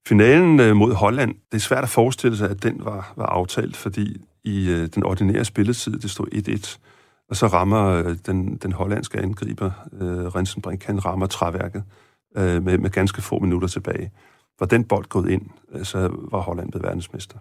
Finalen 0.08 0.60
øh, 0.60 0.76
mod 0.76 0.94
Holland, 0.94 1.34
det 1.52 1.56
er 1.56 1.60
svært 1.60 1.82
at 1.82 1.88
forestille 1.88 2.36
sig, 2.36 2.50
at 2.50 2.62
den 2.62 2.84
var, 2.84 3.12
var 3.16 3.26
aftalt, 3.26 3.76
fordi 3.76 4.16
i 4.44 4.70
øh, 4.70 4.88
den 4.94 5.02
ordinære 5.02 5.44
spilletid, 5.44 5.98
det 5.98 6.10
stod 6.10 6.26
1-1, 6.26 6.78
og 7.28 7.36
så 7.36 7.46
rammer 7.46 7.86
øh, 7.86 8.16
den, 8.26 8.56
den 8.56 8.72
hollandske 8.72 9.18
angriber, 9.18 9.70
øh, 9.92 10.26
Rensenbrink, 10.26 10.84
han 10.84 11.04
rammer 11.04 11.26
træværket 11.26 11.84
øh, 12.36 12.64
med, 12.64 12.78
med 12.78 12.90
ganske 12.90 13.22
få 13.22 13.38
minutter 13.38 13.68
tilbage. 13.68 14.10
Var 14.60 14.66
den 14.66 14.84
bold 14.84 15.04
gået 15.04 15.30
ind, 15.30 15.42
øh, 15.72 15.84
så 15.84 15.98
var 16.30 16.40
Holland 16.40 16.70
blevet 16.70 16.84
verdensmester. 16.84 17.38